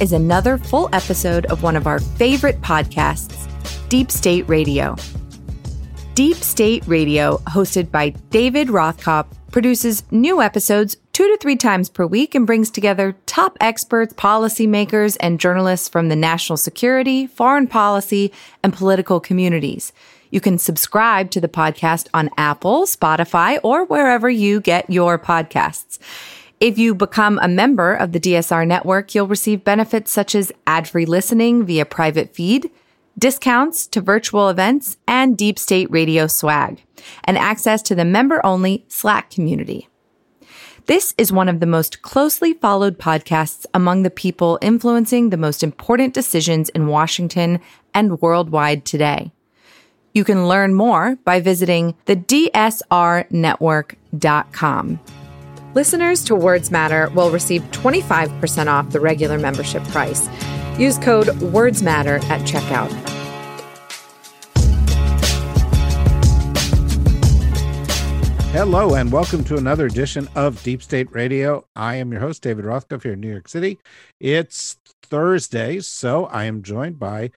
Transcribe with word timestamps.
is 0.00 0.12
another 0.12 0.58
full 0.58 0.88
episode 0.92 1.46
of 1.46 1.62
one 1.62 1.76
of 1.76 1.86
our 1.86 1.98
favorite 1.98 2.60
podcasts, 2.60 3.48
Deep 3.88 4.10
State 4.10 4.48
Radio. 4.48 4.96
Deep 6.14 6.36
State 6.36 6.82
Radio, 6.86 7.38
hosted 7.48 7.90
by 7.90 8.10
David 8.30 8.68
Rothkopf, 8.68 9.26
produces 9.50 10.02
new 10.10 10.42
episodes 10.42 10.96
two 11.12 11.26
to 11.26 11.36
three 11.38 11.56
times 11.56 11.88
per 11.88 12.06
week 12.06 12.34
and 12.34 12.46
brings 12.46 12.70
together 12.70 13.16
top 13.26 13.56
experts, 13.60 14.14
policymakers, 14.14 15.16
and 15.20 15.40
journalists 15.40 15.88
from 15.88 16.08
the 16.08 16.16
national 16.16 16.56
security, 16.56 17.26
foreign 17.26 17.66
policy, 17.66 18.32
and 18.62 18.72
political 18.72 19.20
communities. 19.20 19.92
You 20.30 20.40
can 20.40 20.58
subscribe 20.58 21.30
to 21.30 21.40
the 21.40 21.48
podcast 21.48 22.08
on 22.12 22.30
Apple, 22.36 22.82
Spotify, 22.82 23.58
or 23.62 23.84
wherever 23.84 24.28
you 24.28 24.60
get 24.60 24.90
your 24.90 25.18
podcasts. 25.18 25.98
If 26.60 26.76
you 26.76 26.94
become 26.94 27.38
a 27.40 27.46
member 27.46 27.94
of 27.94 28.10
the 28.10 28.18
DSR 28.18 28.66
network, 28.66 29.14
you'll 29.14 29.28
receive 29.28 29.62
benefits 29.62 30.10
such 30.10 30.34
as 30.34 30.50
ad 30.66 30.88
free 30.88 31.06
listening 31.06 31.64
via 31.64 31.84
private 31.84 32.34
feed, 32.34 32.72
discounts 33.16 33.86
to 33.86 34.00
virtual 34.00 34.48
events, 34.48 34.96
and 35.06 35.38
deep 35.38 35.56
state 35.56 35.88
radio 35.88 36.26
swag, 36.26 36.82
and 37.22 37.38
access 37.38 37.80
to 37.82 37.94
the 37.94 38.04
member 38.04 38.44
only 38.44 38.84
Slack 38.88 39.30
community. 39.30 39.88
This 40.86 41.14
is 41.16 41.30
one 41.30 41.48
of 41.48 41.60
the 41.60 41.66
most 41.66 42.02
closely 42.02 42.54
followed 42.54 42.98
podcasts 42.98 43.64
among 43.72 44.02
the 44.02 44.10
people 44.10 44.58
influencing 44.60 45.30
the 45.30 45.36
most 45.36 45.62
important 45.62 46.12
decisions 46.12 46.70
in 46.70 46.88
Washington 46.88 47.60
and 47.94 48.20
worldwide 48.20 48.84
today. 48.84 49.30
You 50.12 50.24
can 50.24 50.48
learn 50.48 50.74
more 50.74 51.18
by 51.24 51.40
visiting 51.40 51.94
the 52.06 52.16
DSRnetwork.com. 52.16 55.00
Listeners 55.78 56.24
to 56.24 56.34
Words 56.34 56.72
Matter 56.72 57.08
will 57.10 57.30
receive 57.30 57.62
25% 57.70 58.66
off 58.66 58.90
the 58.90 58.98
regular 58.98 59.38
membership 59.38 59.84
price. 59.84 60.28
Use 60.76 60.98
code 60.98 61.28
WordsMatter 61.38 62.20
at 62.24 62.40
checkout. 62.40 62.90
Hello, 68.50 68.96
and 68.96 69.12
welcome 69.12 69.44
to 69.44 69.56
another 69.56 69.86
edition 69.86 70.28
of 70.34 70.60
Deep 70.64 70.82
State 70.82 71.12
Radio. 71.12 71.64
I 71.76 71.94
am 71.94 72.10
your 72.10 72.22
host, 72.22 72.42
David 72.42 72.64
Rothkopf, 72.64 73.04
here 73.04 73.12
in 73.12 73.20
New 73.20 73.30
York 73.30 73.46
City. 73.46 73.78
It's 74.18 74.78
Thursday, 75.04 75.78
so 75.78 76.24
I 76.24 76.46
am 76.46 76.64
joined 76.64 76.98
by 76.98 77.30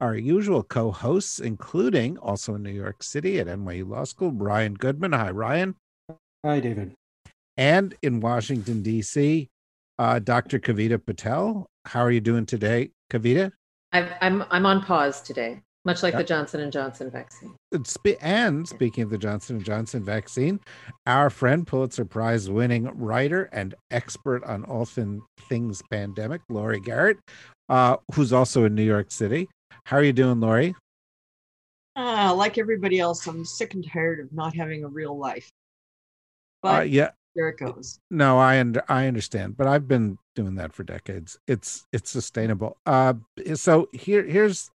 our 0.00 0.14
usual 0.14 0.62
co 0.62 0.92
hosts, 0.92 1.40
including 1.40 2.16
also 2.18 2.54
in 2.54 2.62
New 2.62 2.70
York 2.70 3.02
City 3.02 3.40
at 3.40 3.48
NYU 3.48 3.88
Law 3.88 4.04
School, 4.04 4.30
Ryan 4.30 4.74
Goodman. 4.74 5.14
Hi, 5.14 5.32
Ryan. 5.32 5.74
Hi, 6.44 6.60
David 6.60 6.94
and 7.56 7.94
in 8.02 8.20
Washington, 8.20 8.82
D.C., 8.82 9.48
uh, 9.98 10.18
Dr. 10.18 10.58
Kavita 10.58 11.04
Patel. 11.04 11.66
How 11.84 12.00
are 12.00 12.10
you 12.10 12.20
doing 12.20 12.46
today, 12.46 12.90
Kavita? 13.10 13.52
i 13.92 14.00
am 14.00 14.12
I'm, 14.20 14.44
I'm 14.50 14.66
on 14.66 14.82
pause 14.82 15.20
today, 15.20 15.60
much 15.84 16.02
like 16.02 16.16
the 16.16 16.24
Johnson 16.24 16.60
and 16.60 16.72
Johnson 16.72 17.10
vaccine. 17.10 17.54
And 18.20 18.66
speaking 18.66 19.04
of 19.04 19.10
the 19.10 19.18
Johnson 19.18 19.56
and 19.56 19.64
Johnson 19.64 20.02
vaccine, 20.04 20.60
our 21.06 21.28
friend 21.28 21.66
Pulitzer 21.66 22.04
Prize 22.04 22.48
winning 22.48 22.84
writer 22.94 23.44
and 23.52 23.74
expert 23.90 24.42
on 24.44 24.64
all 24.64 24.86
things 24.86 25.82
pandemic, 25.90 26.40
Laurie 26.48 26.80
Garrett, 26.80 27.18
uh, 27.68 27.96
who's 28.14 28.32
also 28.32 28.64
in 28.64 28.74
New 28.74 28.84
York 28.84 29.10
City. 29.10 29.48
How 29.84 29.98
are 29.98 30.04
you 30.04 30.12
doing, 30.12 30.40
Laurie? 30.40 30.74
Uh, 31.94 32.34
like 32.34 32.56
everybody 32.56 32.98
else, 32.98 33.26
I'm 33.26 33.44
sick 33.44 33.74
and 33.74 33.86
tired 33.86 34.20
of 34.20 34.32
not 34.32 34.56
having 34.56 34.84
a 34.84 34.88
real 34.88 35.18
life. 35.18 35.50
Uh, 36.62 36.68
but 36.68 36.80
uh, 36.80 36.84
yeah, 36.84 37.10
there 37.34 37.48
it 37.48 37.58
goes. 37.58 37.98
No, 38.10 38.38
I 38.38 38.60
under, 38.60 38.82
I 38.88 39.06
understand, 39.06 39.56
but 39.56 39.66
I've 39.66 39.88
been 39.88 40.18
doing 40.34 40.56
that 40.56 40.72
for 40.72 40.84
decades. 40.84 41.38
It's 41.46 41.86
it's 41.92 42.10
sustainable. 42.10 42.76
Uh, 42.86 43.14
so 43.54 43.88
here 43.92 44.24
here's 44.24 44.70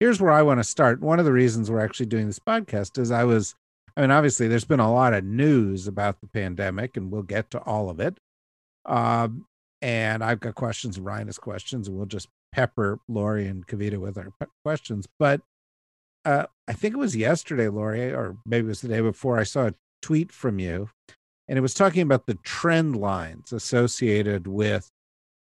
here's 0.00 0.20
where 0.20 0.32
I 0.32 0.42
want 0.42 0.58
to 0.58 0.64
start. 0.64 1.00
One 1.00 1.18
of 1.18 1.24
the 1.24 1.32
reasons 1.32 1.70
we're 1.70 1.84
actually 1.84 2.06
doing 2.06 2.26
this 2.26 2.38
podcast 2.38 2.98
is 2.98 3.10
I 3.10 3.24
was, 3.24 3.54
I 3.96 4.00
mean, 4.00 4.10
obviously 4.10 4.48
there's 4.48 4.64
been 4.64 4.80
a 4.80 4.92
lot 4.92 5.14
of 5.14 5.24
news 5.24 5.86
about 5.86 6.20
the 6.20 6.26
pandemic, 6.26 6.96
and 6.96 7.10
we'll 7.10 7.22
get 7.22 7.50
to 7.52 7.60
all 7.60 7.88
of 7.88 8.00
it. 8.00 8.18
Um, 8.84 9.46
and 9.80 10.22
I've 10.22 10.40
got 10.40 10.54
questions, 10.54 10.98
Ryan 10.98 11.28
has 11.28 11.38
questions, 11.38 11.88
and 11.88 11.96
we'll 11.96 12.06
just 12.06 12.28
pepper 12.52 12.98
Laurie 13.08 13.46
and 13.46 13.66
Kavita 13.66 13.98
with 13.98 14.18
our 14.18 14.32
questions. 14.64 15.06
But 15.18 15.40
uh, 16.24 16.46
I 16.68 16.72
think 16.72 16.94
it 16.94 16.98
was 16.98 17.16
yesterday, 17.16 17.68
Laurie, 17.68 18.12
or 18.12 18.36
maybe 18.44 18.66
it 18.66 18.68
was 18.68 18.80
the 18.80 18.88
day 18.88 19.00
before. 19.00 19.38
I 19.38 19.44
saw 19.44 19.68
a 19.68 19.74
tweet 20.02 20.32
from 20.32 20.58
you 20.58 20.88
and 21.52 21.58
it 21.58 21.60
was 21.60 21.74
talking 21.74 22.00
about 22.00 22.24
the 22.24 22.36
trend 22.36 22.96
lines 22.96 23.52
associated 23.52 24.46
with 24.46 24.90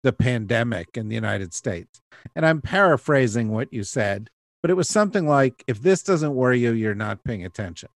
the 0.02 0.12
pandemic 0.12 0.96
in 0.96 1.08
the 1.08 1.14
United 1.14 1.54
States. 1.54 2.00
And 2.34 2.44
I'm 2.44 2.60
paraphrasing 2.60 3.50
what 3.50 3.72
you 3.72 3.84
said, 3.84 4.28
but 4.62 4.72
it 4.72 4.74
was 4.74 4.88
something 4.88 5.28
like 5.28 5.62
if 5.68 5.80
this 5.80 6.02
doesn't 6.02 6.34
worry 6.34 6.58
you, 6.58 6.72
you're 6.72 6.96
not 6.96 7.22
paying 7.22 7.44
attention. 7.44 7.88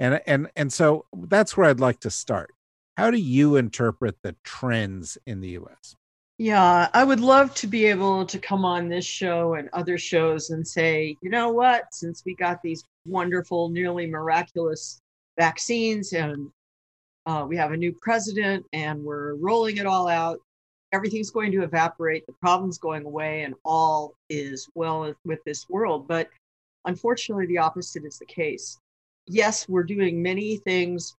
And 0.00 0.20
and 0.26 0.50
and 0.56 0.72
so 0.72 1.04
that's 1.16 1.56
where 1.56 1.70
I'd 1.70 1.78
like 1.78 2.00
to 2.00 2.10
start. 2.10 2.50
How 2.96 3.12
do 3.12 3.18
you 3.18 3.54
interpret 3.54 4.16
the 4.24 4.34
trends 4.42 5.16
in 5.24 5.40
the 5.40 5.50
US? 5.60 5.94
Yeah, 6.38 6.88
I 6.92 7.04
would 7.04 7.20
love 7.20 7.54
to 7.54 7.68
be 7.68 7.86
able 7.86 8.26
to 8.26 8.38
come 8.40 8.64
on 8.64 8.88
this 8.88 9.06
show 9.06 9.54
and 9.54 9.68
other 9.72 9.96
shows 9.96 10.50
and 10.50 10.66
say, 10.66 11.14
you 11.22 11.30
know 11.30 11.50
what, 11.50 11.94
since 11.94 12.24
we 12.26 12.34
got 12.34 12.62
these 12.62 12.82
wonderful, 13.06 13.68
nearly 13.68 14.08
miraculous 14.08 15.00
vaccines 15.38 16.12
and 16.12 16.50
uh, 17.28 17.44
we 17.44 17.56
have 17.58 17.72
a 17.72 17.76
new 17.76 17.92
president 17.92 18.64
and 18.72 19.04
we're 19.04 19.34
rolling 19.34 19.76
it 19.76 19.84
all 19.86 20.08
out. 20.08 20.40
Everything's 20.92 21.30
going 21.30 21.52
to 21.52 21.62
evaporate, 21.62 22.26
the 22.26 22.32
problem's 22.40 22.78
going 22.78 23.04
away, 23.04 23.42
and 23.42 23.54
all 23.66 24.14
is 24.30 24.66
well 24.74 25.12
with 25.26 25.38
this 25.44 25.68
world. 25.68 26.08
But 26.08 26.30
unfortunately, 26.86 27.44
the 27.44 27.58
opposite 27.58 28.06
is 28.06 28.18
the 28.18 28.24
case. 28.24 28.78
Yes, 29.26 29.68
we're 29.68 29.82
doing 29.82 30.22
many 30.22 30.56
things 30.56 31.14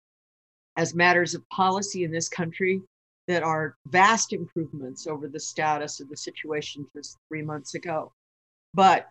as 0.78 0.94
matters 0.94 1.34
of 1.34 1.46
policy 1.50 2.04
in 2.04 2.10
this 2.10 2.30
country 2.30 2.80
that 3.26 3.42
are 3.42 3.76
vast 3.88 4.32
improvements 4.32 5.06
over 5.06 5.28
the 5.28 5.38
status 5.38 6.00
of 6.00 6.08
the 6.08 6.16
situation 6.16 6.86
just 6.96 7.18
three 7.28 7.42
months 7.42 7.74
ago. 7.74 8.10
But 8.72 9.08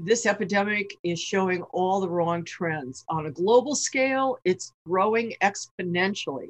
this 0.00 0.26
epidemic 0.26 0.96
is 1.02 1.20
showing 1.20 1.62
all 1.72 2.00
the 2.00 2.08
wrong 2.08 2.44
trends. 2.44 3.04
On 3.08 3.26
a 3.26 3.30
global 3.30 3.74
scale, 3.74 4.38
it's 4.44 4.72
growing 4.86 5.34
exponentially 5.42 6.48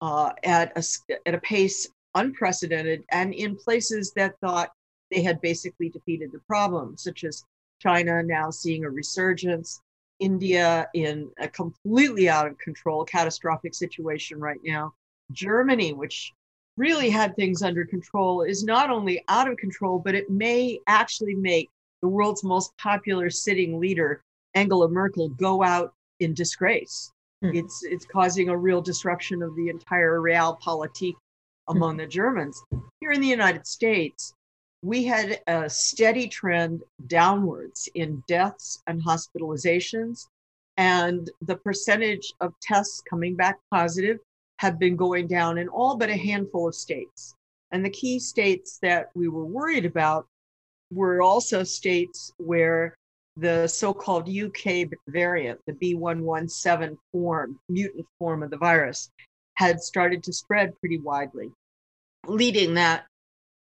uh, 0.00 0.32
at, 0.44 0.72
a, 0.76 0.84
at 1.26 1.34
a 1.34 1.40
pace 1.40 1.88
unprecedented 2.14 3.04
and 3.10 3.34
in 3.34 3.56
places 3.56 4.12
that 4.16 4.38
thought 4.40 4.70
they 5.10 5.22
had 5.22 5.40
basically 5.40 5.88
defeated 5.88 6.30
the 6.32 6.40
problem, 6.40 6.96
such 6.96 7.24
as 7.24 7.44
China 7.80 8.22
now 8.22 8.50
seeing 8.50 8.84
a 8.84 8.90
resurgence, 8.90 9.80
India 10.20 10.88
in 10.94 11.30
a 11.38 11.48
completely 11.48 12.28
out 12.28 12.46
of 12.46 12.58
control, 12.58 13.04
catastrophic 13.04 13.74
situation 13.74 14.38
right 14.40 14.60
now, 14.64 14.92
Germany, 15.32 15.92
which 15.92 16.32
really 16.76 17.08
had 17.08 17.34
things 17.34 17.62
under 17.62 17.84
control, 17.84 18.42
is 18.42 18.64
not 18.64 18.90
only 18.90 19.22
out 19.28 19.48
of 19.48 19.56
control, 19.56 19.98
but 19.98 20.14
it 20.14 20.28
may 20.30 20.80
actually 20.86 21.34
make 21.34 21.68
the 22.02 22.08
world's 22.08 22.44
most 22.44 22.76
popular 22.78 23.30
sitting 23.30 23.78
leader, 23.80 24.22
Angela 24.54 24.88
Merkel, 24.88 25.28
go 25.30 25.62
out 25.62 25.92
in 26.20 26.34
disgrace. 26.34 27.12
Mm. 27.44 27.56
It's 27.56 27.82
it's 27.84 28.04
causing 28.04 28.48
a 28.48 28.56
real 28.56 28.80
disruption 28.80 29.42
of 29.42 29.54
the 29.56 29.68
entire 29.68 30.18
realpolitik 30.18 31.14
among 31.68 31.94
mm. 31.94 31.98
the 31.98 32.06
Germans. 32.06 32.62
Here 33.00 33.12
in 33.12 33.20
the 33.20 33.28
United 33.28 33.66
States, 33.66 34.34
we 34.82 35.04
had 35.04 35.40
a 35.46 35.68
steady 35.68 36.28
trend 36.28 36.82
downwards 37.06 37.88
in 37.94 38.22
deaths 38.26 38.82
and 38.86 39.02
hospitalizations, 39.02 40.26
and 40.76 41.30
the 41.42 41.56
percentage 41.56 42.32
of 42.40 42.54
tests 42.60 43.02
coming 43.08 43.34
back 43.34 43.58
positive 43.70 44.18
have 44.58 44.78
been 44.78 44.96
going 44.96 45.26
down 45.26 45.58
in 45.58 45.68
all 45.68 45.96
but 45.96 46.10
a 46.10 46.16
handful 46.16 46.68
of 46.68 46.74
states. 46.74 47.34
And 47.70 47.84
the 47.84 47.90
key 47.90 48.18
states 48.18 48.78
that 48.82 49.10
we 49.14 49.28
were 49.28 49.44
worried 49.44 49.84
about 49.84 50.26
were 50.90 51.22
also 51.22 51.62
states 51.64 52.32
where 52.38 52.96
the 53.36 53.68
so-called 53.68 54.28
UK 54.28 54.88
variant, 55.08 55.60
the 55.66 55.72
B117 55.72 56.96
form, 57.12 57.58
mutant 57.68 58.06
form 58.18 58.42
of 58.42 58.50
the 58.50 58.56
virus, 58.56 59.10
had 59.54 59.80
started 59.80 60.22
to 60.24 60.32
spread 60.32 60.78
pretty 60.80 60.98
widely. 60.98 61.50
Leading 62.26 62.74
that, 62.74 63.06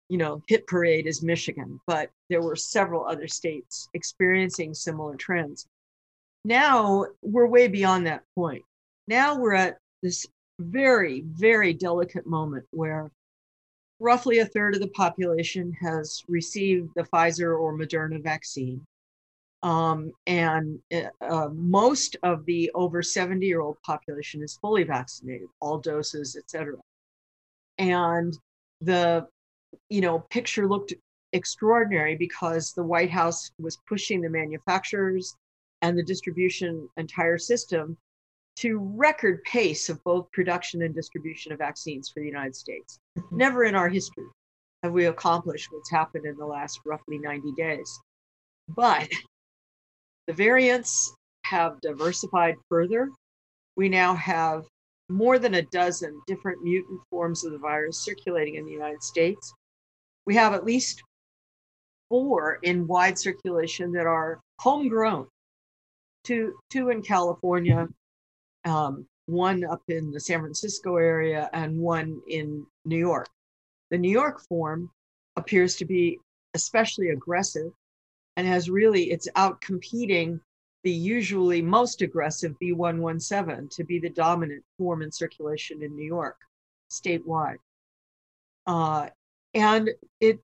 you 0.09 0.17
know, 0.17 0.41
hit 0.47 0.65
parade 0.67 1.07
is 1.07 1.23
Michigan, 1.23 1.79
but 1.87 2.09
there 2.29 2.41
were 2.41 2.55
several 2.55 3.05
other 3.05 3.27
states 3.27 3.89
experiencing 3.93 4.73
similar 4.73 5.15
trends. 5.15 5.67
Now 6.45 7.07
we're 7.21 7.47
way 7.47 7.67
beyond 7.67 8.07
that 8.07 8.23
point. 8.35 8.63
Now 9.07 9.37
we're 9.37 9.55
at 9.55 9.77
this 10.01 10.25
very, 10.59 11.23
very 11.25 11.73
delicate 11.73 12.25
moment 12.25 12.65
where 12.71 13.09
roughly 13.99 14.39
a 14.39 14.45
third 14.45 14.75
of 14.75 14.81
the 14.81 14.89
population 14.89 15.71
has 15.81 16.23
received 16.27 16.89
the 16.95 17.03
Pfizer 17.03 17.59
or 17.59 17.77
Moderna 17.77 18.21
vaccine. 18.21 18.85
Um, 19.63 20.11
and 20.27 20.79
uh, 21.21 21.49
most 21.51 22.17
of 22.21 22.45
the 22.45 22.69
over 22.75 23.01
70 23.01 23.45
year 23.45 23.61
old 23.61 23.77
population 23.83 24.43
is 24.43 24.57
fully 24.61 24.83
vaccinated, 24.83 25.47
all 25.59 25.79
doses, 25.79 26.35
et 26.35 26.49
cetera. 26.49 26.77
And 27.77 28.37
the 28.81 29.27
you 29.89 30.01
know, 30.01 30.19
picture 30.29 30.67
looked 30.67 30.93
extraordinary 31.33 32.15
because 32.15 32.73
the 32.73 32.83
White 32.83 33.09
House 33.09 33.51
was 33.59 33.77
pushing 33.87 34.21
the 34.21 34.29
manufacturers 34.29 35.35
and 35.81 35.97
the 35.97 36.03
distribution 36.03 36.87
entire 36.97 37.37
system 37.37 37.97
to 38.55 38.79
record 38.95 39.43
pace 39.43 39.89
of 39.89 40.03
both 40.03 40.31
production 40.31 40.81
and 40.81 40.95
distribution 40.95 41.51
of 41.51 41.59
vaccines 41.59 42.09
for 42.09 42.21
the 42.21 42.25
United 42.25 42.55
States. 42.55 42.99
Mhm. 43.17 43.31
Never 43.31 43.63
in 43.65 43.75
our 43.75 43.89
history 43.89 44.25
have 44.83 44.93
we 44.93 45.05
accomplished 45.05 45.71
what's 45.71 45.91
happened 45.91 46.25
in 46.25 46.37
the 46.37 46.45
last 46.45 46.79
roughly 46.85 47.17
90 47.17 47.51
days. 47.53 47.99
But 48.69 49.09
the 50.27 50.33
variants 50.33 51.13
have 51.45 51.79
diversified 51.81 52.55
further. 52.69 53.11
We 53.75 53.89
now 53.89 54.15
have 54.15 54.65
more 55.09 55.37
than 55.37 55.55
a 55.55 55.61
dozen 55.61 56.19
different 56.25 56.63
mutant 56.63 57.01
forms 57.09 57.43
of 57.43 57.51
the 57.51 57.59
virus 57.59 58.03
circulating 58.03 58.55
in 58.55 58.65
the 58.65 58.71
United 58.71 59.03
States. 59.03 59.53
We 60.25 60.35
have 60.35 60.53
at 60.53 60.65
least 60.65 61.03
four 62.09 62.55
in 62.63 62.87
wide 62.87 63.19
circulation 63.19 63.91
that 63.91 64.07
are 64.07 64.39
homegrown. 64.61 65.27
Two, 66.23 66.57
two 66.71 66.89
in 66.89 67.03
California, 67.03 67.87
um, 68.65 69.07
one 69.27 69.63
up 69.63 69.81
in 69.87 70.11
the 70.11 70.19
San 70.19 70.39
Francisco 70.39 70.97
area, 70.97 71.49
and 71.53 71.77
one 71.77 72.21
in 72.27 72.65
New 72.83 72.97
York. 72.97 73.27
The 73.91 73.97
New 73.97 74.11
York 74.11 74.41
form 74.47 74.89
appears 75.35 75.75
to 75.77 75.85
be 75.85 76.19
especially 76.53 77.09
aggressive 77.09 77.71
and 78.37 78.47
has 78.47 78.69
really, 78.69 79.11
it's 79.11 79.27
out 79.35 79.61
competing 79.61 80.39
the 80.83 80.91
usually 80.91 81.61
most 81.61 82.01
aggressive 82.01 82.53
B117 82.61 83.75
to 83.75 83.83
be 83.83 83.99
the 83.99 84.09
dominant 84.09 84.63
form 84.77 85.01
in 85.01 85.11
circulation 85.11 85.81
in 85.81 85.95
New 85.95 86.05
York 86.05 86.37
statewide. 86.89 87.57
Uh, 88.67 89.07
and 89.53 89.89
it 90.19 90.39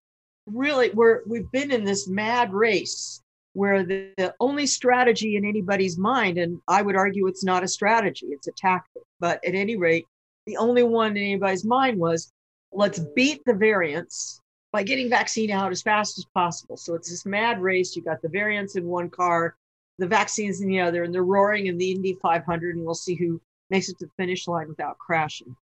really, 0.47 0.89
we're, 0.91 1.21
we've 1.27 1.51
been 1.51 1.71
in 1.71 1.83
this 1.83 2.07
mad 2.07 2.53
race 2.53 3.20
where 3.53 3.83
the, 3.83 4.13
the 4.17 4.33
only 4.39 4.65
strategy 4.65 5.35
in 5.35 5.45
anybody's 5.45 5.97
mind, 5.97 6.37
and 6.37 6.59
I 6.67 6.81
would 6.81 6.95
argue 6.95 7.27
it's 7.27 7.43
not 7.43 7.63
a 7.63 7.67
strategy, 7.67 8.27
it's 8.27 8.47
a 8.47 8.53
tactic, 8.57 9.03
but 9.19 9.43
at 9.45 9.55
any 9.55 9.75
rate, 9.75 10.05
the 10.45 10.57
only 10.57 10.83
one 10.83 11.11
in 11.11 11.17
anybody's 11.17 11.65
mind 11.65 11.99
was 11.99 12.31
let's 12.71 12.99
beat 13.15 13.41
the 13.45 13.53
variants 13.53 14.41
by 14.71 14.83
getting 14.83 15.09
vaccine 15.09 15.51
out 15.51 15.71
as 15.71 15.81
fast 15.81 16.17
as 16.17 16.25
possible. 16.33 16.77
So 16.77 16.95
it's 16.95 17.09
this 17.09 17.25
mad 17.25 17.61
race. 17.61 17.95
You 17.95 18.03
got 18.03 18.21
the 18.21 18.29
variants 18.29 18.75
in 18.75 18.85
one 18.85 19.09
car, 19.09 19.55
the 19.97 20.07
vaccines 20.07 20.61
in 20.61 20.69
the 20.69 20.79
other, 20.79 21.03
and 21.03 21.13
they're 21.13 21.23
roaring 21.23 21.67
in 21.67 21.77
the 21.77 21.91
Indy 21.91 22.17
500, 22.21 22.75
and 22.75 22.85
we'll 22.85 22.95
see 22.95 23.15
who 23.15 23.41
makes 23.69 23.89
it 23.89 23.99
to 23.99 24.05
the 24.05 24.11
finish 24.17 24.47
line 24.47 24.69
without 24.69 24.97
crashing. 24.97 25.55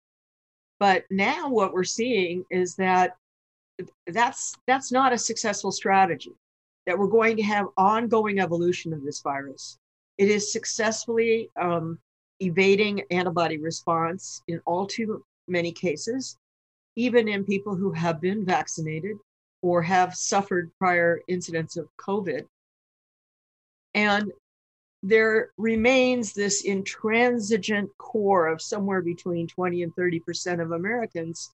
But 0.80 1.06
now 1.10 1.50
what 1.50 1.74
we're 1.74 1.84
seeing 1.84 2.46
is 2.50 2.76
that 2.76 3.16
that's 4.08 4.56
that's 4.68 4.92
not 4.92 5.14
a 5.14 5.18
successful 5.18 5.72
strategy. 5.72 6.34
That 6.90 6.98
we're 6.98 7.06
going 7.06 7.38
to 7.38 7.44
have 7.44 7.68
ongoing 7.78 8.40
evolution 8.40 8.94
of 8.94 9.04
this 9.04 9.22
virus. 9.22 9.78
It 10.18 10.28
is 10.28 10.52
successfully 10.52 11.52
um, 11.56 12.00
evading 12.40 13.04
antibody 13.12 13.60
response 13.60 14.42
in 14.48 14.60
all 14.66 14.88
too 14.88 15.24
many 15.48 15.72
cases, 15.72 16.36
even 16.96 17.28
in 17.28 17.46
people 17.46 17.76
who 17.76 17.92
have 17.92 18.20
been 18.20 18.44
vaccinated 18.44 19.18
or 19.62 19.84
have 19.84 20.16
suffered 20.16 20.72
prior 20.80 21.22
incidents 21.28 21.78
of 21.78 21.88
COVID. 21.98 22.48
And 23.94 24.32
there 25.04 25.52
remains 25.60 26.34
this 26.34 26.64
intransigent 26.64 27.96
core 28.00 28.48
of 28.48 28.64
somewhere 28.64 29.04
between 29.04 29.46
20 29.46 29.84
and 29.84 29.96
30% 29.96 30.60
of 30.60 30.72
Americans 30.72 31.54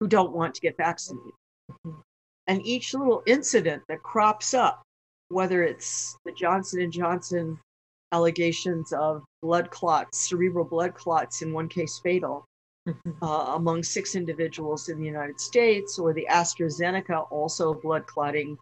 who 0.00 0.08
don't 0.08 0.34
want 0.34 0.56
to 0.56 0.60
get 0.60 0.76
vaccinated. 0.76 1.34
And 2.46 2.64
each 2.64 2.94
little 2.94 3.22
incident 3.26 3.82
that 3.88 4.02
crops 4.02 4.54
up, 4.54 4.82
whether 5.28 5.62
it's 5.62 6.16
the 6.24 6.32
Johnson 6.32 6.80
and 6.80 6.92
Johnson 6.92 7.58
allegations 8.12 8.92
of 8.92 9.24
blood 9.42 9.70
clots, 9.70 10.28
cerebral 10.28 10.64
blood 10.64 10.94
clots, 10.94 11.42
in 11.42 11.52
one 11.52 11.68
case 11.68 12.00
fatal, 12.02 12.44
uh, 13.22 13.52
among 13.56 13.82
six 13.82 14.14
individuals 14.14 14.88
in 14.88 14.98
the 14.98 15.06
United 15.06 15.40
States, 15.40 15.98
or 15.98 16.12
the 16.12 16.26
AstraZeneca 16.30 17.26
also 17.30 17.74
blood 17.74 18.06
clotting 18.06 18.56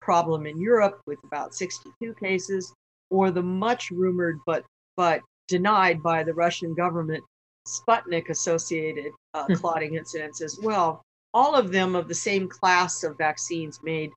problem 0.00 0.46
in 0.46 0.60
Europe 0.60 1.00
with 1.06 1.18
about 1.24 1.54
62 1.54 2.14
cases, 2.14 2.72
or 3.10 3.30
the 3.30 3.42
much 3.42 3.90
rumored 3.90 4.38
but 4.46 4.64
but 4.96 5.20
denied 5.46 6.02
by 6.02 6.24
the 6.24 6.34
Russian 6.34 6.74
government 6.74 7.22
Sputnik 7.66 8.30
associated 8.30 9.12
uh, 9.34 9.46
clotting 9.54 9.94
incidents 9.94 10.40
as 10.40 10.58
well. 10.60 11.02
All 11.34 11.54
of 11.54 11.72
them 11.72 11.94
of 11.94 12.08
the 12.08 12.14
same 12.14 12.48
class 12.48 13.04
of 13.04 13.18
vaccines 13.18 13.80
made 13.82 14.10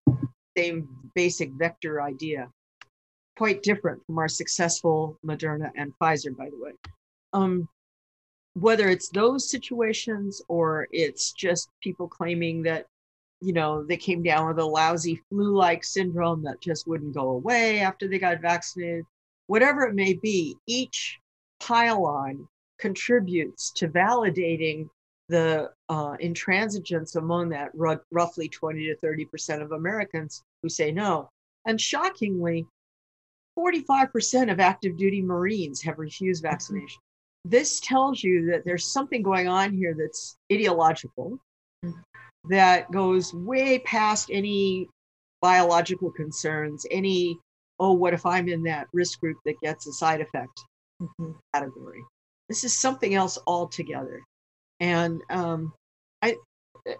same 0.58 0.88
basic 1.16 1.52
vector 1.52 2.02
idea. 2.02 2.50
Quite 3.38 3.64
different 3.64 4.06
from 4.06 4.18
our 4.18 4.28
successful 4.28 5.18
Moderna 5.26 5.72
and 5.76 5.94
Pfizer, 6.00 6.36
by 6.36 6.50
the 6.50 6.58
way. 6.58 6.72
Um, 7.34 7.68
whether 8.54 8.90
it's 8.90 9.10
those 9.10 9.50
situations 9.50 10.42
or 10.48 10.88
it's 10.92 11.32
just 11.32 11.70
people 11.82 12.08
claiming 12.08 12.64
that 12.64 12.86
you 13.40 13.54
know 13.54 13.84
they 13.84 13.98
came 13.98 14.22
down 14.22 14.48
with 14.48 14.60
a 14.60 14.66
lousy 14.66 15.22
flu-like 15.30 15.84
syndrome 15.84 16.44
that 16.44 16.62
just 16.62 16.88
wouldn't 16.88 17.14
go 17.14 17.30
away 17.30 17.80
after 17.80 18.08
they 18.08 18.20
got 18.20 18.42
vaccinated 18.42 19.06
whatever 19.48 19.84
it 19.84 19.96
may 19.96 20.14
be 20.14 20.58
each 20.68 21.20
pile-on 21.60 22.48
contributes 22.78 23.72
to 23.72 23.88
validating 23.88 24.88
the 25.32 25.72
uh, 25.90 26.16
intransigence 26.18 27.16
among 27.16 27.50
that 27.50 27.72
r- 27.80 28.04
roughly 28.12 28.48
20 28.48 28.86
to 28.86 28.96
30 28.98 29.26
percent 29.26 29.62
of 29.62 29.72
americans 29.72 30.44
who 30.62 30.70
say 30.70 30.92
no. 30.92 31.30
And 31.66 31.80
shockingly 31.80 32.68
45% 33.58 34.52
of 34.52 34.60
active 34.60 34.98
duty 34.98 35.22
marines 35.22 35.82
have 35.82 36.00
refused 36.00 36.42
vaccination. 36.44 37.00
This 37.46 37.80
tells 37.80 38.24
you 38.24 38.46
that 38.52 38.64
there's 38.66 38.92
something 38.94 39.22
going 39.24 39.48
on 39.48 39.74
here 39.74 39.96
that's 39.98 40.36
ideological 40.52 41.40
that 42.50 42.92
goes 42.92 43.34
way 43.34 43.80
past 43.80 44.30
any 44.32 44.88
biological 45.42 46.12
concerns 46.12 46.86
any 46.92 47.38
oh 47.80 47.94
what 47.94 48.14
if 48.14 48.26
i'm 48.26 48.48
in 48.48 48.62
that 48.64 48.88
risk 48.94 49.20
group 49.20 49.38
that 49.46 49.60
gets 49.62 49.88
a 49.88 49.94
side 49.94 50.22
effect 50.22 50.60
Mhm. 51.02 51.36
category. 51.54 52.04
This 52.48 52.64
is 52.64 52.80
something 52.80 53.16
else 53.16 53.40
altogether 53.48 54.22
and 54.82 55.22
um 55.30 55.72
i 56.22 56.36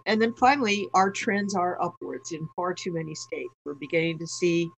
and 0.06 0.22
then 0.22 0.32
finally 0.34 0.88
our 0.94 1.10
trends 1.10 1.54
are 1.54 1.82
upwards 1.82 2.32
in 2.32 2.48
far 2.54 2.72
too 2.72 2.94
many 2.94 3.16
states. 3.16 3.52
We're 3.64 3.74
beginning 3.74 4.18
to 4.20 4.26
see 4.26 4.70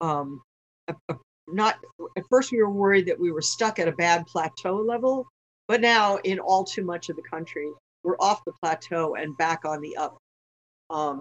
um 0.00 0.40
a, 0.88 0.94
a 1.08 1.16
not 1.48 1.76
at 2.16 2.24
first 2.30 2.52
we 2.52 2.62
were 2.62 2.70
worried 2.70 3.06
that 3.06 3.20
we 3.20 3.32
were 3.32 3.42
stuck 3.42 3.78
at 3.78 3.88
a 3.88 3.92
bad 3.92 4.26
plateau 4.26 4.76
level 4.76 5.28
but 5.68 5.80
now 5.80 6.16
in 6.24 6.38
all 6.38 6.64
too 6.64 6.84
much 6.84 7.08
of 7.08 7.16
the 7.16 7.22
country 7.22 7.70
we're 8.02 8.16
off 8.18 8.44
the 8.46 8.52
plateau 8.62 9.14
and 9.14 9.36
back 9.36 9.64
on 9.64 9.80
the 9.80 9.96
up 9.96 10.16
um, 10.90 11.20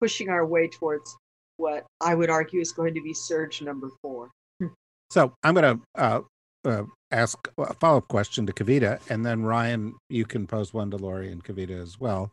pushing 0.00 0.28
our 0.28 0.46
way 0.46 0.68
towards 0.68 1.16
what 1.56 1.84
i 2.00 2.14
would 2.14 2.30
argue 2.30 2.60
is 2.60 2.72
going 2.72 2.94
to 2.94 3.02
be 3.02 3.14
surge 3.14 3.62
number 3.62 3.88
four. 4.02 4.30
So 5.10 5.32
I'm 5.44 5.54
going 5.54 5.78
to 5.78 5.84
uh, 6.00 6.20
uh, 6.64 6.84
ask 7.10 7.48
a 7.58 7.74
follow 7.74 7.98
up 7.98 8.08
question 8.08 8.46
to 8.46 8.52
Kavita, 8.52 9.00
and 9.08 9.24
then 9.24 9.44
Ryan, 9.44 9.94
you 10.08 10.24
can 10.24 10.46
pose 10.46 10.74
one 10.74 10.90
to 10.90 10.96
Laurie 10.96 11.30
and 11.30 11.42
Kavita 11.42 11.80
as 11.80 11.98
well. 12.00 12.32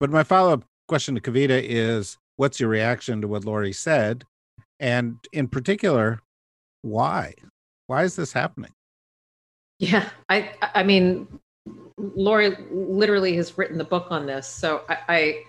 But 0.00 0.10
my 0.10 0.22
follow 0.22 0.52
up 0.52 0.64
question 0.86 1.14
to 1.14 1.20
Kavita 1.20 1.60
is 1.62 2.18
what's 2.36 2.60
your 2.60 2.68
reaction 2.68 3.20
to 3.20 3.28
what 3.28 3.44
Laurie 3.44 3.72
said? 3.72 4.24
And 4.80 5.16
in 5.32 5.48
particular, 5.48 6.20
why? 6.82 7.34
Why 7.86 8.04
is 8.04 8.16
this 8.16 8.32
happening? 8.32 8.72
Yeah, 9.78 10.08
I 10.28 10.52
I 10.74 10.82
mean, 10.82 11.26
Laurie 11.96 12.56
literally 12.70 13.34
has 13.36 13.56
written 13.56 13.78
the 13.78 13.84
book 13.84 14.08
on 14.10 14.26
this, 14.26 14.46
so 14.46 14.82
I 14.88 14.98
I, 15.08 15.44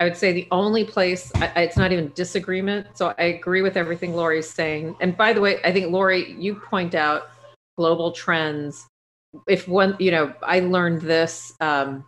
I 0.00 0.04
would 0.04 0.16
say 0.16 0.32
the 0.32 0.48
only 0.50 0.84
place 0.84 1.30
I, 1.36 1.46
it's 1.62 1.76
not 1.76 1.92
even 1.92 2.12
disagreement. 2.14 2.86
So 2.94 3.14
I 3.18 3.24
agree 3.24 3.62
with 3.62 3.76
everything 3.76 4.14
Laurie's 4.14 4.48
saying. 4.48 4.96
And 5.00 5.16
by 5.16 5.32
the 5.32 5.40
way, 5.40 5.60
I 5.62 5.72
think 5.72 5.90
Laurie, 5.90 6.32
you 6.38 6.54
point 6.54 6.94
out 6.94 7.30
global 7.76 8.12
trends. 8.12 8.86
If 9.46 9.68
one, 9.68 9.96
you 9.98 10.10
know, 10.10 10.32
I 10.42 10.60
learned 10.60 11.02
this. 11.02 11.52
Um, 11.60 12.04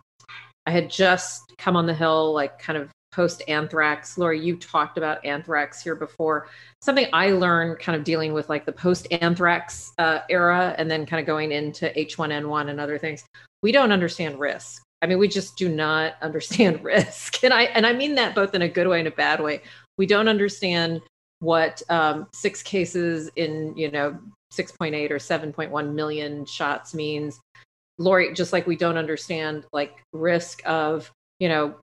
I 0.65 0.71
had 0.71 0.89
just 0.89 1.53
come 1.57 1.75
on 1.75 1.85
the 1.85 1.93
hill, 1.93 2.33
like 2.33 2.59
kind 2.59 2.77
of 2.77 2.89
post 3.11 3.41
anthrax. 3.47 4.17
Laurie, 4.17 4.39
you 4.39 4.55
talked 4.55 4.97
about 4.97 5.23
anthrax 5.25 5.81
here 5.81 5.95
before. 5.95 6.47
Something 6.81 7.07
I 7.13 7.31
learned 7.31 7.79
kind 7.79 7.95
of 7.95 8.03
dealing 8.03 8.33
with 8.33 8.49
like 8.49 8.65
the 8.65 8.71
post 8.71 9.07
anthrax 9.11 9.91
uh, 9.97 10.19
era 10.29 10.75
and 10.77 10.89
then 10.89 11.05
kind 11.05 11.19
of 11.19 11.25
going 11.25 11.51
into 11.51 11.91
H1N1 11.97 12.69
and 12.69 12.79
other 12.79 12.97
things. 12.97 13.25
We 13.61 13.71
don't 13.71 13.91
understand 13.91 14.39
risk. 14.39 14.83
I 15.01 15.07
mean, 15.07 15.17
we 15.17 15.27
just 15.27 15.57
do 15.57 15.69
not 15.69 16.15
understand 16.21 16.83
risk. 16.83 17.43
And 17.43 17.53
I 17.53 17.63
and 17.63 17.85
I 17.85 17.93
mean 17.93 18.15
that 18.15 18.35
both 18.35 18.53
in 18.53 18.61
a 18.61 18.69
good 18.69 18.87
way 18.87 18.99
and 18.99 19.07
a 19.07 19.11
bad 19.11 19.41
way. 19.41 19.61
We 19.97 20.05
don't 20.05 20.27
understand 20.27 21.01
what 21.39 21.81
um, 21.89 22.27
six 22.33 22.61
cases 22.61 23.29
in, 23.35 23.75
you 23.77 23.89
know, 23.91 24.17
6.8 24.51 25.11
or 25.11 25.17
7.1 25.17 25.93
million 25.93 26.45
shots 26.45 26.93
means. 26.93 27.39
Laurie, 27.97 28.33
just 28.33 28.53
like 28.53 28.65
we 28.65 28.77
don't 28.77 28.97
understand 28.97 29.65
like 29.73 30.01
risk 30.13 30.61
of, 30.65 31.11
you 31.39 31.49
know, 31.49 31.75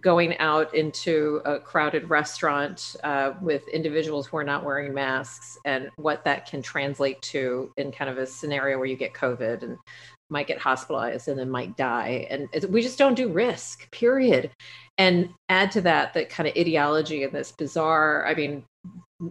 going 0.00 0.36
out 0.38 0.74
into 0.74 1.40
a 1.44 1.58
crowded 1.58 2.08
restaurant 2.08 2.96
uh, 3.04 3.32
with 3.40 3.66
individuals 3.68 4.26
who 4.26 4.36
are 4.36 4.44
not 4.44 4.64
wearing 4.64 4.94
masks 4.94 5.58
and 5.66 5.90
what 5.96 6.24
that 6.24 6.48
can 6.48 6.62
translate 6.62 7.20
to 7.22 7.70
in 7.76 7.92
kind 7.92 8.10
of 8.10 8.18
a 8.18 8.26
scenario 8.26 8.78
where 8.78 8.86
you 8.86 8.96
get 8.96 9.12
COVID 9.12 9.62
and 9.62 9.76
might 10.30 10.46
get 10.46 10.58
hospitalized 10.58 11.28
and 11.28 11.38
then 11.38 11.50
might 11.50 11.76
die. 11.76 12.26
And 12.30 12.48
we 12.70 12.80
just 12.80 12.98
don't 12.98 13.14
do 13.14 13.28
risk, 13.28 13.90
period. 13.90 14.50
And 14.96 15.28
add 15.48 15.70
to 15.72 15.82
that 15.82 16.14
the 16.14 16.24
kind 16.24 16.48
of 16.48 16.56
ideology 16.56 17.22
and 17.22 17.32
this 17.32 17.52
bizarre, 17.52 18.26
I 18.26 18.34
mean, 18.34 18.64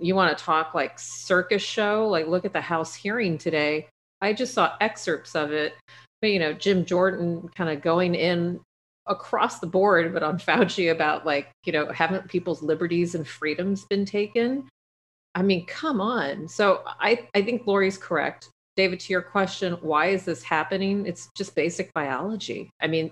you 0.02 0.16
want 0.16 0.38
to 0.38 0.44
talk 0.44 0.74
like 0.74 0.98
circus 0.98 1.62
show, 1.62 2.08
like 2.08 2.28
look 2.28 2.46
at 2.46 2.54
the 2.54 2.62
House 2.62 2.96
hearing 2.96 3.38
today. 3.38 3.88
I 4.22 4.34
just 4.34 4.54
saw 4.54 4.76
excerpts 4.80 5.36
of 5.36 5.52
it. 5.52 5.74
But, 6.22 6.32
you 6.32 6.40
know, 6.40 6.54
Jim 6.54 6.86
Jordan 6.86 7.50
kind 7.56 7.70
of 7.70 7.82
going 7.82 8.16
in 8.16 8.62
across 9.08 9.60
the 9.60 9.68
board, 9.68 10.14
but 10.14 10.24
on 10.24 10.40
Fauci 10.40 10.92
about 10.92 11.26
like, 11.26 11.50
you 11.66 11.74
know, 11.74 11.92
haven't 11.92 12.30
people's 12.30 12.64
liberties 12.64 13.16
and 13.16 13.28
freedoms 13.28 13.84
been 13.86 14.06
taken? 14.06 14.70
I 15.36 15.42
mean, 15.42 15.66
come 15.66 16.00
on. 16.00 16.48
So 16.48 16.84
I, 16.86 17.28
I 17.36 17.42
think 17.42 17.68
Laurie's 17.68 17.98
correct. 17.98 18.50
David, 18.76 19.00
to 19.02 19.12
your 19.14 19.22
question, 19.22 19.74
why 19.82 20.08
is 20.08 20.26
this 20.26 20.42
happening? 20.44 21.06
It's 21.06 21.30
just 21.36 21.56
basic 21.56 21.94
biology. 21.94 22.70
I 22.82 22.88
mean, 22.88 23.12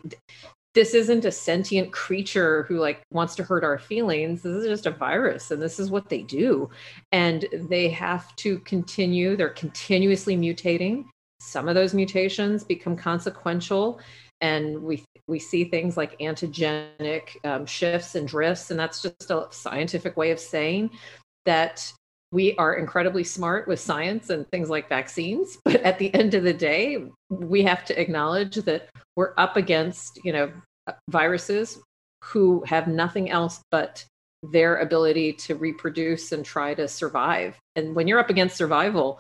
this 0.74 0.94
isn't 0.94 1.26
a 1.26 1.32
sentient 1.32 1.92
creature 1.92 2.64
who 2.64 2.80
like 2.80 3.02
wants 3.12 3.36
to 3.36 3.44
hurt 3.44 3.64
our 3.64 3.78
feelings. 3.78 4.42
This 4.42 4.56
is 4.56 4.68
just 4.68 4.86
a 4.86 4.92
virus 4.92 5.52
and 5.52 5.62
this 5.62 5.80
is 5.80 5.92
what 5.92 6.10
they 6.10 6.22
do. 6.22 6.70
And 7.12 7.46
they 7.70 7.90
have 7.90 8.34
to 8.38 8.60
continue, 8.60 9.36
they're 9.36 9.50
continuously 9.50 10.38
mutating. 10.38 11.06
Some 11.42 11.68
of 11.68 11.76
those 11.76 11.94
mutations 11.94 12.64
become 12.64 12.96
consequential 12.96 14.00
and 14.40 14.82
we 14.82 15.04
we 15.28 15.40
see 15.40 15.66
things 15.66 15.98
like 15.98 16.18
antigenic 16.20 17.44
um, 17.44 17.66
shifts 17.66 18.16
and 18.16 18.28
drifts 18.28 18.72
and 18.72 18.80
that's 18.80 19.02
just 19.02 19.30
a 19.30 19.48
scientific 19.52 20.18
way 20.18 20.32
of 20.32 20.40
saying 20.40 20.90
that 21.46 21.92
we 22.32 22.56
are 22.56 22.76
incredibly 22.76 23.24
smart 23.24 23.68
with 23.68 23.80
science 23.80 24.30
and 24.30 24.48
things 24.50 24.70
like 24.70 24.90
vaccines 24.90 25.58
but 25.66 25.82
at 25.82 26.00
the 26.00 26.14
end 26.14 26.34
of 26.34 26.44
the 26.44 26.54
day 26.54 27.04
we 27.30 27.64
have 27.64 27.86
to 27.86 28.00
acknowledge 28.00 28.56
that 28.56 28.90
we're 29.16 29.34
up 29.38 29.58
against 29.58 30.20
you 30.24 30.32
know 30.32 30.52
viruses 31.10 31.80
who 32.24 32.64
have 32.66 32.88
nothing 32.88 33.30
else 33.30 33.62
but 33.72 34.04
their 34.52 34.78
ability 34.78 35.32
to 35.32 35.56
reproduce 35.56 36.32
and 36.32 36.44
try 36.44 36.74
to 36.74 36.88
survive 36.88 37.58
and 37.76 37.96
when 37.96 38.08
you're 38.08 38.20
up 38.20 38.30
against 38.30 38.56
survival 38.58 39.20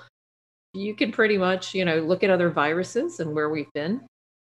you 0.74 0.96
can 0.96 1.12
pretty 1.12 1.38
much 1.38 1.76
you 1.76 1.86
know 1.86 2.00
look 2.00 2.24
at 2.24 2.30
other 2.30 2.50
viruses 2.50 3.20
and 3.20 3.34
where 3.34 3.50
we've 3.50 3.72
been 3.74 4.02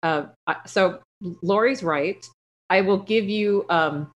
uh, 0.05 0.27
so 0.67 0.99
Laurie's 1.41 1.81
right. 1.81 2.23
I 2.69 2.81
will 2.81 2.97
give 2.97 3.27
you 3.27 3.65
um, 3.69 4.11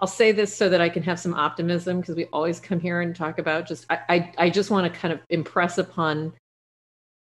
I'll 0.00 0.08
say 0.08 0.30
this 0.32 0.54
so 0.54 0.68
that 0.68 0.80
I 0.80 0.88
can 0.88 1.02
have 1.02 1.18
some 1.18 1.34
optimism 1.34 2.00
because 2.00 2.14
we 2.14 2.26
always 2.26 2.60
come 2.60 2.78
here 2.78 3.00
and 3.00 3.14
talk 3.14 3.38
about 3.38 3.66
just 3.66 3.86
I, 3.90 3.98
I, 4.08 4.32
I 4.38 4.50
just 4.50 4.70
want 4.70 4.92
to 4.92 4.98
kind 4.98 5.12
of 5.12 5.20
impress 5.28 5.78
upon 5.78 6.32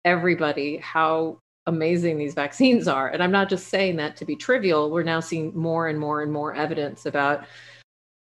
everybody 0.05 0.77
how 0.79 1.39
amazing 1.67 2.19
these 2.19 2.35
vaccines 2.35 2.89
are. 2.89 3.09
And 3.09 3.23
I'm 3.23 3.33
not 3.33 3.49
just 3.49 3.69
saying 3.69 3.97
that 3.97 4.17
to 4.17 4.25
be 4.25 4.37
trivial. 4.37 4.91
We're 4.91 5.03
now 5.03 5.21
seeing 5.21 5.57
more 5.57 5.89
and 5.89 5.99
more 5.99 6.23
and 6.23 6.33
more 6.33 6.55
evidence 6.55 7.07
about 7.07 7.45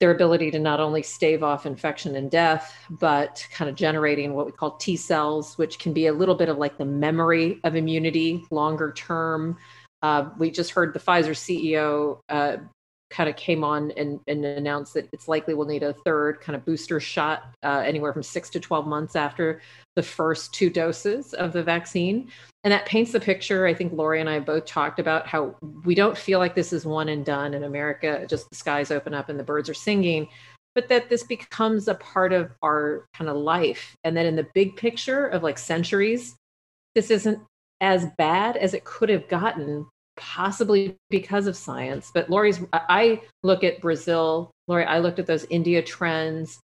their 0.01 0.11
ability 0.11 0.51
to 0.51 0.59
not 0.59 0.81
only 0.81 1.03
stave 1.03 1.43
off 1.43 1.65
infection 1.65 2.17
and 2.17 2.31
death, 2.31 2.77
but 2.91 3.47
kind 3.53 3.71
of 3.71 3.77
generating 3.77 4.35
what 4.35 4.47
we 4.47 4.53
call 4.53 4.77
T 4.77 4.97
cells, 4.97 5.57
which 5.57 5.79
can 5.79 5.93
be 5.93 6.09
a 6.09 6.13
little 6.13 6.35
bit 6.35 6.49
of 6.49 6.59
like 6.59 6.77
the 6.77 6.85
memory 6.85 7.61
of 7.65 7.77
immunity 7.77 8.45
longer 8.51 8.93
term. 8.93 9.57
Uh, 10.03 10.29
we 10.39 10.51
just 10.51 10.73
heard 10.73 10.93
the 10.93 11.01
Pfizer 11.01 11.31
CEO 11.31 12.19
uh, 12.29 12.57
kind 13.15 13.31
of 13.31 13.37
came 13.37 13.63
on 13.63 13.93
and, 13.93 14.19
and, 14.27 14.45
announced 14.45 14.93
that 14.95 15.09
it's 15.13 15.29
likely 15.29 15.55
we'll 15.55 15.69
need 15.69 15.85
a 15.85 15.93
third 15.93 16.41
kind 16.41 16.57
of 16.57 16.65
booster 16.65 16.99
shot 16.99 17.45
uh, 17.63 17.81
anywhere 17.87 18.13
from 18.13 18.25
six 18.25 18.51
to 18.51 18.59
12 18.59 18.89
months 18.89 19.15
after 19.15 19.61
the 19.95 20.03
first 20.03 20.53
two 20.53 20.69
doses 20.69 21.33
of 21.35 21.53
the 21.53 21.63
vaccine. 21.63 22.29
And 22.65 22.73
that 22.73 22.87
paints 22.87 23.13
the 23.13 23.21
picture. 23.21 23.67
I 23.67 23.75
think 23.75 23.93
Laurie 23.93 24.21
and 24.21 24.29
I 24.29 24.41
both 24.41 24.65
talked 24.65 24.99
about 24.99 25.29
how 25.29 25.55
we 25.85 25.95
don't 25.95 26.19
feel 26.19 26.41
like 26.41 26.57
this 26.57 26.73
is 26.73 26.85
one 26.85 27.09
and 27.09 27.25
done 27.25 27.55
in 27.55 27.63
America, 27.63 28.27
just 28.29 28.51
the 28.51 28.57
skies 28.57 28.91
open 28.91 29.15
up 29.15 29.29
and 29.29 29.39
the 29.39 29.45
birds 29.45 29.71
are 29.71 29.75
singing, 29.75 30.27
but 30.75 30.89
that 30.89 31.09
this 31.09 31.23
becomes 31.23 31.87
a 31.87 31.95
part 31.95 32.33
of 32.33 32.51
our 32.63 33.07
kind 33.15 33.31
of 33.31 33.37
life. 33.37 33.95
And 34.03 34.17
that 34.17 34.27
in 34.27 34.35
the 34.35 34.49
big 34.55 34.75
picture 34.75 35.29
of 35.29 35.45
like 35.45 35.59
centuries, 35.59 36.35
this 36.97 37.13
isn't 37.13 37.39
as 37.81 38.07
bad 38.19 38.57
as 38.57 38.75
it 38.75 38.83
could 38.85 39.09
have 39.09 39.29
gotten 39.29 39.87
possibly 40.17 40.97
because 41.11 41.47
of 41.47 41.57
science. 41.57 42.11
But 42.13 42.31
Laurie's, 42.31 42.61
I 42.73 43.23
look 43.43 43.65
at 43.65 43.81
Brazil, 43.81 44.51
Laurie, 44.69 44.85
I 44.85 44.99
looked 44.99 45.19
at 45.19 45.27
those 45.27 45.47
India 45.51 45.83
trends, 45.83 46.61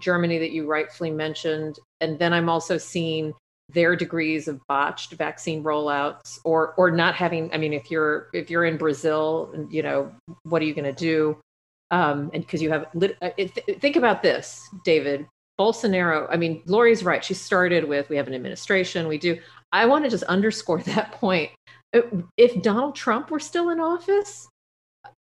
Germany 0.00 0.38
that 0.38 0.50
you 0.50 0.66
rightfully 0.66 1.10
mentioned. 1.10 1.78
And 2.00 2.18
then 2.18 2.32
I'm 2.32 2.48
also 2.48 2.78
seeing 2.78 3.34
their 3.72 3.96
degrees 3.96 4.48
of 4.48 4.60
botched 4.68 5.12
vaccine 5.14 5.62
rollouts 5.62 6.38
or 6.44 6.74
or 6.74 6.90
not 6.90 7.14
having 7.14 7.52
i 7.52 7.58
mean 7.58 7.72
if 7.72 7.90
you're 7.90 8.28
if 8.32 8.48
you're 8.48 8.64
in 8.64 8.76
brazil 8.76 9.52
you 9.70 9.82
know 9.82 10.12
what 10.44 10.62
are 10.62 10.64
you 10.64 10.74
going 10.74 10.84
to 10.84 10.92
do 10.92 11.36
um 11.90 12.30
and 12.32 12.44
because 12.44 12.62
you 12.62 12.70
have 12.70 12.86
uh, 13.22 13.30
think 13.80 13.96
about 13.96 14.22
this 14.22 14.68
david 14.84 15.26
bolsonaro 15.58 16.28
i 16.30 16.36
mean 16.36 16.62
laurie's 16.66 17.02
right 17.02 17.24
she 17.24 17.34
started 17.34 17.82
with 17.84 18.08
we 18.08 18.16
have 18.16 18.28
an 18.28 18.34
administration 18.34 19.08
we 19.08 19.18
do 19.18 19.36
i 19.72 19.84
want 19.84 20.04
to 20.04 20.10
just 20.10 20.24
underscore 20.24 20.80
that 20.82 21.10
point 21.10 21.50
if 22.36 22.62
Donald 22.62 22.94
Trump 22.94 23.30
were 23.30 23.40
still 23.40 23.70
in 23.70 23.80
office, 23.80 24.48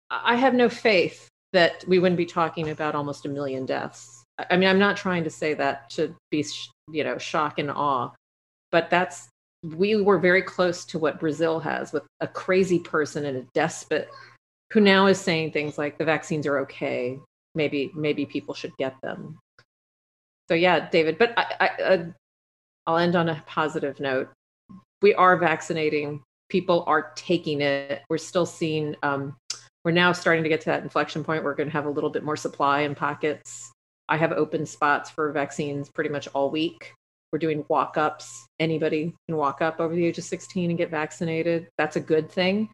I 0.09 0.35
have 0.35 0.53
no 0.53 0.69
faith 0.69 1.27
that 1.53 1.83
we 1.87 1.99
wouldn't 1.99 2.17
be 2.17 2.25
talking 2.25 2.69
about 2.69 2.95
almost 2.95 3.25
a 3.25 3.29
million 3.29 3.65
deaths. 3.65 4.23
I 4.49 4.57
mean, 4.57 4.69
I'm 4.69 4.79
not 4.79 4.97
trying 4.97 5.23
to 5.23 5.29
say 5.29 5.53
that 5.55 5.89
to 5.91 6.15
be, 6.29 6.45
you 6.89 7.03
know, 7.03 7.17
shock 7.17 7.59
and 7.59 7.69
awe, 7.69 8.11
but 8.71 8.89
that's 8.89 9.29
we 9.63 10.01
were 10.01 10.17
very 10.17 10.41
close 10.41 10.85
to 10.85 10.97
what 10.97 11.19
Brazil 11.19 11.59
has 11.59 11.93
with 11.93 12.03
a 12.19 12.27
crazy 12.27 12.79
person 12.79 13.25
and 13.25 13.37
a 13.37 13.45
despot 13.53 14.09
who 14.71 14.79
now 14.79 15.05
is 15.05 15.19
saying 15.19 15.51
things 15.51 15.77
like 15.77 15.97
the 15.97 16.05
vaccines 16.05 16.47
are 16.47 16.59
okay. 16.59 17.19
Maybe 17.53 17.91
maybe 17.93 18.25
people 18.25 18.53
should 18.55 18.75
get 18.77 18.95
them. 19.01 19.37
So 20.47 20.55
yeah, 20.55 20.89
David. 20.89 21.17
But 21.17 21.33
I, 21.37 21.45
I, 21.59 21.83
uh, 21.83 22.05
I'll 22.87 22.97
end 22.97 23.15
on 23.15 23.29
a 23.29 23.43
positive 23.45 23.99
note. 23.99 24.29
We 25.01 25.13
are 25.13 25.37
vaccinating 25.37 26.23
people 26.51 26.83
are 26.85 27.13
taking 27.15 27.61
it. 27.61 28.03
We're 28.09 28.17
still 28.17 28.45
seeing, 28.45 28.95
um, 29.01 29.37
we're 29.83 29.91
now 29.91 30.11
starting 30.11 30.43
to 30.43 30.49
get 30.49 30.59
to 30.61 30.65
that 30.67 30.83
inflection 30.83 31.23
point. 31.23 31.43
We're 31.43 31.55
going 31.55 31.69
to 31.69 31.73
have 31.73 31.85
a 31.85 31.89
little 31.89 32.09
bit 32.09 32.23
more 32.23 32.35
supply 32.35 32.81
in 32.81 32.93
pockets. 32.93 33.71
I 34.09 34.17
have 34.17 34.33
open 34.33 34.65
spots 34.65 35.09
for 35.09 35.31
vaccines 35.31 35.89
pretty 35.89 36.09
much 36.09 36.27
all 36.33 36.51
week. 36.51 36.93
We're 37.31 37.39
doing 37.39 37.63
walk 37.69 37.97
ups. 37.97 38.45
Anybody 38.59 39.15
can 39.27 39.37
walk 39.37 39.61
up 39.61 39.79
over 39.79 39.95
the 39.95 40.05
age 40.05 40.17
of 40.17 40.25
16 40.25 40.69
and 40.69 40.77
get 40.77 40.91
vaccinated. 40.91 41.69
That's 41.77 41.95
a 41.95 42.01
good 42.01 42.29
thing. 42.29 42.69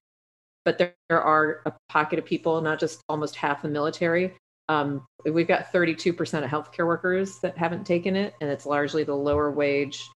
But 0.66 0.80
there, 0.80 0.96
there 1.08 1.22
are 1.22 1.62
a 1.68 1.74
pocket 1.88 2.18
of 2.18 2.26
people, 2.26 2.60
not 2.60 2.80
just 2.80 3.00
almost 3.08 3.36
half 3.36 3.62
the 3.62 3.70
military. 3.70 4.34
Um, 4.68 5.06
we've 5.24 5.48
got 5.48 5.72
32% 5.72 6.10
of 6.44 6.50
healthcare 6.50 6.88
workers 6.88 7.40
that 7.40 7.58
haven't 7.58 7.86
taken 7.86 8.16
it, 8.16 8.34
and 8.42 8.50
it's 8.50 8.66
largely 8.66 9.04
the 9.04 9.16
lower 9.16 9.52
wage, 9.52 10.10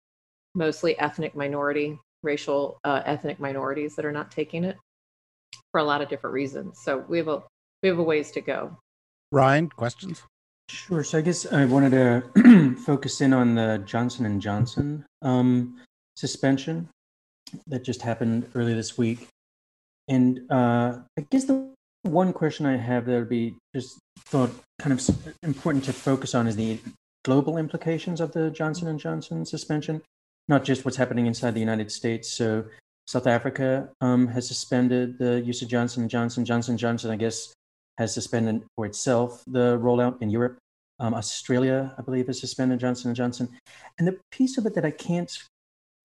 mostly 0.56 1.00
ethnic 1.00 1.36
minority 1.36 1.98
racial 2.24 2.80
uh, 2.84 3.01
ethnic 3.06 3.40
minorities 3.40 3.96
that 3.96 4.06
are 4.06 4.12
not 4.12 4.32
taking 4.32 4.63
it 4.63 4.78
for 5.72 5.80
a 5.80 5.84
lot 5.84 6.01
of 6.01 6.10
different 6.10 6.34
reasons. 6.34 6.80
So 6.84 7.04
we 7.08 7.18
have 7.18 7.28
a 7.28 7.44
we 7.82 7.90
have 7.90 8.00
a 8.00 8.04
ways 8.04 8.32
to 8.32 8.42
go. 8.42 8.78
Ryan, 9.32 9.70
questions? 9.70 10.22
Sure. 10.70 11.04
So 11.04 11.18
I 11.18 11.22
guess 11.22 11.51
I 11.51 11.66
wanted 11.66 11.92
to 11.92 12.75
focus 12.86 13.22
in 13.22 13.34
on 13.34 13.56
the 13.56 13.84
Johnson 13.86 14.25
and 14.25 14.42
Johnson 14.42 15.06
um, 15.22 15.80
suspension 16.16 16.88
that 17.68 17.84
just 17.84 18.01
happened 18.01 18.50
earlier 18.56 18.75
this 18.75 18.98
week, 18.98 19.28
and 20.08 20.42
uh, 20.50 21.00
I 21.18 21.25
guess 21.30 21.46
the 21.46 21.72
one 22.04 22.34
question 22.34 22.66
I 22.66 22.78
have 22.78 23.06
that 23.06 23.20
would 23.20 23.30
be 23.30 23.56
just 23.75 24.00
thought 24.20 24.51
kind 24.80 24.94
of 24.94 25.36
important 25.44 25.84
to 25.86 25.94
focus 25.94 26.34
on 26.34 26.48
is 26.48 26.56
the 26.56 26.80
global 27.24 27.58
implications 27.58 28.20
of 28.22 28.32
the 28.32 28.50
Johnson 28.50 28.88
and 28.88 29.00
Johnson 29.00 29.46
suspension 29.46 30.01
not 30.48 30.63
just 30.63 30.86
what's 30.86 30.98
happening 30.98 31.27
inside 31.27 31.53
the 31.53 31.60
United 31.60 31.91
States. 31.91 32.31
So 32.31 32.65
South 33.07 33.27
Africa 33.27 33.89
um, 34.01 34.27
has 34.27 34.48
suspended 34.48 35.17
the 35.17 35.41
use 35.41 35.62
of 35.62 35.67
Johnson 35.67 36.07
Johnson. 36.07 36.45
Johnson 36.45 36.77
Johnson, 36.77 37.12
I 37.12 37.15
guess, 37.15 37.53
has 37.98 38.13
suspended 38.13 38.63
for 38.75 38.86
itself 38.86 39.43
the 39.48 39.77
rollout 39.79 40.21
in 40.21 40.29
Europe. 40.29 40.57
Um, 41.00 41.13
Australia, 41.13 41.93
I 41.98 42.01
believe, 42.03 42.27
has 42.27 42.39
suspended 42.39 42.79
Johnson 42.79 43.10
and 43.10 43.15
Johnson. 43.15 43.50
And 43.98 44.07
the 44.07 44.19
piece 44.31 44.57
of 44.57 44.65
it 44.65 44.75
that 44.75 44.86
I 44.86 44.91
can't 44.91 45.36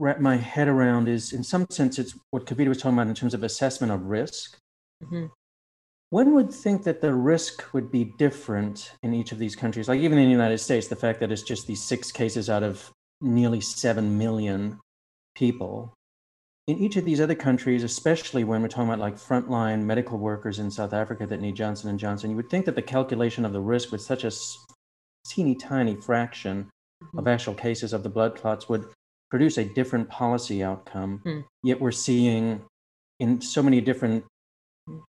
wrap 0.01 0.21
my 0.21 0.37
head 0.37 0.69
around 0.69 1.09
is, 1.09 1.33
in 1.33 1.45
some 1.45 1.67
sense, 1.71 1.99
it's 1.99 2.15
what 2.31 2.47
Kavita 2.47 2.69
was 2.69 2.79
talking 2.79 2.99
about 2.99 3.09
in 3.09 3.15
terms 3.15 3.35
of 3.35 3.43
assessment 3.43 3.93
of 3.93 4.03
risk. 4.05 4.57
Mm-hmm. 5.03 5.27
One 6.11 6.35
would 6.35 6.53
think 6.53 6.85
that 6.85 7.01
the 7.01 7.13
risk 7.13 7.65
would 7.75 7.91
be 7.91 8.13
different 8.17 8.93
in 9.03 9.13
each 9.13 9.33
of 9.33 9.39
these 9.39 9.57
countries. 9.57 9.89
Like 9.89 10.01
even 10.01 10.19
in 10.19 10.27
the 10.27 10.31
United 10.31 10.59
States, 10.59 10.87
the 10.87 10.97
fact 10.97 11.21
that 11.21 11.33
it's 11.33 11.43
just 11.43 11.67
these 11.67 11.83
six 11.83 12.13
cases 12.13 12.49
out 12.49 12.63
of 12.63 12.91
nearly 13.21 13.61
7 13.61 14.19
million 14.19 14.79
people 15.35 15.97
in 16.67 16.79
each 16.79 16.97
of 16.97 17.05
these 17.05 17.21
other 17.21 17.35
countries, 17.35 17.85
especially 17.85 18.43
when 18.43 18.61
we're 18.61 18.69
talking 18.69 18.89
about 18.89 18.99
like 18.99 19.17
frontline 19.17 19.83
medical 19.83 20.19
workers 20.19 20.59
in 20.59 20.71
South 20.71 20.93
Africa 20.93 21.27
that 21.27 21.41
need 21.41 21.55
Johnson 21.55 21.91
and 21.91 21.99
Johnson, 21.99 22.31
you 22.31 22.37
would 22.37 22.51
think 22.51 22.65
that 22.65 22.75
the 22.75 22.83
calculation 22.83 23.45
of 23.45 23.53
the 23.53 23.61
risk 23.61 23.93
with 23.93 24.01
such 24.01 24.25
a 24.25 24.33
teeny 25.29 25.55
tiny 25.55 25.95
fraction 25.95 26.69
mm-hmm. 27.03 27.19
of 27.19 27.29
actual 27.29 27.55
cases 27.55 27.93
of 27.93 28.03
the 28.03 28.09
blood 28.09 28.35
clots 28.35 28.69
would 28.69 28.85
produce 29.31 29.59
a 29.59 29.65
different 29.65 30.09
policy 30.09 30.63
outcome. 30.63 31.23
Mm. 31.25 31.45
Yet 31.63 31.81
we're 31.81 31.93
seeing 31.93 32.63
in 33.21 33.41
so 33.41 33.63
many 33.63 33.81
different 33.81 34.25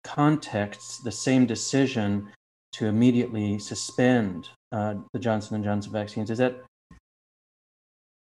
contexts 0.04 1.00
the 1.00 1.12
same 1.12 1.46
decision 1.46 2.30
to 2.74 2.88
immediately 2.88 3.60
suspend 3.60 4.50
uh, 4.74 4.96
the 5.14 5.20
Johnson 5.20 5.56
and 5.56 5.64
Johnson 5.64 5.92
vaccines. 5.92 6.30
Is 6.30 6.38
that 6.40 6.62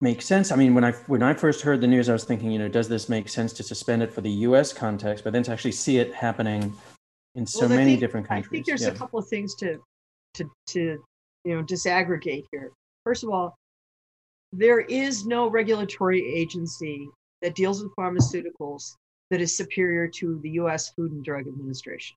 make 0.00 0.22
sense? 0.22 0.50
I 0.50 0.56
mean, 0.56 0.74
when 0.74 0.84
I 0.84 0.92
when 1.06 1.22
I 1.22 1.34
first 1.34 1.62
heard 1.62 1.80
the 1.80 1.86
news, 1.86 2.08
I 2.08 2.12
was 2.12 2.24
thinking, 2.24 2.50
you 2.50 2.58
know, 2.58 2.68
does 2.68 2.88
this 2.88 3.08
make 3.08 3.28
sense 3.28 3.52
to 3.54 3.62
suspend 3.62 4.02
it 4.02 4.12
for 4.12 4.20
the 4.20 4.30
U.S. 4.30 4.72
context? 4.72 5.24
But 5.24 5.32
then 5.32 5.42
to 5.44 5.52
actually 5.52 5.72
see 5.72 5.98
it 5.98 6.14
happening 6.14 6.72
in 7.34 7.46
so 7.46 7.60
well, 7.60 7.70
many 7.70 7.92
think, 7.92 8.00
different 8.00 8.28
countries, 8.28 8.48
I 8.48 8.52
think 8.52 8.66
there's 8.66 8.82
yeah. 8.82 8.88
a 8.88 8.94
couple 8.94 9.18
of 9.18 9.28
things 9.28 9.54
to 9.56 9.78
to 10.34 10.50
to 10.68 11.04
you 11.44 11.54
know 11.54 11.62
disaggregate 11.62 12.44
here. 12.50 12.72
First 13.04 13.24
of 13.24 13.30
all, 13.30 13.56
there 14.52 14.80
is 14.80 15.26
no 15.26 15.48
regulatory 15.48 16.26
agency 16.34 17.08
that 17.42 17.54
deals 17.54 17.82
with 17.82 17.94
pharmaceuticals 17.96 18.96
that 19.30 19.40
is 19.40 19.56
superior 19.56 20.08
to 20.08 20.40
the 20.42 20.50
US 20.50 20.90
Food 20.90 21.12
and 21.12 21.24
Drug 21.24 21.46
Administration. 21.46 22.16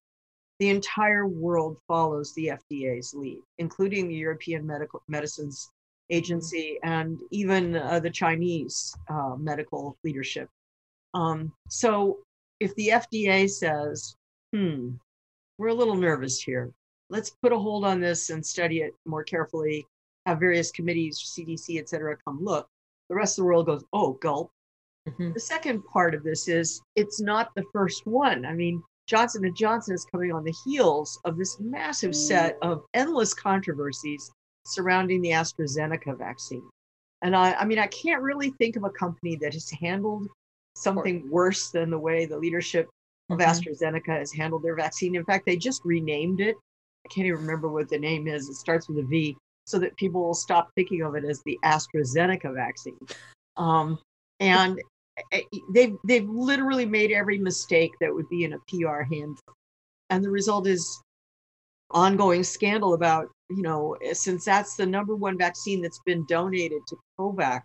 The 0.59 0.69
entire 0.69 1.27
world 1.27 1.77
follows 1.87 2.33
the 2.33 2.51
FDA's 2.71 3.13
lead, 3.13 3.41
including 3.57 4.07
the 4.07 4.15
European 4.15 4.65
Medical 4.65 5.01
Medicines 5.07 5.69
Agency 6.09 6.79
and 6.83 7.19
even 7.31 7.75
uh, 7.75 7.99
the 7.99 8.09
Chinese 8.09 8.95
uh, 9.09 9.35
medical 9.37 9.97
leadership. 10.03 10.49
Um, 11.13 11.51
so 11.69 12.19
if 12.59 12.73
the 12.75 12.89
FDA 12.89 13.49
says, 13.49 14.15
hmm, 14.53 14.91
we're 15.57 15.67
a 15.67 15.73
little 15.73 15.95
nervous 15.95 16.41
here, 16.41 16.71
let's 17.09 17.31
put 17.41 17.51
a 17.51 17.57
hold 17.57 17.85
on 17.85 17.99
this 17.99 18.29
and 18.29 18.45
study 18.45 18.79
it 18.79 18.93
more 19.05 19.23
carefully, 19.23 19.85
have 20.25 20.39
various 20.39 20.71
committees, 20.71 21.35
CDC, 21.37 21.79
et 21.79 21.89
cetera, 21.89 22.17
come 22.25 22.43
look. 22.43 22.67
The 23.09 23.15
rest 23.15 23.37
of 23.37 23.43
the 23.43 23.47
world 23.47 23.65
goes, 23.65 23.83
oh, 23.93 24.13
gulp. 24.13 24.51
Mm-hmm. 25.07 25.33
The 25.33 25.39
second 25.39 25.83
part 25.85 26.15
of 26.15 26.23
this 26.23 26.47
is 26.47 26.81
it's 26.95 27.19
not 27.19 27.49
the 27.55 27.65
first 27.73 28.07
one. 28.07 28.45
I 28.45 28.53
mean, 28.53 28.81
Johnson 29.05 29.43
and 29.45 29.55
Johnson 29.55 29.93
is 29.93 30.05
coming 30.05 30.31
on 30.31 30.45
the 30.45 30.55
heels 30.63 31.19
of 31.25 31.37
this 31.37 31.59
massive 31.59 32.15
set 32.15 32.57
of 32.61 32.83
endless 32.93 33.33
controversies 33.33 34.31
surrounding 34.65 35.21
the 35.21 35.29
AstraZeneca 35.29 36.17
vaccine. 36.17 36.67
And 37.21 37.35
I, 37.35 37.53
I 37.53 37.65
mean, 37.65 37.79
I 37.79 37.87
can't 37.87 38.21
really 38.21 38.51
think 38.51 38.75
of 38.75 38.83
a 38.83 38.89
company 38.89 39.35
that 39.37 39.53
has 39.53 39.69
handled 39.69 40.27
something 40.75 41.29
worse 41.29 41.69
than 41.69 41.89
the 41.89 41.99
way 41.99 42.25
the 42.25 42.37
leadership 42.37 42.89
of 43.29 43.39
mm-hmm. 43.39 43.49
AstraZeneca 43.49 44.19
has 44.19 44.33
handled 44.33 44.63
their 44.63 44.75
vaccine. 44.75 45.15
In 45.15 45.25
fact, 45.25 45.45
they 45.45 45.55
just 45.55 45.81
renamed 45.85 46.41
it. 46.41 46.55
I 47.05 47.09
can't 47.09 47.27
even 47.27 47.41
remember 47.41 47.69
what 47.69 47.89
the 47.89 47.97
name 47.97 48.27
is. 48.27 48.49
It 48.49 48.55
starts 48.55 48.89
with 48.89 48.99
a 48.99 49.03
V, 49.03 49.37
so 49.65 49.79
that 49.79 49.95
people 49.97 50.21
will 50.21 50.33
stop 50.33 50.69
thinking 50.75 51.01
of 51.01 51.15
it 51.15 51.23
as 51.25 51.41
the 51.45 51.57
AstraZeneca 51.63 52.53
vaccine. 52.53 52.97
Um, 53.57 53.99
and 54.39 54.79
they've 55.73 55.95
they've 56.05 56.27
literally 56.27 56.85
made 56.85 57.11
every 57.11 57.37
mistake 57.37 57.91
that 58.01 58.13
would 58.13 58.27
be 58.29 58.43
in 58.45 58.53
a 58.53 58.59
PR 58.67 59.01
handbook, 59.01 59.55
and 60.09 60.23
the 60.23 60.29
result 60.29 60.67
is 60.67 61.01
ongoing 61.93 62.43
scandal 62.43 62.93
about 62.93 63.29
you 63.49 63.61
know 63.61 63.95
eh, 64.03 64.13
since 64.13 64.45
that's 64.45 64.75
the 64.75 64.85
number 64.85 65.15
one 65.15 65.37
vaccine 65.37 65.81
that's 65.81 66.01
been 66.05 66.25
donated 66.27 66.81
to 66.87 66.97
COVAX, 67.19 67.63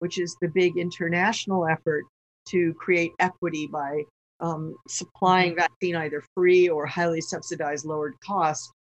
which 0.00 0.18
is 0.18 0.36
the 0.40 0.48
big 0.48 0.76
international 0.76 1.66
effort 1.66 2.04
to 2.48 2.74
create 2.74 3.12
equity 3.20 3.68
by 3.72 4.02
um, 4.40 4.74
supplying 4.88 5.52
mm-hmm. 5.52 5.60
vaccine 5.60 5.96
either 5.96 6.22
free 6.34 6.68
or 6.68 6.86
highly 6.86 7.20
subsidized 7.20 7.86
lowered 7.86 8.14
cost 8.24 8.72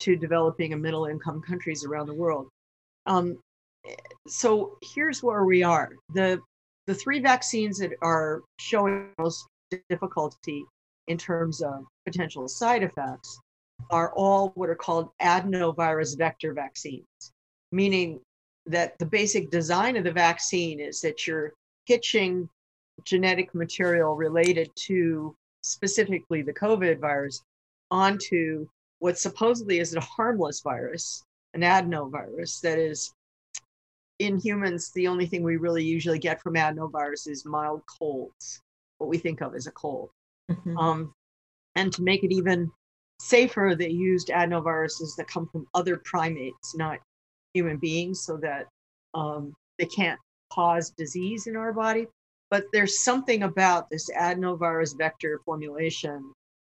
to 0.00 0.16
developing 0.16 0.72
and 0.72 0.82
middle 0.82 1.06
income 1.06 1.42
countries 1.42 1.84
around 1.84 2.06
the 2.06 2.14
world. 2.14 2.48
Um, 3.06 3.38
eh, 3.86 3.94
so 4.28 4.78
here's 4.94 5.22
where 5.22 5.44
we 5.44 5.62
are. 5.62 5.90
The 6.14 6.40
the 6.86 6.94
three 6.94 7.20
vaccines 7.20 7.78
that 7.78 7.92
are 8.02 8.42
showing 8.58 9.08
most 9.18 9.46
difficulty 9.88 10.64
in 11.08 11.16
terms 11.16 11.62
of 11.62 11.84
potential 12.04 12.48
side 12.48 12.82
effects 12.82 13.38
are 13.90 14.12
all 14.14 14.52
what 14.54 14.68
are 14.68 14.74
called 14.74 15.10
adenovirus 15.20 16.16
vector 16.16 16.52
vaccines, 16.52 17.06
meaning 17.70 18.20
that 18.66 18.98
the 18.98 19.06
basic 19.06 19.50
design 19.50 19.96
of 19.96 20.04
the 20.04 20.12
vaccine 20.12 20.80
is 20.80 21.00
that 21.00 21.26
you're 21.26 21.52
hitching 21.86 22.48
genetic 23.04 23.54
material 23.54 24.14
related 24.14 24.70
to 24.76 25.34
specifically 25.62 26.42
the 26.42 26.52
COVID 26.52 27.00
virus 27.00 27.42
onto 27.90 28.66
what 28.98 29.18
supposedly 29.18 29.80
is 29.80 29.94
a 29.94 30.00
harmless 30.00 30.60
virus, 30.60 31.24
an 31.54 31.62
adenovirus 31.62 32.60
that 32.60 32.78
is 32.78 33.12
in 34.18 34.38
humans, 34.38 34.92
the 34.94 35.08
only 35.08 35.26
thing 35.26 35.42
we 35.42 35.56
really 35.56 35.84
usually 35.84 36.18
get 36.18 36.40
from 36.40 36.54
adenovirus 36.54 37.28
is 37.28 37.44
mild 37.44 37.82
colds, 37.86 38.60
what 38.98 39.10
we 39.10 39.18
think 39.18 39.40
of 39.40 39.54
as 39.54 39.66
a 39.66 39.72
cold. 39.72 40.10
Mm-hmm. 40.50 40.76
Um, 40.78 41.14
and 41.74 41.92
to 41.94 42.02
make 42.02 42.22
it 42.22 42.32
even 42.32 42.70
safer, 43.22 43.74
they 43.76 43.90
used 43.90 44.28
adenoviruses 44.28 45.16
that 45.16 45.28
come 45.28 45.48
from 45.48 45.66
other 45.74 46.00
primates, 46.04 46.74
not 46.76 46.98
human 47.54 47.78
beings, 47.78 48.24
so 48.24 48.36
that 48.38 48.66
um, 49.14 49.54
they 49.78 49.86
can't 49.86 50.18
cause 50.52 50.90
disease 50.90 51.46
in 51.46 51.56
our 51.56 51.72
body. 51.72 52.06
But 52.50 52.64
there's 52.72 53.02
something 53.04 53.44
about 53.44 53.88
this 53.90 54.10
adenovirus 54.10 54.96
vector 54.96 55.40
formulation 55.44 56.32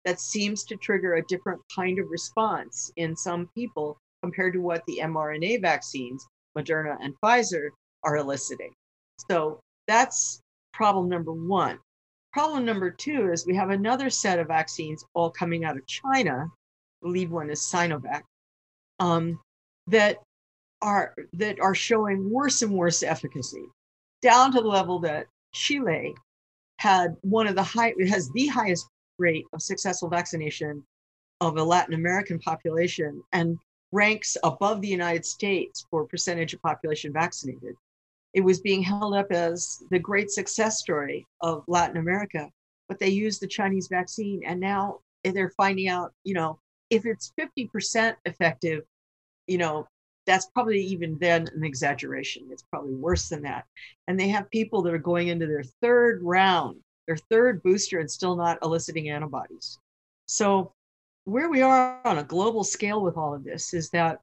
that 0.06 0.20
seems 0.20 0.64
to 0.66 0.76
trigger 0.76 1.16
a 1.16 1.26
different 1.28 1.62
kind 1.74 1.98
of 1.98 2.10
response 2.10 2.92
in 2.98 3.16
some 3.16 3.50
people 3.56 3.98
compared 4.22 4.54
to 4.54 4.60
what 4.60 4.84
the 4.86 5.00
mRNA 5.02 5.62
vaccines 5.62 6.26
Moderna, 6.58 6.98
and 7.02 7.14
Pfizer 7.24 7.70
are 8.04 8.18
eliciting. 8.18 8.74
So 9.30 9.60
that's 9.88 10.42
problem 10.74 11.10
number 11.10 11.32
one. 11.32 11.80
Problem 12.34 12.66
number 12.66 12.90
two 12.90 13.32
is 13.32 13.46
we 13.46 13.56
have 13.56 13.70
another 13.70 14.10
set 14.10 14.40
of 14.40 14.48
vaccines 14.48 15.06
all 15.14 15.30
coming 15.30 15.66
out 15.66 15.78
of 15.78 15.86
China. 15.86 16.48
The 17.04 17.08
lead 17.08 17.30
one 17.30 17.52
is 17.52 17.60
Sinovac, 17.62 18.24
um, 19.00 19.40
that 19.88 20.18
are 20.82 21.14
that 21.34 21.60
are 21.60 21.76
showing 21.76 22.30
worse 22.32 22.64
and 22.64 22.74
worse 22.74 23.04
efficacy, 23.04 23.66
down 24.24 24.52
to 24.52 24.62
the 24.62 24.68
level 24.68 24.98
that 25.00 25.28
Chile 25.54 26.16
had 26.80 27.16
one 27.22 27.46
of 27.46 27.56
the 27.56 27.64
high 27.64 27.94
has 28.08 28.30
the 28.32 28.48
highest 28.48 28.88
rate 29.20 29.46
of 29.54 29.62
successful 29.62 30.10
vaccination 30.10 30.84
of 31.40 31.58
a 31.58 31.64
Latin 31.64 31.94
American 31.94 32.40
population, 32.40 33.22
and 33.32 33.60
ranks 33.92 34.36
above 34.44 34.82
the 34.82 34.88
United 34.88 35.24
States 35.24 35.86
for 35.92 36.08
percentage 36.08 36.56
of 36.56 36.62
population 36.64 37.14
vaccinated. 37.14 37.76
It 38.34 38.42
was 38.42 38.62
being 38.62 38.82
held 38.82 39.16
up 39.16 39.32
as 39.32 39.84
the 39.92 40.00
great 40.00 40.32
success 40.32 40.80
story 40.80 41.26
of 41.42 41.64
Latin 41.68 41.98
America, 41.98 42.50
but 42.90 43.00
they 43.00 43.10
used 43.10 43.42
the 43.42 43.48
Chinese 43.48 43.88
vaccine 43.88 44.42
and 44.46 44.60
now 44.60 45.00
they're 45.24 45.54
finding 45.56 45.88
out, 45.88 46.14
you 46.24 46.34
know, 46.34 46.60
if 46.90 47.06
it's 47.06 47.32
50% 47.40 48.16
effective, 48.26 48.84
you 49.48 49.58
know, 49.58 49.88
that's 50.26 50.48
probably 50.48 50.82
even 50.82 51.18
then 51.20 51.48
an 51.54 51.64
exaggeration. 51.64 52.48
It's 52.50 52.64
probably 52.64 52.96
worse 52.96 53.30
than 53.30 53.42
that. 53.44 53.66
And 54.08 54.20
they 54.20 54.30
have 54.30 54.50
people 54.52 54.82
that 54.84 54.94
are 54.94 55.00
going 55.00 55.28
into 55.28 55.48
their 55.48 55.64
third 55.82 56.22
round, 56.24 56.78
their 57.08 57.18
third 57.18 57.62
booster, 57.62 58.00
and 58.00 58.10
still 58.10 58.36
not 58.36 58.58
eliciting 58.64 59.10
antibodies. 59.10 59.80
So 60.28 60.72
where 61.26 61.50
we 61.50 61.62
are 61.62 62.00
on 62.06 62.20
a 62.20 62.24
global 62.24 62.64
scale 62.64 63.02
with 63.02 63.18
all 63.18 63.34
of 63.34 63.44
this 63.44 63.74
is 63.74 63.90
that 63.90 64.20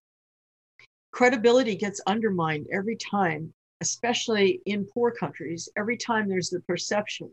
credibility 1.13 1.77
gets 1.77 2.01
undermined 2.07 2.67
every 2.73 2.97
time, 2.97 3.53
especially 3.81 4.61
in 4.67 4.87
poor 4.87 5.11
countries, 5.11 5.69
every 5.77 5.97
time 5.97 6.29
there's 6.29 6.51
the 6.51 6.61
perception 6.61 7.33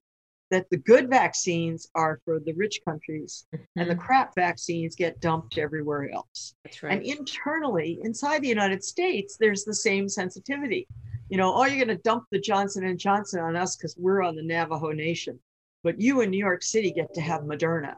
that 0.50 0.70
the 0.70 0.78
good 0.78 1.10
vaccines 1.10 1.90
are 1.94 2.20
for 2.24 2.40
the 2.40 2.54
rich 2.54 2.80
countries 2.86 3.46
mm-hmm. 3.54 3.64
and 3.76 3.90
the 3.90 3.94
mm-hmm. 3.94 4.04
crap 4.04 4.34
vaccines 4.36 4.96
get 4.96 5.20
dumped 5.20 5.58
everywhere 5.58 6.10
else. 6.12 6.56
That's 6.64 6.82
right. 6.84 6.94
And 6.94 7.04
internally, 7.04 8.00
inside 8.04 8.42
the 8.42 8.48
United 8.48 8.84
States, 8.84 9.38
there's 9.38 9.66
the 9.66 9.76
same 9.76 10.08
sensitivity. 10.08 10.88
You 11.30 11.38
know, 11.38 11.54
oh, 11.54 11.66
you're 11.66 11.86
going 11.86 11.96
to 11.96 12.04
dump 12.04 12.24
the 12.32 12.40
Johnson 12.40 12.86
and 12.86 12.98
Johnson 12.98 13.42
on 13.42 13.56
us 13.56 13.76
because 13.76 13.96
we're 13.98 14.24
on 14.24 14.36
the 14.36 14.44
Navajo 14.44 14.92
Nation, 14.92 15.38
but 15.84 16.00
you 16.00 16.22
in 16.22 16.30
New 16.30 16.38
York 16.38 16.64
City 16.64 16.92
get 16.92 17.14
to 17.16 17.22
have 17.22 17.42
Moderna. 17.42 17.96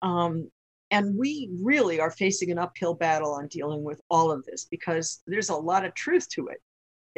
Um, 0.00 0.50
and 0.90 1.18
we 1.18 1.50
really 1.60 2.00
are 2.00 2.10
facing 2.10 2.50
an 2.50 2.58
uphill 2.58 2.94
battle 2.94 3.34
on 3.34 3.48
dealing 3.48 3.84
with 3.84 4.00
all 4.08 4.30
of 4.30 4.44
this 4.46 4.66
because 4.70 5.22
there's 5.26 5.50
a 5.50 5.54
lot 5.54 5.84
of 5.84 5.94
truth 5.94 6.26
to 6.30 6.48
it. 6.48 6.62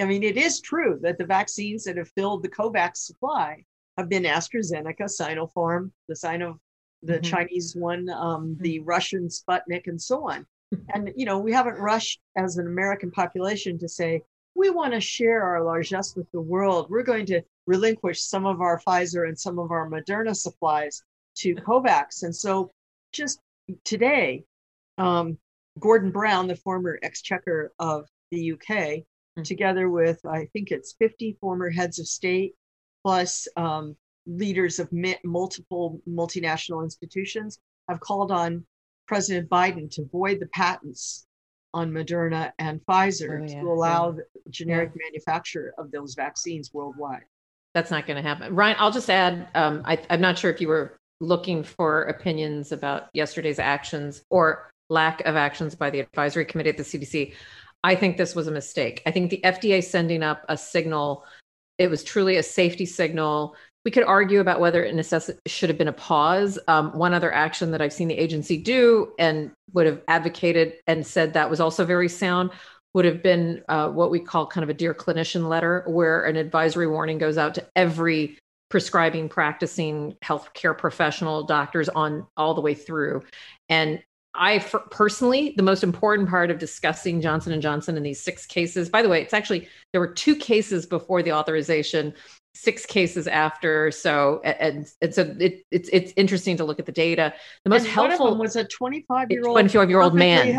I 0.01 0.05
mean, 0.05 0.23
it 0.23 0.37
is 0.37 0.61
true 0.61 0.99
that 1.03 1.19
the 1.19 1.27
vaccines 1.27 1.85
that 1.85 1.97
have 1.97 2.09
filled 2.11 2.43
the 2.43 2.49
COVAX 2.49 2.97
supply 2.97 3.65
have 3.97 4.09
been 4.09 4.23
AstraZeneca, 4.23 5.03
Sinopharm, 5.03 5.91
the 6.09 6.17
Sino, 6.17 6.59
the 7.03 7.15
mm-hmm. 7.15 7.23
Chinese 7.23 7.77
one, 7.77 8.09
um, 8.09 8.49
mm-hmm. 8.49 8.63
the 8.63 8.81
Russian 8.81 9.29
Sputnik, 9.29 9.87
and 9.87 10.01
so 10.01 10.29
on. 10.29 10.47
and 10.95 11.13
you 11.17 11.27
know, 11.27 11.39
we 11.39 11.53
haven't 11.53 11.79
rushed 11.79 12.21
as 12.37 12.57
an 12.57 12.67
American 12.67 13.11
population 13.11 13.79
to 13.79 13.89
say 13.89 14.23
we 14.55 14.71
want 14.71 14.93
to 14.95 15.01
share 15.01 15.43
our 15.43 15.63
largesse 15.63 16.17
with 16.17 16.31
the 16.33 16.41
world. 16.41 16.87
We're 16.91 17.03
going 17.03 17.27
to 17.27 17.43
relinquish 17.67 18.23
some 18.23 18.47
of 18.47 18.61
our 18.61 18.81
Pfizer 18.81 19.29
and 19.29 19.39
some 19.39 19.59
of 19.59 19.71
our 19.71 19.89
Moderna 19.89 20.35
supplies 20.35 21.03
to 21.37 21.55
COVAX. 21.55 22.25
And 22.25 22.35
so 22.35 22.71
just 23.13 23.41
today, 23.85 24.45
um, 24.99 25.39
Gordon 25.79 26.11
Brown, 26.11 26.49
the 26.49 26.57
former 26.57 26.99
exchequer 27.03 27.73
of 27.79 28.07
the 28.31 28.53
UK, 28.53 29.05
mm-hmm. 29.37 29.43
together 29.43 29.89
with, 29.89 30.25
I 30.27 30.47
think 30.53 30.71
it's 30.71 30.95
50 30.99 31.37
former 31.41 31.71
heads 31.71 31.99
of 31.99 32.07
state, 32.07 32.55
plus 33.05 33.49
um, 33.57 33.97
leaders 34.27 34.79
of 34.79 34.89
multiple 35.25 36.01
multinational 36.09 36.83
institutions, 36.85 37.59
have 37.89 38.01
called 38.01 38.31
on 38.31 38.65
President 39.07 39.49
Biden 39.49 39.91
to 39.93 40.09
void 40.13 40.41
the 40.41 40.47
patents 40.47 41.27
on 41.73 41.91
Moderna 41.91 42.53
and 42.59 42.81
Pfizer 42.89 43.41
oh, 43.41 43.47
yeah, 43.47 43.61
to 43.61 43.67
allow 43.69 44.11
yeah. 44.11 44.23
the 44.45 44.51
generic 44.51 44.93
yeah. 44.95 45.03
manufacture 45.07 45.73
of 45.79 45.91
those 45.91 46.15
vaccines 46.15 46.73
worldwide. 46.73 47.25
That's 47.75 47.91
not 47.91 48.07
going 48.07 48.23
to 48.23 48.29
happen. 48.29 48.55
Ryan, 48.55 48.77
I'll 48.79 48.91
just 48.91 49.11
add 49.11 49.49
um, 49.55 49.83
I, 49.85 49.99
I'm 50.11 50.21
not 50.21 50.39
sure 50.39 50.51
if 50.51 50.61
you 50.61 50.69
were 50.69 50.97
looking 51.21 51.63
for 51.63 52.05
opinions 52.05 52.73
about 52.73 53.09
yesterday's 53.13 53.59
actions 53.59 54.25
or 54.31 54.71
lack 54.89 55.21
of 55.23 55.37
actions 55.37 55.75
by 55.75 55.91
the 55.91 56.01
advisory 56.01 56.45
committee 56.45 56.71
at 56.71 56.77
the 56.77 56.83
CDC. 56.83 57.35
I 57.83 57.95
think 57.95 58.17
this 58.17 58.35
was 58.35 58.47
a 58.47 58.53
mistake. 58.53 59.03
I 59.07 59.11
think 59.11 59.31
the 59.31 59.41
FDA 59.43 59.83
sending 59.83 60.23
up 60.23 60.45
a 60.49 60.57
signal, 60.57 61.25
it 61.79 61.89
was 61.89 62.05
truly 62.05 62.37
a 62.37 62.43
safety 62.43 62.87
signal. 62.87 63.57
We 63.85 63.91
could 63.91 64.05
argue 64.05 64.41
about 64.41 64.61
whether 64.61 64.85
it 64.85 64.95
necess- 64.95 65.39
should 65.47 65.71
have 65.71 65.79
been 65.79 65.89
a 65.89 65.93
pause. 65.93 66.59
Um, 66.69 66.93
one 66.97 67.15
other 67.15 67.33
action 67.33 67.71
that 67.71 67.81
I've 67.81 67.93
seen 67.93 68.09
the 68.09 68.19
agency 68.19 68.59
do 68.59 69.13
and 69.19 69.53
would 69.73 69.87
have 69.87 70.03
advocated 70.09 70.75
and 70.87 71.07
said 71.07 71.33
that 71.33 71.49
was 71.49 71.61
also 71.61 71.85
very 71.85 72.09
sound 72.09 72.51
would 72.93 73.05
have 73.05 73.23
been 73.23 73.63
uh, 73.69 73.89
what 73.89 74.11
we 74.11 74.19
call 74.19 74.47
kind 74.47 74.65
of 74.65 74.69
a 74.69 74.75
dear 74.75 74.93
clinician 74.93 75.49
letter, 75.49 75.85
where 75.87 76.25
an 76.25 76.37
advisory 76.37 76.87
warning 76.87 77.19
goes 77.19 77.39
out 77.39 77.55
to 77.55 77.67
every 77.77 78.37
prescribing, 78.69 79.29
practicing 79.29 80.17
healthcare 80.25 80.77
professional, 80.77 81.45
doctors 81.45 81.89
on 81.89 82.27
all 82.37 82.55
the 82.55 82.61
way 82.61 82.75
through. 82.75 83.23
And 83.69 84.03
I 84.35 84.59
personally, 84.59 85.55
the 85.57 85.63
most 85.63 85.83
important 85.83 86.29
part 86.29 86.51
of 86.51 86.59
discussing 86.59 87.21
Johnson 87.21 87.53
and 87.53 87.61
Johnson 87.61 87.97
in 87.97 88.03
these 88.03 88.21
six 88.21 88.47
cases. 88.47 88.89
By 88.89 89.03
the 89.03 89.09
way, 89.09 89.21
it's 89.21 89.35
actually 89.35 89.69
there 89.93 90.01
were 90.01 90.13
two 90.13 90.37
cases 90.37 90.87
before 90.87 91.23
the 91.23 91.33
authorization 91.33 92.15
six 92.55 92.85
cases 92.85 93.27
after. 93.27 93.91
So 93.91 94.41
and 94.45 94.87
and 95.01 95.15
so 95.15 95.35
it, 95.39 95.65
it's 95.71 95.89
it's 95.93 96.13
interesting 96.17 96.57
to 96.57 96.65
look 96.65 96.79
at 96.79 96.87
the 96.87 96.93
data. 96.93 97.33
The 97.65 97.71
most 97.71 97.85
and 97.85 97.93
helpful 97.93 98.37
was 98.37 98.57
a 98.57 98.65
25 98.65 99.31
year 99.31 99.47
old 99.47 99.55
25 99.55 99.89
year 99.89 100.01
old 100.01 100.15
man. 100.15 100.55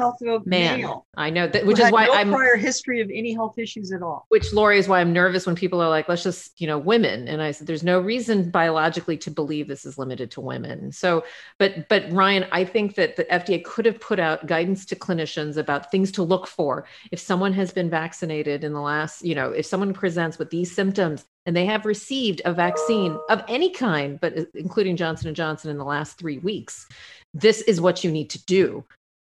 man. 0.45 0.79
Male, 0.79 1.05
I 1.15 1.29
know 1.29 1.47
that, 1.47 1.65
which 1.65 1.79
is 1.79 1.91
why 1.91 2.05
no 2.05 2.13
I'm 2.13 2.29
prior 2.31 2.55
history 2.55 3.01
of 3.01 3.09
any 3.13 3.33
health 3.33 3.57
issues 3.57 3.91
at 3.91 4.01
all. 4.01 4.25
Which 4.29 4.53
Laurie 4.53 4.79
is 4.79 4.87
why 4.87 5.01
I'm 5.01 5.13
nervous 5.13 5.45
when 5.45 5.55
people 5.55 5.81
are 5.81 5.89
like, 5.89 6.07
let's 6.07 6.23
just 6.23 6.59
you 6.59 6.67
know 6.67 6.77
women. 6.77 7.27
And 7.27 7.41
I 7.41 7.51
said, 7.51 7.67
there's 7.67 7.83
no 7.83 7.99
reason 7.99 8.49
biologically 8.49 9.17
to 9.17 9.31
believe 9.31 9.67
this 9.67 9.85
is 9.85 9.97
limited 9.97 10.31
to 10.31 10.41
women. 10.41 10.91
So, 10.91 11.23
but 11.59 11.89
but 11.89 12.11
Ryan, 12.11 12.45
I 12.51 12.63
think 12.63 12.95
that 12.95 13.15
the 13.15 13.25
FDA 13.25 13.63
could 13.63 13.85
have 13.85 13.99
put 13.99 14.19
out 14.19 14.47
guidance 14.47 14.85
to 14.87 14.95
clinicians 14.95 15.57
about 15.57 15.91
things 15.91 16.11
to 16.13 16.23
look 16.23 16.47
for 16.47 16.85
if 17.11 17.19
someone 17.19 17.53
has 17.53 17.71
been 17.71 17.89
vaccinated 17.89 18.63
in 18.63 18.73
the 18.73 18.81
last, 18.81 19.23
you 19.23 19.35
know, 19.35 19.51
if 19.51 19.65
someone 19.65 19.93
presents 19.93 20.39
with 20.39 20.49
these 20.49 20.73
symptoms 20.73 21.25
and 21.45 21.55
they 21.55 21.65
have 21.65 21.85
received 21.85 22.41
a 22.45 22.53
vaccine 22.53 23.17
of 23.29 23.43
any 23.47 23.69
kind 23.69 24.19
but 24.19 24.33
including 24.53 24.95
johnson 24.95 25.27
and 25.27 25.35
johnson 25.35 25.71
in 25.71 25.77
the 25.77 25.83
last 25.83 26.17
three 26.17 26.37
weeks 26.39 26.87
this 27.33 27.61
is 27.61 27.79
what 27.79 28.03
you 28.03 28.11
need 28.11 28.29
to 28.31 28.43
do. 28.45 28.83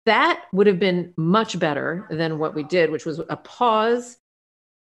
That 0.06 0.46
would 0.52 0.68
have 0.68 0.80
been 0.80 1.14
much 1.16 1.60
better 1.60 2.08
than 2.10 2.40
what 2.40 2.56
we 2.56 2.64
did 2.64 2.90
which 2.90 3.06
was 3.06 3.20
a 3.20 3.38
pause 3.38 4.18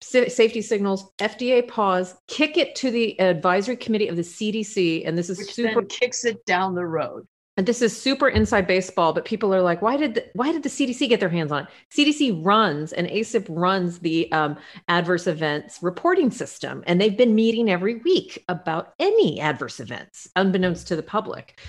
safety 0.02 0.62
signals 0.62 1.10
fda 1.18 1.68
pause 1.68 2.14
kick 2.28 2.56
it 2.56 2.76
to 2.76 2.92
the 2.92 3.20
advisory 3.20 3.76
committee 3.76 4.08
of 4.10 4.16
the 4.16 4.22
cdc 4.22 5.08
and 5.08 5.18
this 5.18 5.28
is 5.28 5.40
which 5.40 5.54
super 5.54 5.82
kicks 5.82 6.24
it 6.24 6.46
down 6.46 6.76
the 6.76 6.86
road 6.86 7.26
and 7.58 7.66
this 7.66 7.82
is 7.82 8.00
super 8.00 8.30
inside 8.30 8.68
baseball, 8.68 9.14
but 9.14 9.26
people 9.26 9.54
are 9.54 9.64
like, 9.64 9.82
why 9.82 9.98
did 9.98 10.14
the, 10.14 10.26
why 10.34 10.52
did 10.52 10.62
the 10.62 10.70
CDC 10.70 11.10
get 11.10 11.20
their 11.20 11.28
hands 11.28 11.52
on 11.52 11.64
it? 11.64 11.70
CDC 11.92 12.46
runs 12.46 12.94
and 12.94 13.08
ACIP 13.08 13.48
runs 13.50 13.98
the 14.00 14.32
um, 14.32 14.58
adverse 14.88 15.26
events 15.26 15.80
reporting 15.82 16.30
system, 16.30 16.84
and 16.86 17.02
they've 17.02 17.18
been 17.18 17.34
meeting 17.34 17.70
every 17.70 17.96
week 17.96 18.44
about 18.48 18.94
any 19.00 19.42
adverse 19.42 19.80
events, 19.80 20.30
unbeknownst 20.36 20.88
to 20.88 20.96
the 20.96 21.04
public. 21.04 21.60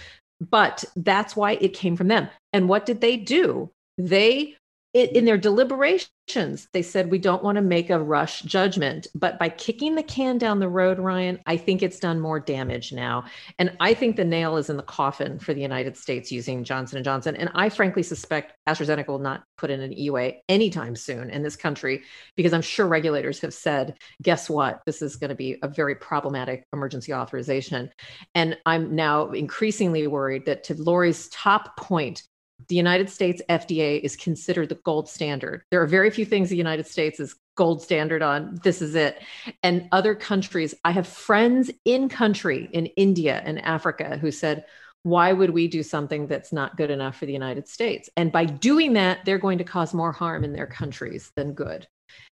But 0.40 0.84
that's 0.94 1.34
why 1.34 1.52
it 1.52 1.72
came 1.72 1.96
from 1.96 2.08
them. 2.08 2.28
And 2.52 2.68
what 2.68 2.84
did 2.84 3.00
they 3.00 3.16
do? 3.16 3.72
They 3.96 4.57
in 4.94 5.26
their 5.26 5.36
deliberations, 5.36 6.68
they 6.72 6.82
said 6.82 7.10
we 7.10 7.18
don't 7.18 7.44
want 7.44 7.56
to 7.56 7.62
make 7.62 7.90
a 7.90 7.98
rush 7.98 8.40
judgment. 8.42 9.06
But 9.14 9.38
by 9.38 9.50
kicking 9.50 9.94
the 9.94 10.02
can 10.02 10.38
down 10.38 10.60
the 10.60 10.68
road, 10.68 10.98
Ryan, 10.98 11.40
I 11.46 11.58
think 11.58 11.82
it's 11.82 11.98
done 11.98 12.20
more 12.20 12.40
damage 12.40 12.92
now. 12.92 13.24
And 13.58 13.76
I 13.80 13.92
think 13.92 14.16
the 14.16 14.24
nail 14.24 14.56
is 14.56 14.70
in 14.70 14.78
the 14.78 14.82
coffin 14.82 15.38
for 15.38 15.52
the 15.52 15.60
United 15.60 15.96
States 15.96 16.32
using 16.32 16.64
Johnson 16.64 16.96
and 16.96 17.04
Johnson. 17.04 17.36
And 17.36 17.50
I 17.54 17.68
frankly 17.68 18.02
suspect 18.02 18.54
AstraZeneca 18.66 19.08
will 19.08 19.18
not 19.18 19.44
put 19.58 19.70
in 19.70 19.80
an 19.80 19.92
EUA 19.92 20.38
anytime 20.48 20.96
soon 20.96 21.28
in 21.28 21.42
this 21.42 21.56
country 21.56 22.02
because 22.34 22.54
I'm 22.54 22.62
sure 22.62 22.86
regulators 22.86 23.40
have 23.40 23.52
said, 23.52 23.98
guess 24.22 24.48
what? 24.48 24.80
This 24.86 25.02
is 25.02 25.16
going 25.16 25.30
to 25.30 25.36
be 25.36 25.58
a 25.62 25.68
very 25.68 25.96
problematic 25.96 26.64
emergency 26.72 27.12
authorization. 27.12 27.90
And 28.34 28.56
I'm 28.64 28.94
now 28.94 29.30
increasingly 29.32 30.06
worried 30.06 30.46
that 30.46 30.64
to 30.64 30.74
Laurie's 30.74 31.28
top 31.28 31.76
point, 31.76 32.22
the 32.66 32.74
United 32.74 33.08
States 33.08 33.40
FDA 33.48 34.00
is 34.00 34.16
considered 34.16 34.68
the 34.68 34.74
gold 34.76 35.08
standard. 35.08 35.62
There 35.70 35.80
are 35.80 35.86
very 35.86 36.10
few 36.10 36.24
things 36.24 36.50
the 36.50 36.56
United 36.56 36.86
States 36.86 37.20
is 37.20 37.36
gold 37.56 37.82
standard 37.82 38.22
on. 38.22 38.58
This 38.62 38.82
is 38.82 38.94
it. 38.94 39.22
And 39.62 39.88
other 39.92 40.14
countries, 40.14 40.74
I 40.84 40.90
have 40.90 41.06
friends 41.06 41.70
in 41.84 42.08
country 42.08 42.68
in 42.72 42.86
India 42.86 43.40
and 43.44 43.64
Africa 43.64 44.18
who 44.20 44.30
said, 44.30 44.64
why 45.04 45.32
would 45.32 45.50
we 45.50 45.68
do 45.68 45.82
something 45.82 46.26
that's 46.26 46.52
not 46.52 46.76
good 46.76 46.90
enough 46.90 47.16
for 47.16 47.26
the 47.26 47.32
United 47.32 47.68
States? 47.68 48.10
And 48.16 48.32
by 48.32 48.44
doing 48.44 48.94
that, 48.94 49.24
they're 49.24 49.38
going 49.38 49.58
to 49.58 49.64
cause 49.64 49.94
more 49.94 50.12
harm 50.12 50.44
in 50.44 50.52
their 50.52 50.66
countries 50.66 51.30
than 51.36 51.54
good. 51.54 51.86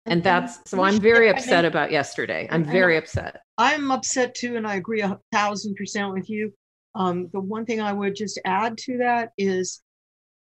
And 0.07 0.23
that's 0.23 0.59
so 0.67 0.83
I'm 0.83 0.99
very 1.01 1.29
upset 1.29 1.65
about 1.65 1.93
yesterday. 1.93 2.49
I'm 2.51 2.65
very 2.65 2.97
upset. 2.97 3.43
I'm 3.59 3.91
upset 3.91 4.35
too, 4.35 4.57
and 4.57 4.67
I 4.67 4.77
agree 4.77 5.03
a 5.03 5.19
thousand 5.33 5.77
percent 5.77 6.13
with 6.13 6.31
you. 6.31 6.53
Um, 6.95 7.29
the 7.33 7.41
one 7.41 7.67
thing 7.67 7.81
I 7.81 7.93
would 7.93 8.17
just 8.17 8.41
add 8.45 8.79
to 8.79 8.99
that 8.99 9.33
is 9.37 9.83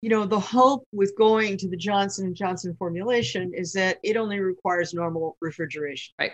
you 0.03 0.09
know 0.09 0.25
the 0.25 0.39
hope 0.39 0.85
with 0.91 1.17
going 1.17 1.55
to 1.55 1.69
the 1.69 1.77
johnson 1.77 2.25
and 2.25 2.35
johnson 2.35 2.75
formulation 2.77 3.53
is 3.53 3.71
that 3.71 3.99
it 4.03 4.17
only 4.17 4.37
requires 4.37 4.93
normal 4.93 5.37
refrigeration 5.39 6.13
right 6.19 6.33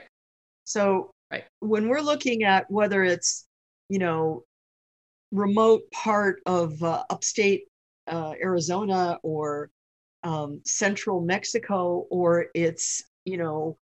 so 0.63 1.11
right. 1.31 1.43
when 1.59 1.87
we're 1.87 2.01
looking 2.01 2.43
at 2.43 2.65
whether 2.71 3.03
it's 3.03 3.45
you 3.87 3.99
know 3.99 4.43
remote 5.31 5.81
part 5.91 6.41
of 6.47 6.81
uh, 6.81 7.03
upstate 7.11 7.65
uh, 8.07 8.33
arizona 8.41 9.19
or 9.21 9.69
um, 10.23 10.59
central 10.65 11.21
mexico 11.21 12.07
or 12.09 12.47
it's 12.55 13.03
you 13.25 13.37
know 13.37 13.77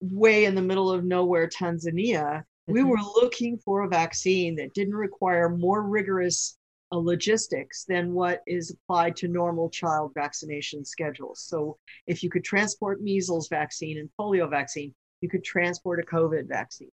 way 0.00 0.44
in 0.44 0.54
the 0.54 0.62
middle 0.62 0.92
of 0.92 1.02
nowhere 1.02 1.48
tanzania 1.48 2.22
mm-hmm. 2.22 2.72
we 2.72 2.84
were 2.84 3.02
looking 3.16 3.58
for 3.58 3.82
a 3.82 3.88
vaccine 3.88 4.54
that 4.54 4.74
didn't 4.74 4.94
require 4.94 5.48
more 5.48 5.82
rigorous 5.82 6.56
logistics 6.98 7.84
than 7.84 8.12
what 8.12 8.42
is 8.46 8.70
applied 8.70 9.16
to 9.16 9.28
normal 9.28 9.70
child 9.70 10.12
vaccination 10.14 10.84
schedules. 10.84 11.40
So 11.40 11.78
if 12.06 12.22
you 12.22 12.30
could 12.30 12.44
transport 12.44 13.02
measles 13.02 13.48
vaccine 13.48 13.98
and 13.98 14.08
polio 14.18 14.48
vaccine, 14.48 14.94
you 15.20 15.28
could 15.28 15.44
transport 15.44 16.00
a 16.00 16.02
COVID 16.02 16.48
vaccine. 16.48 16.90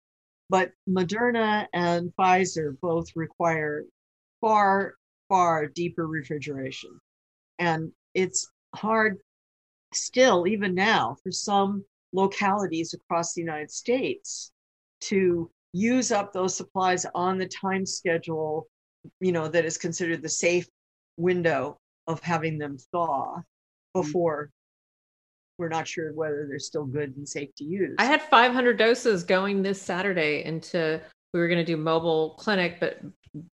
But 0.48 0.72
Moderna 0.88 1.66
and 1.72 2.12
Pfizer 2.18 2.76
both 2.80 3.08
require 3.14 3.84
far, 4.40 4.94
far 5.28 5.66
deeper 5.66 6.06
refrigeration. 6.06 6.98
And 7.58 7.92
it's 8.14 8.48
hard 8.74 9.18
still, 9.92 10.46
even 10.46 10.74
now, 10.74 11.16
for 11.22 11.30
some 11.30 11.84
localities 12.12 12.94
across 12.94 13.34
the 13.34 13.40
United 13.40 13.70
States 13.70 14.50
to 15.02 15.50
use 15.72 16.10
up 16.10 16.32
those 16.32 16.56
supplies 16.56 17.06
on 17.14 17.38
the 17.38 17.46
time 17.46 17.86
schedule 17.86 18.66
you 19.20 19.32
know 19.32 19.48
that 19.48 19.64
is 19.64 19.78
considered 19.78 20.22
the 20.22 20.28
safe 20.28 20.66
window 21.16 21.78
of 22.06 22.20
having 22.20 22.58
them 22.58 22.76
thaw 22.92 23.36
mm. 23.36 23.42
before 23.92 24.50
we're 25.58 25.68
not 25.68 25.86
sure 25.86 26.12
whether 26.14 26.46
they're 26.48 26.58
still 26.58 26.86
good 26.86 27.14
and 27.16 27.28
safe 27.28 27.54
to 27.54 27.64
use. 27.64 27.94
I 27.98 28.06
had 28.06 28.22
500 28.22 28.78
doses 28.78 29.22
going 29.22 29.62
this 29.62 29.80
Saturday 29.80 30.42
into 30.44 31.00
we 31.34 31.40
were 31.40 31.48
going 31.48 31.58
to 31.58 31.64
do 31.64 31.76
mobile 31.76 32.30
clinic 32.38 32.78
but 32.80 33.00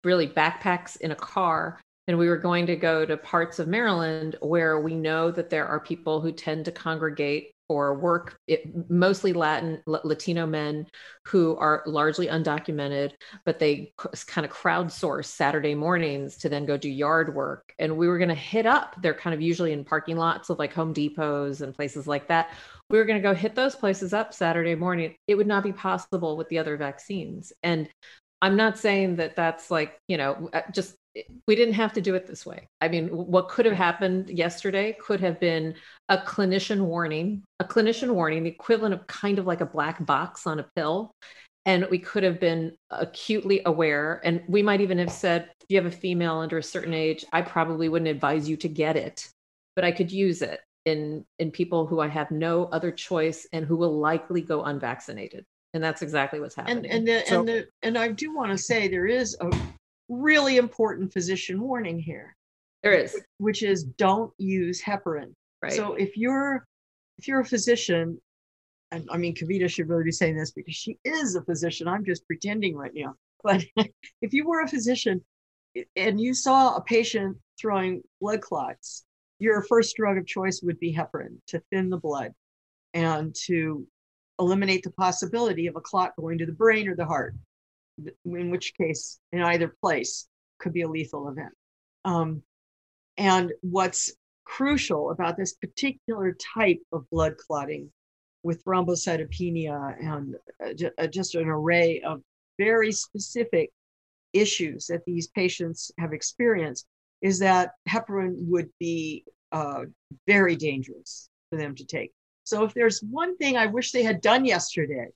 really 0.04 0.28
backpacks 0.28 1.00
in 1.02 1.12
a 1.12 1.16
car 1.16 1.80
and 2.08 2.18
we 2.18 2.30
were 2.30 2.38
going 2.38 2.66
to 2.66 2.76
go 2.76 3.06
to 3.06 3.18
parts 3.18 3.60
of 3.60 3.68
Maryland 3.68 4.38
where 4.40 4.80
we 4.80 4.96
know 4.96 5.30
that 5.30 5.50
there 5.50 5.68
are 5.68 5.80
people 5.80 6.22
who 6.22 6.32
tend 6.32 6.66
to 6.66 6.72
congregate 6.72 7.52
for 7.68 7.94
work, 7.96 8.40
it, 8.48 8.90
mostly 8.90 9.34
Latin 9.34 9.82
Latino 9.86 10.46
men 10.46 10.88
who 11.26 11.58
are 11.58 11.84
largely 11.86 12.28
undocumented, 12.28 13.12
but 13.46 13.60
they 13.60 13.94
kind 14.28 14.46
of 14.46 14.52
crowdsource 14.52 15.26
Saturday 15.26 15.76
mornings 15.76 16.38
to 16.38 16.50
then 16.50 16.66
go 16.66 16.78
do 16.78 16.90
yard 16.90 17.36
work. 17.36 17.74
And 17.80 17.98
we 17.98 18.08
were 18.08 18.18
going 18.18 18.30
to 18.30 18.36
hit 18.36 18.66
up. 18.66 18.96
They're 19.02 19.14
kind 19.14 19.34
of 19.34 19.42
usually 19.42 19.74
in 19.74 19.84
parking 19.84 20.18
lots 20.18 20.50
of 20.50 20.60
like 20.60 20.74
Home 20.74 20.94
Depots 20.94 21.62
and 21.62 21.76
places 21.76 22.08
like 22.08 22.28
that. 22.30 22.52
We 22.90 22.98
were 22.98 23.06
going 23.06 23.22
to 23.22 23.28
go 23.28 23.34
hit 23.34 23.56
those 23.56 23.76
places 23.76 24.14
up 24.14 24.34
Saturday 24.34 24.76
morning. 24.76 25.16
It 25.28 25.36
would 25.36 25.48
not 25.48 25.64
be 25.64 25.74
possible 25.74 26.38
with 26.38 26.48
the 26.50 26.60
other 26.60 26.78
vaccines. 26.78 27.52
And 27.64 27.90
I'm 28.42 28.56
not 28.56 28.78
saying 28.78 29.18
that 29.18 29.36
that's 29.36 29.72
like, 29.72 30.00
you 30.08 30.18
know, 30.18 30.50
uh, 30.54 30.62
just 30.72 30.96
we 31.48 31.56
didn't 31.56 31.74
have 31.76 31.94
to 31.94 32.02
do 32.02 32.16
it 32.16 32.28
this 32.28 32.46
way. 32.46 32.68
I 32.82 32.88
mean, 32.88 33.08
what 33.10 33.50
could 33.50 33.66
have 33.66 33.76
happened 33.76 34.30
yesterday 34.30 34.96
could 35.00 35.20
have 35.22 35.40
been 35.40 35.76
a 36.10 36.18
clinician 36.18 36.82
warning, 36.82 37.44
a 37.60 37.66
clinician 37.66 38.14
warning, 38.14 38.44
the 38.44 38.50
equivalent 38.50 38.94
of 38.94 39.08
kind 39.08 39.40
of 39.40 39.46
like 39.46 39.62
a 39.62 39.66
black 39.66 40.06
box 40.06 40.46
on 40.48 40.60
a 40.60 40.68
pill. 40.76 41.12
And 41.66 41.86
we 41.90 42.00
could 42.00 42.24
have 42.24 42.40
been 42.40 42.76
acutely 42.92 43.62
aware. 43.66 44.22
And 44.24 44.42
we 44.48 44.64
might 44.64 44.80
even 44.80 44.98
have 45.00 45.12
said, 45.12 45.50
if 45.62 45.66
you 45.70 45.78
have 45.78 45.86
a 45.86 45.96
female 45.96 46.38
under 46.38 46.58
a 46.58 46.64
certain 46.64 46.94
age, 46.94 47.26
I 47.34 47.42
probably 47.42 47.90
wouldn't 47.90 48.10
advise 48.10 48.48
you 48.48 48.56
to 48.58 48.70
get 48.70 48.96
it, 48.96 49.28
but 49.76 49.84
I 49.84 49.92
could 49.92 50.12
use 50.12 50.42
it 50.42 50.62
in, 50.86 51.26
in 51.40 51.52
people 51.52 51.86
who 51.86 52.00
I 52.00 52.08
have 52.08 52.32
no 52.32 52.66
other 52.66 52.92
choice 52.92 53.46
and 53.52 53.66
who 53.66 53.76
will 53.76 54.00
likely 54.00 54.42
go 54.42 54.64
unvaccinated. 54.64 55.44
And 55.74 55.84
that's 55.84 56.02
exactly 56.02 56.40
what's 56.40 56.56
happening. 56.56 56.86
And 56.86 56.94
and 56.94 57.08
the, 57.08 57.26
So- 57.26 57.40
and 57.40 57.48
the, 57.50 57.68
and 57.84 57.98
I 57.98 58.08
do 58.10 58.34
want 58.34 58.52
to 58.52 58.58
say 58.58 58.88
there 58.88 59.06
is 59.06 59.36
a 59.42 59.52
really 60.10 60.58
important 60.58 61.14
physician 61.14 61.62
warning 61.62 62.00
here, 62.00 62.36
there 62.84 62.94
is, 62.94 63.20
which 63.38 63.64
is 63.64 63.84
don't 63.84 64.32
use 64.38 64.82
heparin. 64.82 65.34
right? 65.62 65.74
So 65.74 65.94
if 65.94 66.18
you're 66.18 66.66
if 67.18 67.28
you're 67.28 67.42
a 67.42 67.46
physician, 67.46 68.20
and 68.92 69.08
I 69.12 69.18
mean 69.18 69.36
Kavita 69.36 69.70
should 69.70 69.90
really 69.90 70.04
be 70.04 70.12
saying 70.12 70.38
this 70.38 70.52
because 70.52 70.76
she 70.76 70.98
is 71.04 71.36
a 71.36 71.44
physician. 71.44 71.88
I'm 71.88 72.06
just 72.06 72.26
pretending 72.28 72.76
right 72.76 72.94
now. 72.94 73.16
But 73.44 73.64
if 74.22 74.34
you 74.34 74.48
were 74.48 74.62
a 74.62 74.68
physician 74.68 75.24
and 75.96 76.20
you 76.20 76.34
saw 76.34 76.76
a 76.76 76.82
patient 76.82 77.38
throwing 77.60 78.02
blood 78.22 78.42
clots, 78.42 79.04
your 79.40 79.62
first 79.64 79.96
drug 79.96 80.18
of 80.18 80.26
choice 80.26 80.62
would 80.64 80.80
be 80.80 80.94
heparin 80.94 81.38
to 81.48 81.62
thin 81.72 81.90
the 81.90 81.98
blood 81.98 82.34
and 82.94 83.36
to 83.46 83.86
eliminate 84.40 84.84
the 84.84 84.92
possibility 84.92 85.68
of 85.68 85.76
a 85.76 85.82
clot 85.82 86.14
going 86.20 86.38
to 86.38 86.46
the 86.46 86.52
brain 86.52 86.88
or 86.88 86.96
the 86.96 87.06
heart, 87.06 87.36
in 88.26 88.50
which 88.50 88.74
case, 88.76 89.20
in 89.32 89.42
either 89.42 89.74
place, 89.82 90.28
could 90.60 90.74
be 90.74 90.82
a 90.82 90.88
lethal 90.88 91.30
event. 91.30 91.54
Um, 92.06 92.44
and 93.18 93.52
what's 93.62 94.14
crucial 94.46 95.12
about 95.12 95.38
this 95.38 95.54
particular 95.56 96.36
type 96.56 96.80
of 96.92 97.10
blood 97.10 97.36
clotting 97.38 97.92
with 98.44 98.64
thrombocytopenia 98.64 99.98
and 100.00 100.36
uh, 100.64 100.90
uh, 100.98 101.08
just 101.08 101.36
an 101.36 101.48
array 101.48 102.02
of 102.02 102.22
very 102.58 102.92
specific 102.92 103.72
issues 104.34 104.88
that 104.88 105.04
these 105.06 105.28
patients 105.28 105.92
have 106.00 106.14
experienced 106.14 106.86
is 107.22 107.40
that 107.40 107.72
heparin 107.90 108.36
would 108.48 108.70
be 108.80 109.24
uh, 109.52 109.82
very 110.28 110.56
dangerous 110.56 111.30
for 111.50 111.58
them 111.58 111.76
to 111.76 111.86
take. 111.86 112.12
So, 112.44 112.64
if 112.64 112.74
there's 112.74 113.02
one 113.02 113.36
thing 113.38 113.58
I 113.58 113.66
wish 113.66 113.92
they 113.92 114.04
had 114.04 114.22
done 114.22 114.46
yesterday 114.46 115.08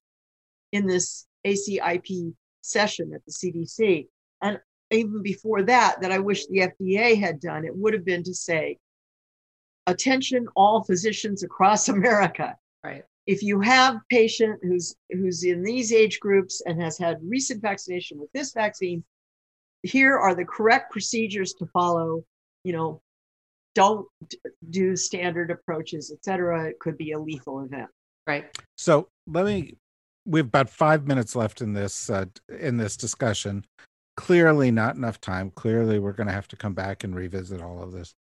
in 0.72 0.88
this 0.88 1.26
ACIP 1.46 2.34
session 2.62 3.12
at 3.13 3.21
the 3.26 3.32
CDC, 3.32 4.08
and 4.41 4.60
even 4.91 5.21
before 5.21 5.63
that, 5.63 6.02
that 6.02 6.12
I 6.12 6.19
wish 6.19 6.45
the 6.47 6.71
FDA 6.82 7.19
had 7.19 7.39
done, 7.39 7.65
it 7.65 7.76
would 7.76 7.93
have 7.93 8.06
been 8.06 8.24
to 8.24 8.34
say, 8.34 8.78
attention, 9.88 10.47
all 10.56 10.84
physicians 10.84 11.43
across 11.43 11.89
America. 11.97 12.56
right. 12.84 13.04
If 13.28 13.43
you 13.43 13.62
have 13.62 13.97
patient 14.10 14.60
who's 14.63 14.95
who's 15.12 15.43
in 15.43 15.63
these 15.63 15.93
age 15.93 16.19
groups 16.19 16.63
and 16.65 16.82
has 16.82 16.97
had 16.97 17.19
recent 17.21 17.62
vaccination 17.62 18.19
with 18.19 18.32
this 18.34 18.52
vaccine, 18.52 19.04
here 19.84 20.17
are 20.17 20.34
the 20.34 20.43
correct 20.43 20.91
procedures 20.91 21.54
to 21.60 21.67
follow. 21.67 22.24
You 22.63 22.74
know, 22.74 23.02
don't 23.76 24.08
do 24.71 24.95
standard 24.95 25.52
approaches, 25.52 26.12
et 26.12 26.24
cetera. 26.26 26.69
It 26.69 26.80
could 26.80 26.97
be 26.97 27.12
a 27.12 27.19
lethal 27.19 27.62
event. 27.62 27.89
Right. 28.26 28.45
So 28.76 29.08
let 29.28 29.45
me. 29.45 29.76
We 30.25 30.39
have 30.39 30.47
about 30.47 30.69
five 30.69 31.07
minutes 31.07 31.36
left 31.36 31.62
in 31.62 31.73
this 31.73 32.10
uh, 32.10 32.25
in 32.60 32.77
this 32.77 32.95
discussion. 32.97 33.65
Clearly, 34.17 34.71
not 34.71 34.95
enough 34.95 35.19
time. 35.21 35.51
Clearly, 35.51 35.97
we're 35.99 36.12
going 36.13 36.27
to 36.27 36.34
have 36.34 36.47
to 36.49 36.55
come 36.55 36.73
back 36.73 37.03
and 37.03 37.15
revisit 37.15 37.62
all 37.62 37.81
of 37.81 37.91
this. 37.91 38.13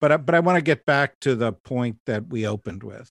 But 0.00 0.12
I- 0.12 0.16
but 0.16 0.34
I 0.34 0.40
want 0.40 0.56
to 0.56 0.62
get 0.62 0.84
back 0.86 1.20
to 1.20 1.34
the 1.34 1.52
point 1.52 1.98
that 2.06 2.28
we 2.28 2.46
opened 2.46 2.82
with. 2.82 3.10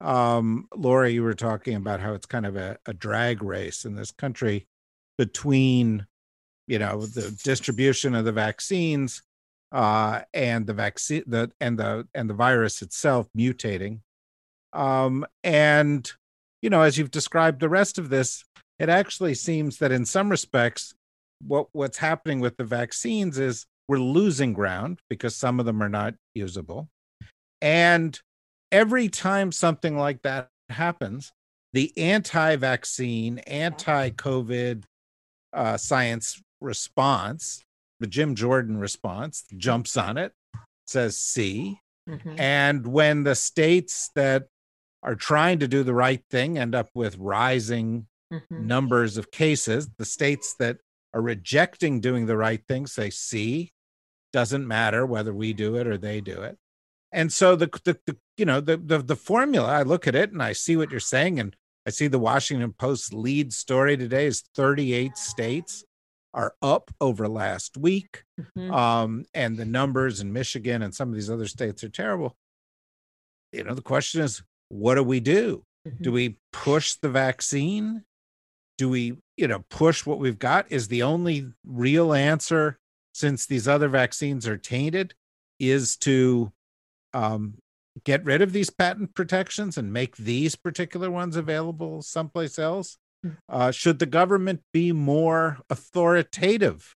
Um, 0.00 0.68
Laura, 0.74 1.10
you 1.10 1.22
were 1.24 1.34
talking 1.34 1.74
about 1.74 2.00
how 2.00 2.14
it's 2.14 2.26
kind 2.26 2.46
of 2.46 2.56
a, 2.56 2.78
a 2.86 2.94
drag 2.94 3.42
race 3.42 3.84
in 3.84 3.96
this 3.96 4.12
country 4.12 4.66
between, 5.18 6.06
you 6.68 6.78
know, 6.78 7.04
the 7.04 7.36
distribution 7.42 8.14
of 8.14 8.24
the 8.24 8.32
vaccines 8.32 9.22
uh, 9.72 10.20
and 10.32 10.66
the 10.66 10.74
vaccine, 10.74 11.24
the 11.26 11.50
and 11.60 11.78
the 11.78 12.06
and 12.14 12.30
the 12.30 12.34
virus 12.34 12.80
itself 12.80 13.28
mutating. 13.36 14.00
Um, 14.72 15.26
and 15.42 16.10
you 16.62 16.70
know, 16.70 16.82
as 16.82 16.98
you've 16.98 17.10
described 17.10 17.60
the 17.60 17.68
rest 17.68 17.98
of 17.98 18.08
this, 18.08 18.44
it 18.78 18.88
actually 18.88 19.34
seems 19.34 19.78
that 19.78 19.92
in 19.92 20.04
some 20.04 20.28
respects, 20.28 20.94
what 21.40 21.68
what's 21.72 21.98
happening 21.98 22.40
with 22.40 22.56
the 22.56 22.64
vaccines 22.64 23.38
is 23.38 23.66
we're 23.88 23.98
losing 23.98 24.52
ground 24.52 25.00
because 25.08 25.34
some 25.34 25.60
of 25.60 25.66
them 25.66 25.82
are 25.82 25.88
not 25.88 26.14
usable. 26.34 26.88
And 27.62 28.20
every 28.70 29.08
time 29.08 29.52
something 29.52 29.96
like 29.96 30.22
that 30.22 30.50
happens, 30.68 31.32
the 31.72 31.96
anti-vaccine, 31.96 33.38
anti-COVID 33.40 34.84
uh, 35.52 35.76
science 35.76 36.40
response, 36.60 37.62
the 38.00 38.06
Jim 38.06 38.34
Jordan 38.34 38.78
response, 38.78 39.44
jumps 39.56 39.96
on 39.96 40.18
it, 40.18 40.32
says, 40.86 41.16
"See." 41.16 41.80
Mhm. 42.08 42.38
And 42.38 42.86
when 42.86 43.24
the 43.24 43.34
states 43.34 44.10
that 44.14 44.48
are 45.02 45.14
trying 45.14 45.58
to 45.60 45.68
do 45.68 45.82
the 45.82 45.94
right 45.94 46.22
thing 46.30 46.58
end 46.58 46.74
up 46.74 46.90
with 46.94 47.16
rising 47.18 48.06
Mhm. 48.32 48.60
numbers 48.66 49.16
of 49.16 49.30
cases, 49.30 49.88
the 49.96 50.04
states 50.04 50.54
that 50.58 50.78
are 51.14 51.22
rejecting 51.22 52.00
doing 52.00 52.26
the 52.26 52.36
right 52.36 52.62
thing 52.66 52.86
say, 52.86 53.08
see, 53.08 53.72
doesn't 54.32 54.66
matter 54.68 55.06
whether 55.06 55.32
we 55.32 55.54
do 55.54 55.76
it 55.76 55.86
or 55.86 55.96
they 55.96 56.20
do 56.20 56.42
it. 56.42 56.58
And 57.10 57.32
so 57.32 57.56
the, 57.56 57.68
the, 57.84 57.98
the 58.04 58.18
you 58.36 58.44
know 58.44 58.60
the, 58.60 58.76
the 58.76 58.98
the 58.98 59.16
formula, 59.16 59.68
I 59.68 59.82
look 59.82 60.06
at 60.06 60.14
it 60.14 60.30
and 60.32 60.42
I 60.42 60.52
see 60.52 60.76
what 60.76 60.90
you're 60.90 61.00
saying, 61.00 61.40
and 61.40 61.56
I 61.86 61.90
see 61.90 62.06
the 62.06 62.18
Washington 62.18 62.74
Post 62.74 63.14
lead 63.14 63.54
story 63.54 63.96
today 63.96 64.26
is 64.26 64.42
38 64.54 65.16
states 65.16 65.84
are 66.34 66.54
up 66.60 66.90
over 67.00 67.26
last 67.26 67.78
week 67.78 68.24
Mhm. 68.38 68.70
um, 68.70 69.24
and 69.32 69.56
the 69.56 69.64
numbers 69.64 70.20
in 70.20 70.34
Michigan 70.34 70.82
and 70.82 70.94
some 70.94 71.08
of 71.08 71.14
these 71.14 71.30
other 71.30 71.46
states 71.48 71.82
are 71.82 71.88
terrible. 71.88 72.36
You 73.52 73.64
know, 73.64 73.74
the 73.74 73.80
question 73.80 74.20
is, 74.20 74.42
what 74.68 74.94
do 74.96 75.02
we 75.02 75.20
do? 75.20 75.64
Do 76.02 76.10
Mhm. 76.10 76.14
we 76.14 76.38
push 76.52 76.94
the 76.94 77.08
vaccine? 77.08 78.04
Do 78.76 78.88
we, 78.88 79.18
you 79.36 79.48
know, 79.48 79.64
push 79.70 80.04
what 80.06 80.18
we've 80.18 80.38
got? 80.38 80.70
Is 80.70 80.88
the 80.88 81.02
only 81.02 81.52
real 81.64 82.12
answer, 82.12 82.78
since 83.12 83.46
these 83.46 83.66
other 83.66 83.88
vaccines 83.88 84.46
are 84.46 84.58
tainted, 84.58 85.14
is 85.58 85.96
to 85.98 86.52
um, 87.14 87.56
get 88.04 88.22
rid 88.24 88.42
of 88.42 88.52
these 88.52 88.68
patent 88.70 89.14
protections 89.14 89.78
and 89.78 89.92
make 89.92 90.16
these 90.18 90.54
particular 90.54 91.10
ones 91.10 91.36
available 91.36 92.02
someplace 92.02 92.58
else? 92.58 92.98
Mm. 93.24 93.38
Uh, 93.48 93.70
should 93.70 93.98
the 93.98 94.06
government 94.06 94.62
be 94.72 94.92
more 94.92 95.58
authoritative 95.70 96.94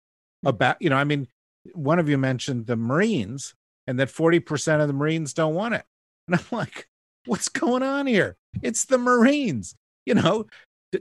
about, 0.44 0.80
you 0.80 0.88
know, 0.90 0.96
I 0.96 1.04
mean, 1.04 1.28
one 1.74 1.98
of 1.98 2.08
you 2.08 2.16
mentioned 2.18 2.66
the 2.66 2.76
Marines 2.76 3.54
and 3.86 4.00
that 4.00 4.08
40% 4.08 4.80
of 4.80 4.88
the 4.88 4.94
Marines 4.94 5.34
don't 5.34 5.54
want 5.54 5.74
it. 5.74 5.84
And 6.28 6.36
I'm 6.40 6.44
like, 6.50 6.87
what's 7.26 7.48
going 7.48 7.82
on 7.82 8.06
here? 8.06 8.36
It's 8.62 8.84
the 8.84 8.98
Marines, 8.98 9.74
you 10.06 10.14
know, 10.14 10.46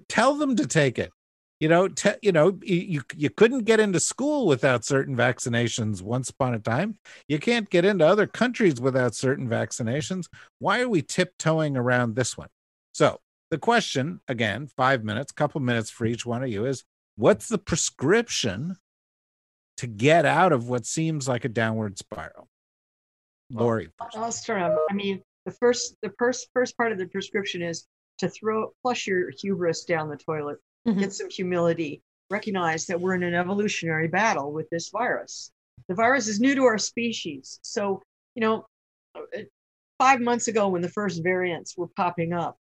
tell 0.10 0.36
them 0.36 0.56
to 0.56 0.68
take 0.68 1.00
it. 1.00 1.12
You 1.60 1.70
know, 1.70 1.88
te- 1.88 2.20
you 2.22 2.32
know, 2.32 2.60
you, 2.62 3.02
you 3.16 3.30
couldn't 3.32 3.64
get 3.64 3.80
into 3.80 4.00
school 4.00 4.46
without 4.46 4.86
certain 4.86 5.16
vaccinations 5.16 6.04
once 6.04 6.30
upon 6.30 6.54
a 6.54 6.60
time. 6.60 7.00
You 7.28 7.40
can't 7.40 7.68
get 7.68 7.84
into 7.84 8.06
other 8.06 8.28
countries 8.28 8.80
without 8.80 9.16
certain 9.16 9.50
vaccinations. 9.50 10.28
Why 10.60 10.82
are 10.82 10.90
we 10.90 11.02
tiptoeing 11.02 11.76
around 11.76 12.16
this 12.16 12.38
one? 12.38 12.50
So 12.94 13.20
the 13.50 13.58
question, 13.58 14.22
again, 14.28 14.68
five 14.78 15.04
minutes, 15.04 15.32
couple 15.32 15.60
minutes 15.62 15.90
for 15.90 16.06
each 16.06 16.28
one 16.28 16.44
of 16.44 16.50
you, 16.50 16.66
is 16.68 16.84
what's 17.16 17.48
the 17.48 17.58
prescription 17.58 18.76
to 19.78 19.88
get 19.88 20.26
out 20.26 20.52
of 20.52 20.70
what 20.70 20.86
seems 20.86 21.28
like 21.28 21.44
a 21.44 21.50
downward 21.50 21.98
spiral? 21.98 22.48
Laurie, 23.50 23.90
first. 23.98 24.18
I'll 24.18 24.32
start. 24.32 24.62
off. 24.62 24.78
I 24.90 24.94
mean, 24.94 25.22
the 25.48 25.54
first 25.54 25.96
the 26.04 26.12
first 26.20 26.50
first 26.54 26.76
part 26.76 26.92
of 26.92 26.98
the 26.98 27.08
prescription 27.08 27.62
is 27.62 27.88
to 28.18 28.28
throw 28.28 28.74
flush 28.82 29.08
your 29.08 29.32
hubris 29.40 29.86
down 29.86 30.10
the 30.10 30.18
toilet, 30.18 30.58
Mhm. 30.86 31.00
get 31.00 31.14
some 31.14 31.30
humility, 31.30 32.04
recognize 32.30 32.86
that 32.88 33.00
we're 33.00 33.16
in 33.16 33.24
an 33.24 33.34
evolutionary 33.34 34.10
battle 34.10 34.52
with 34.52 34.70
this 34.70 34.90
virus. 34.90 35.52
The 35.88 35.96
virus 35.96 36.28
is 36.28 36.42
new 36.42 36.54
to 36.56 36.66
our 36.66 36.78
species, 36.78 37.60
so 37.64 38.04
you 38.36 38.42
know, 38.42 38.68
uh, 39.16 39.22
five 39.98 40.20
months 40.20 40.50
ago 40.50 40.68
when 40.68 40.82
the 40.82 40.90
first 40.90 41.24
variants 41.24 41.78
were 41.78 41.88
popping 41.88 42.34
up, 42.34 42.58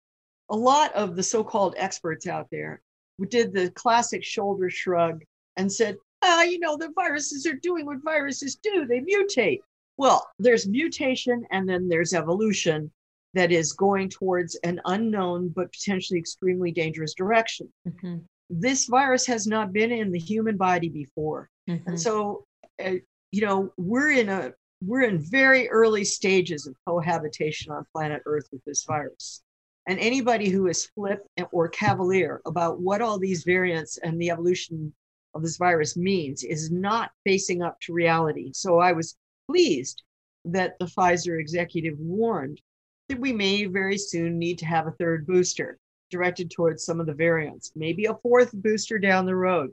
a 0.49 0.55
lot 0.55 0.93
of 0.93 1.15
the 1.15 1.23
so-called 1.23 1.73
experts 1.77 2.27
out 2.27 2.47
there 2.51 2.81
did 3.29 3.51
the 3.51 3.71
classic 3.71 4.23
shoulder 4.23 4.69
shrug 4.69 5.23
and 5.57 5.71
said, 5.71 5.97
ah, 6.21 6.43
you 6.43 6.59
know, 6.59 6.77
the 6.77 6.91
viruses 6.95 7.45
are 7.47 7.55
doing 7.55 7.85
what 7.85 7.97
viruses 8.03 8.55
do. 8.55 8.85
They 8.85 8.99
mutate. 9.01 9.61
Well, 9.97 10.27
there's 10.39 10.67
mutation 10.67 11.45
and 11.51 11.67
then 11.67 11.87
there's 11.87 12.13
evolution 12.13 12.91
that 13.33 13.51
is 13.51 13.73
going 13.73 14.09
towards 14.09 14.55
an 14.63 14.81
unknown 14.85 15.49
but 15.49 15.71
potentially 15.71 16.19
extremely 16.19 16.71
dangerous 16.71 17.13
direction. 17.13 17.71
Mm-hmm. 17.87 18.17
This 18.49 18.85
virus 18.85 19.25
has 19.27 19.47
not 19.47 19.73
been 19.73 19.91
in 19.91 20.11
the 20.11 20.19
human 20.19 20.57
body 20.57 20.89
before. 20.89 21.49
Mm-hmm. 21.69 21.89
And 21.89 21.99
so, 21.99 22.45
uh, 22.83 22.93
you 23.31 23.41
know, 23.41 23.71
we're 23.77 24.11
in 24.11 24.29
a 24.29 24.53
we're 24.81 25.03
in 25.03 25.19
very 25.19 25.69
early 25.69 26.03
stages 26.03 26.67
of 26.67 26.75
cohabitation 26.87 27.71
on 27.71 27.85
planet 27.93 28.21
Earth 28.25 28.47
with 28.51 28.63
this 28.65 28.83
virus. 28.83 29.41
And 29.87 29.99
anybody 29.99 30.49
who 30.49 30.67
is 30.67 30.87
flip 30.95 31.25
or 31.51 31.69
cavalier 31.69 32.41
about 32.45 32.79
what 32.81 33.01
all 33.01 33.19
these 33.19 33.43
variants 33.43 33.97
and 33.97 34.19
the 34.19 34.31
evolution 34.31 34.93
of 35.33 35.43
this 35.43 35.57
virus 35.57 35.95
means 35.95 36.43
is 36.43 36.71
not 36.71 37.11
facing 37.23 37.61
up 37.61 37.79
to 37.81 37.93
reality. 37.93 38.51
So 38.53 38.79
I 38.79 38.93
was 38.93 39.15
pleased 39.47 40.03
that 40.45 40.77
the 40.79 40.85
Pfizer 40.85 41.39
executive 41.39 41.97
warned 41.99 42.61
that 43.09 43.19
we 43.19 43.33
may 43.33 43.65
very 43.65 43.97
soon 43.97 44.39
need 44.39 44.59
to 44.59 44.65
have 44.65 44.87
a 44.87 44.91
third 44.91 45.25
booster 45.25 45.77
directed 46.11 46.51
towards 46.51 46.83
some 46.83 46.99
of 46.99 47.07
the 47.07 47.13
variants, 47.13 47.71
maybe 47.75 48.05
a 48.05 48.15
fourth 48.15 48.51
booster 48.53 48.99
down 48.99 49.25
the 49.25 49.35
road. 49.35 49.71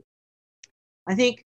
I 1.07 1.15
think 1.15 1.43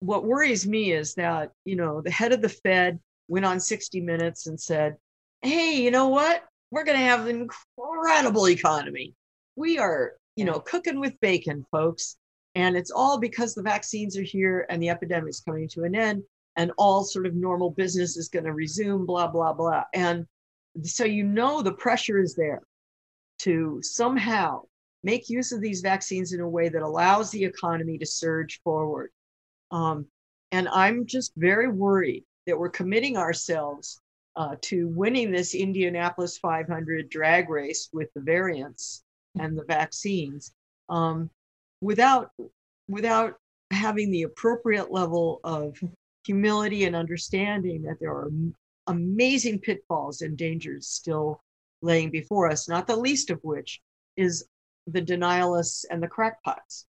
what 0.00 0.24
worries 0.24 0.66
me 0.66 0.92
is 0.92 1.14
that, 1.14 1.52
you 1.64 1.76
know, 1.76 2.00
the 2.00 2.10
head 2.10 2.32
of 2.32 2.42
the 2.42 2.48
Fed 2.48 2.98
went 3.28 3.46
on 3.46 3.60
60 3.60 4.00
Minutes 4.00 4.46
and 4.46 4.60
said, 4.60 4.96
hey, 5.42 5.80
you 5.80 5.90
know 5.90 6.08
what? 6.08 6.44
We're 6.70 6.84
going 6.84 6.98
to 6.98 7.04
have 7.04 7.26
an 7.26 7.48
incredible 7.78 8.48
economy. 8.48 9.14
We 9.56 9.78
are, 9.78 10.14
you 10.36 10.44
know, 10.44 10.58
cooking 10.60 11.00
with 11.00 11.18
bacon, 11.20 11.64
folks. 11.70 12.16
And 12.54 12.76
it's 12.76 12.90
all 12.90 13.18
because 13.18 13.54
the 13.54 13.62
vaccines 13.62 14.16
are 14.16 14.22
here 14.22 14.66
and 14.68 14.82
the 14.82 14.90
epidemic 14.90 15.30
is 15.30 15.40
coming 15.40 15.68
to 15.68 15.84
an 15.84 15.94
end 15.94 16.22
and 16.56 16.72
all 16.78 17.04
sort 17.04 17.26
of 17.26 17.34
normal 17.34 17.70
business 17.70 18.16
is 18.16 18.28
going 18.28 18.44
to 18.44 18.52
resume, 18.52 19.06
blah, 19.06 19.26
blah, 19.26 19.52
blah. 19.52 19.84
And 19.92 20.26
so 20.82 21.04
you 21.04 21.24
know 21.24 21.62
the 21.62 21.72
pressure 21.72 22.18
is 22.18 22.34
there 22.34 22.62
to 23.40 23.80
somehow 23.82 24.62
make 25.02 25.28
use 25.28 25.52
of 25.52 25.60
these 25.60 25.80
vaccines 25.80 26.32
in 26.32 26.40
a 26.40 26.48
way 26.48 26.68
that 26.68 26.82
allows 26.82 27.30
the 27.30 27.44
economy 27.44 27.98
to 27.98 28.06
surge 28.06 28.60
forward. 28.62 29.10
Um, 29.70 30.06
and 30.52 30.68
I'm 30.68 31.06
just 31.06 31.32
very 31.36 31.68
worried 31.68 32.24
that 32.46 32.58
we're 32.58 32.70
committing 32.70 33.16
ourselves 33.16 34.00
uh, 34.36 34.56
to 34.62 34.88
winning 34.88 35.30
this 35.30 35.54
Indianapolis 35.54 36.38
500 36.38 37.08
drag 37.08 37.48
race 37.48 37.88
with 37.92 38.08
the 38.14 38.20
variants 38.20 39.02
and 39.38 39.56
the 39.56 39.64
vaccines 39.64 40.52
um, 40.88 41.30
without 41.80 42.30
without 42.88 43.34
having 43.70 44.10
the 44.10 44.22
appropriate 44.22 44.92
level 44.92 45.40
of 45.44 45.76
humility 46.24 46.84
and 46.84 46.96
understanding 46.96 47.82
that 47.82 47.98
there 48.00 48.10
are 48.10 48.30
amazing 48.86 49.58
pitfalls 49.60 50.22
and 50.22 50.36
dangers 50.36 50.86
still 50.86 51.40
laying 51.82 52.10
before 52.10 52.50
us, 52.50 52.68
not 52.68 52.86
the 52.86 52.96
least 52.96 53.30
of 53.30 53.38
which 53.42 53.80
is 54.16 54.46
the 54.86 55.02
denialists 55.02 55.84
and 55.90 56.02
the 56.02 56.08
crackpots. 56.08 56.86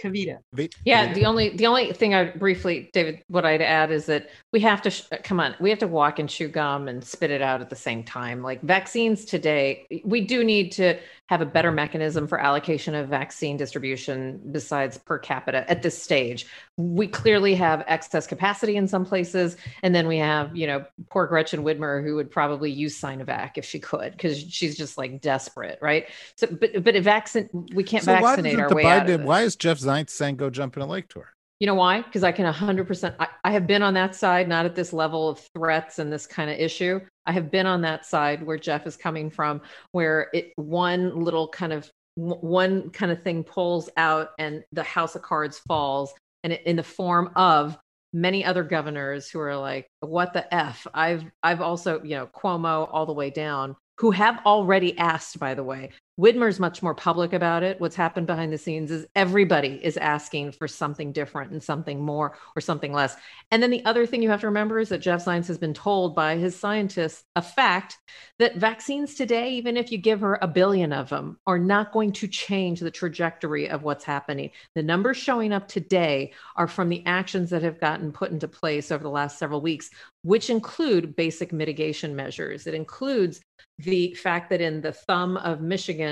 Kavita. 0.00 0.38
Yeah, 0.84 1.12
the 1.12 1.24
only 1.24 1.50
the 1.50 1.66
only 1.66 1.92
thing 1.92 2.14
I 2.14 2.24
briefly, 2.24 2.90
David, 2.92 3.22
what 3.28 3.44
I'd 3.44 3.62
add 3.62 3.92
is 3.92 4.06
that 4.06 4.28
we 4.54 4.60
have 4.60 4.80
to 4.80 4.90
sh- 4.90 5.02
uh, 5.10 5.16
come 5.24 5.40
on, 5.40 5.56
we 5.58 5.68
have 5.68 5.80
to 5.80 5.88
walk 5.88 6.20
and 6.20 6.28
chew 6.28 6.46
gum 6.46 6.86
and 6.86 7.02
spit 7.04 7.32
it 7.32 7.42
out 7.42 7.60
at 7.60 7.70
the 7.70 7.76
same 7.76 8.04
time. 8.04 8.40
Like 8.40 8.62
vaccines 8.62 9.24
today, 9.24 9.84
we 10.04 10.20
do 10.20 10.44
need 10.44 10.70
to 10.72 10.96
have 11.26 11.40
a 11.40 11.44
better 11.44 11.72
mechanism 11.72 12.28
for 12.28 12.38
allocation 12.38 12.94
of 12.94 13.08
vaccine 13.08 13.56
distribution 13.56 14.40
besides 14.52 14.96
per 14.96 15.18
capita 15.18 15.68
at 15.68 15.82
this 15.82 16.00
stage. 16.00 16.46
We 16.76 17.08
clearly 17.08 17.56
have 17.56 17.82
excess 17.88 18.28
capacity 18.28 18.76
in 18.76 18.86
some 18.86 19.04
places, 19.04 19.56
and 19.82 19.92
then 19.92 20.06
we 20.06 20.18
have, 20.18 20.56
you 20.56 20.68
know, 20.68 20.84
poor 21.10 21.26
Gretchen 21.26 21.64
Whitmer 21.64 22.04
who 22.04 22.14
would 22.14 22.30
probably 22.30 22.70
use 22.70 22.96
Sinovac 23.00 23.52
if 23.56 23.64
she 23.64 23.80
could 23.80 24.12
because 24.12 24.38
she's 24.38 24.76
just 24.76 24.96
like 24.96 25.20
desperate, 25.20 25.80
right? 25.82 26.06
So, 26.36 26.46
but 26.46 26.84
but 26.84 26.94
a 26.94 27.00
vaccine, 27.00 27.48
we 27.74 27.82
can't 27.82 28.04
so 28.04 28.12
vaccinate 28.12 28.60
our 28.60 28.72
way 28.72 28.84
Biden, 28.84 29.00
out 29.00 29.10
of 29.10 29.18
this. 29.18 29.26
Why 29.26 29.42
is 29.42 29.56
Jeff 29.56 29.80
Zients 29.80 30.10
saying 30.10 30.36
go 30.36 30.48
jump 30.48 30.76
in 30.76 30.82
a 30.84 30.86
lake 30.86 31.08
tour? 31.08 31.33
You 31.64 31.68
know 31.68 31.76
why? 31.76 32.02
Because 32.02 32.24
I 32.24 32.30
can 32.30 32.44
100%. 32.44 33.14
I, 33.18 33.26
I, 33.42 33.52
have 33.52 33.66
been 33.66 33.80
on 33.80 33.94
that 33.94 34.14
side, 34.14 34.48
not 34.48 34.66
at 34.66 34.74
this 34.74 34.92
level 34.92 35.30
of 35.30 35.40
threats 35.56 35.98
and 35.98 36.12
this 36.12 36.26
kind 36.26 36.50
of 36.50 36.58
issue. 36.58 37.00
I 37.24 37.32
have 37.32 37.50
been 37.50 37.64
on 37.64 37.80
that 37.80 38.04
side 38.04 38.42
where 38.42 38.58
Jeff 38.58 38.86
is 38.86 38.98
coming 38.98 39.30
from, 39.30 39.62
where 39.92 40.28
it 40.34 40.52
one 40.56 41.18
little 41.24 41.48
kind 41.48 41.72
of 41.72 41.90
one 42.16 42.90
kind 42.90 43.10
of 43.10 43.22
thing 43.22 43.44
pulls 43.44 43.88
out 43.96 44.32
and 44.38 44.62
the 44.72 44.82
house 44.82 45.14
of 45.14 45.22
cards 45.22 45.58
falls, 45.66 46.12
and 46.42 46.52
it, 46.52 46.60
in 46.66 46.76
the 46.76 46.82
form 46.82 47.30
of 47.34 47.78
many 48.12 48.44
other 48.44 48.62
governors 48.62 49.30
who 49.30 49.40
are 49.40 49.56
like, 49.56 49.86
"What 50.00 50.34
the 50.34 50.54
f?" 50.54 50.86
I've 50.92 51.24
I've 51.42 51.62
also 51.62 52.02
you 52.02 52.16
know 52.16 52.26
Cuomo 52.26 52.90
all 52.92 53.06
the 53.06 53.14
way 53.14 53.30
down 53.30 53.74
who 54.00 54.10
have 54.10 54.38
already 54.44 54.98
asked, 54.98 55.38
by 55.38 55.54
the 55.54 55.64
way, 55.64 55.92
Whitmer's 56.16 56.60
much 56.60 56.80
more 56.80 56.94
public 56.94 57.32
about 57.32 57.64
it. 57.64 57.80
What's 57.80 57.96
happened 57.96 58.28
behind 58.28 58.52
the 58.52 58.58
scenes 58.58 58.92
is 58.92 59.06
everybody 59.16 59.80
is 59.82 59.96
asking 59.96 60.52
for 60.52 60.68
something 60.68 61.10
different 61.10 61.50
and 61.50 61.60
something 61.60 62.00
more 62.00 62.36
or 62.54 62.60
something 62.60 62.92
less. 62.92 63.16
And 63.50 63.60
then 63.60 63.70
the 63.70 63.84
other 63.84 64.06
thing 64.06 64.22
you 64.22 64.30
have 64.30 64.40
to 64.42 64.46
remember 64.46 64.78
is 64.78 64.90
that 64.90 64.98
Jeff 64.98 65.24
Zients 65.24 65.48
has 65.48 65.58
been 65.58 65.74
told 65.74 66.14
by 66.14 66.36
his 66.36 66.54
scientists 66.54 67.24
a 67.34 67.42
fact 67.42 67.98
that 68.38 68.56
vaccines 68.56 69.16
today, 69.16 69.54
even 69.54 69.76
if 69.76 69.90
you 69.90 69.98
give 69.98 70.20
her 70.20 70.38
a 70.40 70.46
billion 70.46 70.92
of 70.92 71.08
them, 71.08 71.36
are 71.48 71.58
not 71.58 71.92
going 71.92 72.12
to 72.12 72.28
change 72.28 72.78
the 72.78 72.90
trajectory 72.92 73.68
of 73.68 73.82
what's 73.82 74.04
happening. 74.04 74.50
The 74.76 74.82
numbers 74.84 75.16
showing 75.16 75.52
up 75.52 75.66
today 75.66 76.32
are 76.54 76.68
from 76.68 76.90
the 76.90 77.04
actions 77.06 77.50
that 77.50 77.62
have 77.62 77.80
gotten 77.80 78.12
put 78.12 78.30
into 78.30 78.46
place 78.46 78.92
over 78.92 79.02
the 79.02 79.10
last 79.10 79.36
several 79.36 79.60
weeks, 79.60 79.90
which 80.22 80.48
include 80.48 81.16
basic 81.16 81.52
mitigation 81.52 82.14
measures. 82.14 82.68
It 82.68 82.74
includes 82.74 83.40
the 83.78 84.14
fact 84.14 84.50
that 84.50 84.60
in 84.60 84.80
the 84.80 84.92
thumb 84.92 85.36
of 85.38 85.60
Michigan, 85.60 86.03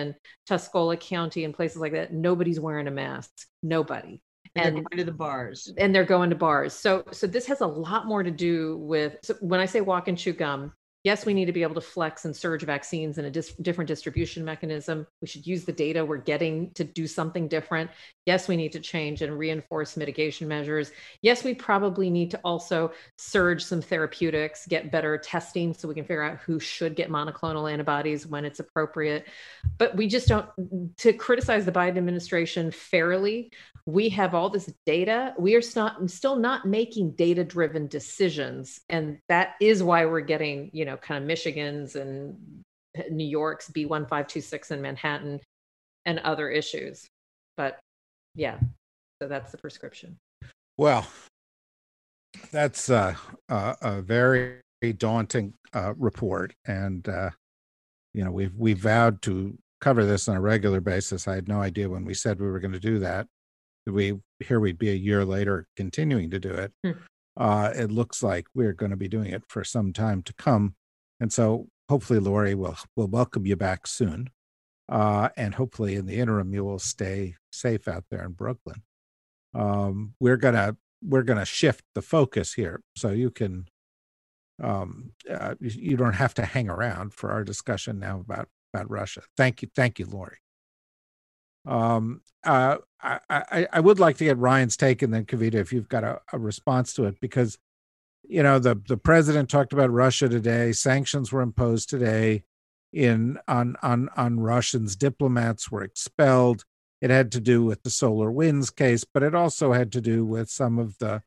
Tuscola 0.49 0.97
County, 0.99 1.45
and 1.45 1.55
places 1.55 1.79
like 1.79 1.93
that, 1.93 2.13
nobody's 2.13 2.61
wearing 2.61 2.89
a 2.89 2.91
mask. 2.91 3.31
Nobody. 3.63 4.21
And, 4.55 4.67
and 4.67 4.77
they're 4.77 4.83
going 4.83 4.99
to 4.99 5.05
the 5.05 5.13
bars. 5.17 5.73
And 5.79 5.95
they're 5.95 6.05
going 6.05 6.31
to 6.31 6.37
bars. 6.37 6.75
So, 6.75 7.05
so 7.11 7.27
this 7.27 7.47
has 7.47 7.61
a 7.61 7.67
lot 7.67 8.07
more 8.07 8.23
to 8.23 8.31
do 8.31 8.77
with. 8.79 9.17
So 9.23 9.35
when 9.41 9.61
I 9.61 9.67
say 9.67 9.81
walk 9.81 10.09
and 10.09 10.19
chew 10.19 10.33
gum, 10.33 10.73
yes, 11.05 11.27
we 11.27 11.35
need 11.35 11.47
to 11.47 11.53
be 11.53 11.63
able 11.63 11.75
to 11.75 11.81
flex 11.81 12.25
and 12.25 12.35
surge 12.35 12.63
vaccines 12.63 13.19
in 13.19 13.25
a 13.25 13.31
dis- 13.31 13.55
different 13.55 13.89
distribution 13.89 14.45
mechanism. 14.45 15.07
We 15.21 15.27
should 15.27 15.47
use 15.47 15.65
the 15.65 15.73
data 15.73 16.05
we're 16.05 16.19
getting 16.19 16.71
to 16.73 16.85
do 16.85 17.07
something 17.07 17.49
different. 17.49 17.91
Yes, 18.25 18.47
we 18.47 18.57
need 18.57 18.73
to 18.73 18.81
change 18.81 19.21
and 19.23 19.37
reinforce 19.37 19.97
mitigation 19.97 20.47
measures. 20.47 20.93
Yes, 21.21 21.43
we 21.43 21.55
probably 21.55 22.09
need 22.09 22.31
to 22.31 22.41
also 22.45 22.93
surge 23.19 23.65
some 23.65 23.83
therapeutics, 23.83 24.67
get 24.67 24.93
better 24.93 25.19
testing 25.19 25.75
so 25.75 25.89
we 25.89 25.95
can 25.95 26.05
figure 26.05 26.23
out 26.23 26.39
who 26.39 26.61
should 26.61 26.95
get 26.95 27.11
monoclonal 27.11 27.71
antibodies 27.71 28.27
when 28.27 28.45
it's 28.45 28.61
appropriate. 28.61 29.27
But 29.79 29.97
we 29.97 30.07
just 30.07 30.29
don't, 30.29 30.47
to 30.99 31.13
criticize 31.13 31.65
the 31.65 31.73
Biden 31.73 31.97
administration 31.97 32.71
fairly, 32.71 33.51
we 33.87 34.09
have 34.11 34.35
all 34.35 34.51
this 34.51 34.73
data. 34.87 35.35
We 35.37 35.57
are 35.57 35.63
still 35.63 36.37
not 36.37 36.65
making 36.65 37.13
data 37.13 37.43
driven 37.43 37.89
decisions. 37.89 38.81
And 38.89 39.19
that 39.29 39.55
is 39.61 39.83
why 39.83 40.07
we're 40.07 40.21
getting, 40.21 40.71
you 40.73 40.85
know, 40.85 40.92
kind 40.97 41.23
of 41.23 41.27
Michigan's 41.27 41.97
and 41.97 42.37
New 43.11 43.27
York's 43.27 43.71
B1526 43.71 44.71
in 44.71 44.83
Manhattan 44.83 45.41
and 46.05 46.19
other 46.21 46.51
issues. 46.51 47.07
But 47.57 47.79
yeah, 48.35 48.59
so 49.21 49.29
that's 49.29 49.53
the 49.53 49.59
prescription. 49.59 50.19
Well, 50.77 51.07
that's 52.51 52.91
uh, 52.91 53.15
uh, 53.49 53.75
a 53.81 54.03
very 54.03 54.61
daunting 54.97 55.55
uh, 55.75 55.95
report. 55.97 56.55
And, 56.67 57.09
uh, 57.09 57.31
you 58.15 58.25
know, 58.25 58.31
we've, 58.31 58.55
we 58.57 58.73
vowed 58.73 59.23
to 59.23 59.57
cover 59.81 60.05
this 60.05 60.29
on 60.29 60.37
a 60.37 60.41
regular 60.41 60.81
basis. 60.81 61.29
I 61.29 61.35
had 61.35 61.49
no 61.49 61.61
idea 61.61 61.89
when 61.89 62.05
we 62.05 62.15
said 62.15 62.41
we 62.41 62.51
were 62.51 62.61
going 62.61 62.73
to 62.73 62.81
do 62.81 62.99
that 63.01 63.27
we 63.87 64.19
here 64.41 64.61
we'd 64.61 64.79
be 64.79 64.91
a 64.91 64.95
year 64.95 65.25
later 65.25 65.67
continuing 65.77 66.31
to 66.31 66.39
do 66.39 66.51
it. 66.51 66.73
Hmm. 66.85 66.93
Uh, 67.37 67.73
it 67.75 67.91
looks 67.91 68.23
like 68.23 68.47
we're 68.55 68.75
going 68.75 68.91
to 68.91 68.97
be 68.97 69.09
doing 69.09 69.31
it 69.33 69.43
for 69.49 69.65
some 69.65 69.93
time 69.93 70.23
to 70.23 70.35
come, 70.35 70.75
and 71.23 71.33
so 71.33 71.69
hopefully, 71.89 72.19
Laurie 72.19 72.57
will 72.57 72.77
will 72.97 73.07
welcome 73.07 73.47
you 73.47 73.55
back 73.55 73.87
soon, 73.87 74.29
uh, 74.89 75.29
and 75.37 75.55
hopefully, 75.55 75.95
in 75.95 76.07
the 76.07 76.19
interim, 76.19 76.53
you 76.53 76.65
will 76.65 76.81
stay 76.81 77.37
safe 77.53 77.87
out 77.87 78.05
there 78.11 78.25
in 78.25 78.33
Brooklyn. 78.33 78.83
Um, 79.55 80.15
we're 80.19 80.37
gonna 80.37 80.77
we're 81.01 81.23
gonna 81.23 81.45
shift 81.45 81.85
the 81.95 82.03
focus 82.03 82.55
here, 82.55 82.83
so 82.97 83.11
you 83.11 83.31
can 83.31 83.69
um, 84.61 85.13
uh, 85.31 85.55
you 85.61 85.97
don't 85.97 86.15
have 86.15 86.35
to 86.35 86.45
hang 86.45 86.69
around 86.69 87.15
for 87.15 87.31
our 87.31 87.45
discussion 87.45 88.01
now 88.01 88.19
about 88.19 88.49
about 88.75 88.91
Russia. 88.91 89.23
Thank 89.37 89.63
you, 89.63 89.69
thank 89.77 90.01
you, 90.01 90.07
Laurie. 90.07 90.39
Um, 91.65 92.23
uh, 92.43 92.79
I, 93.01 93.21
I, 93.31 93.67
I 93.75 93.79
would 93.79 94.01
like 94.01 94.17
to 94.17 94.25
get 94.25 94.39
Ryan's 94.39 94.77
take 94.77 95.03
and 95.03 95.15
then 95.15 95.25
Kavita, 95.25 95.55
if 95.55 95.73
you've 95.73 95.89
got 95.89 96.03
a, 96.03 96.21
a 96.33 96.39
response 96.41 96.93
to 96.95 97.05
it, 97.05 97.21
because 97.21 97.59
you 98.33 98.43
know 98.43 98.59
the 98.59 98.81
the 98.89 98.97
president 98.97 99.51
talked 99.51 99.75
about 99.75 99.91
Russia 99.91 100.29
today. 100.29 100.73
Sanctions 100.73 101.31
were 101.31 101.43
imposed 101.43 101.91
today 101.91 102.45
in 102.93 103.39
on 103.47 103.77
on 103.83 104.09
on 104.17 104.41
Russians. 104.41 104.97
Diplomats 104.97 105.71
were 105.71 105.83
expelled. 105.83 106.65
It 107.03 107.11
had 107.11 107.31
to 107.33 107.41
do 107.41 107.63
with 107.63 107.83
the 107.83 107.91
SolarWinds 107.91 108.75
case, 108.75 109.05
but 109.05 109.23
it 109.23 109.35
also 109.35 109.73
had 109.73 109.93
to 109.93 110.01
do 110.01 110.25
with 110.25 110.49
some 110.49 110.79
of 110.79 110.97
the 110.99 111.23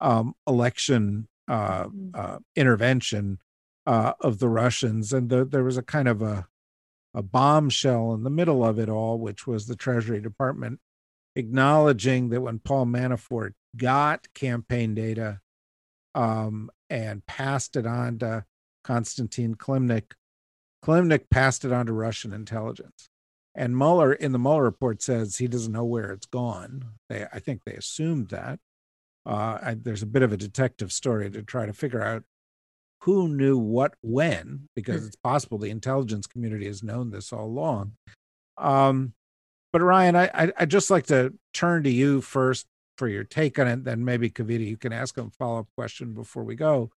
um, 0.00 0.34
election 0.46 1.28
uh, 1.46 1.84
mm-hmm. 1.84 2.10
uh, 2.14 2.38
intervention 2.56 3.38
uh, 3.86 4.14
of 4.20 4.38
the 4.38 4.48
Russians, 4.48 5.12
and 5.12 5.28
the, 5.28 5.44
there 5.44 5.64
was 5.64 5.76
a 5.76 5.82
kind 5.82 6.08
of 6.08 6.22
a 6.22 6.48
a 7.14 7.22
bombshell 7.22 8.12
in 8.14 8.24
the 8.24 8.30
middle 8.30 8.64
of 8.64 8.78
it 8.78 8.88
all, 8.88 9.18
which 9.18 9.46
was 9.46 9.66
the 9.66 9.76
Treasury 9.76 10.20
Department 10.20 10.80
acknowledging 11.36 12.30
that 12.30 12.40
when 12.40 12.58
Paul 12.58 12.86
Manafort 12.86 13.52
got 13.76 14.32
campaign 14.34 14.94
data 14.94 15.40
um, 16.18 16.68
and 16.90 17.24
passed 17.26 17.76
it 17.76 17.86
on 17.86 18.18
to 18.18 18.44
Konstantin 18.82 19.54
Klimnik. 19.54 20.14
Klimnik 20.84 21.30
passed 21.30 21.64
it 21.64 21.72
on 21.72 21.86
to 21.86 21.92
Russian 21.92 22.32
intelligence. 22.32 23.08
And 23.54 23.76
Mueller 23.76 24.12
in 24.12 24.32
the 24.32 24.38
Mueller 24.38 24.64
report 24.64 25.00
says 25.00 25.36
he 25.36 25.46
doesn't 25.46 25.72
know 25.72 25.84
where 25.84 26.10
it's 26.10 26.26
gone. 26.26 26.84
They, 27.08 27.24
I 27.32 27.38
think 27.38 27.62
they 27.64 27.74
assumed 27.74 28.30
that. 28.30 28.58
Uh, 29.24 29.58
I, 29.62 29.76
there's 29.80 30.02
a 30.02 30.06
bit 30.06 30.22
of 30.22 30.32
a 30.32 30.36
detective 30.36 30.92
story 30.92 31.30
to 31.30 31.42
try 31.42 31.66
to 31.66 31.72
figure 31.72 32.02
out 32.02 32.24
who 33.02 33.28
knew 33.28 33.56
what 33.56 33.94
when, 34.02 34.68
because 34.74 35.06
it's 35.06 35.16
possible 35.16 35.58
the 35.58 35.70
intelligence 35.70 36.26
community 36.26 36.66
has 36.66 36.82
known 36.82 37.10
this 37.10 37.32
all 37.32 37.46
along. 37.46 37.92
Um, 38.56 39.12
but 39.72 39.82
Ryan, 39.82 40.16
I, 40.16 40.30
I 40.34 40.52
I 40.58 40.64
just 40.64 40.90
like 40.90 41.06
to 41.06 41.34
turn 41.52 41.84
to 41.84 41.90
you 41.90 42.20
first 42.20 42.66
for 42.98 43.08
your 43.08 43.24
take 43.24 43.58
on 43.58 43.68
it. 43.68 43.84
Then 43.84 44.04
maybe 44.04 44.28
Kavita, 44.28 44.66
you 44.66 44.76
can 44.76 44.92
ask 44.92 45.16
a 45.16 45.30
follow 45.30 45.60
up 45.60 45.68
question 45.76 46.12
before 46.12 46.42
we 46.44 46.56
go 46.56 46.90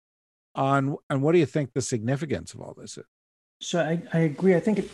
on. 0.54 0.96
And 1.10 1.22
what 1.22 1.32
do 1.32 1.38
you 1.38 1.46
think 1.46 1.72
the 1.74 1.82
significance 1.82 2.54
of 2.54 2.60
all 2.60 2.74
this 2.74 2.96
is? 2.96 3.04
So 3.60 3.80
I, 3.80 4.00
I 4.12 4.20
agree. 4.20 4.54
I 4.54 4.60
think 4.60 4.78
it 4.78 4.90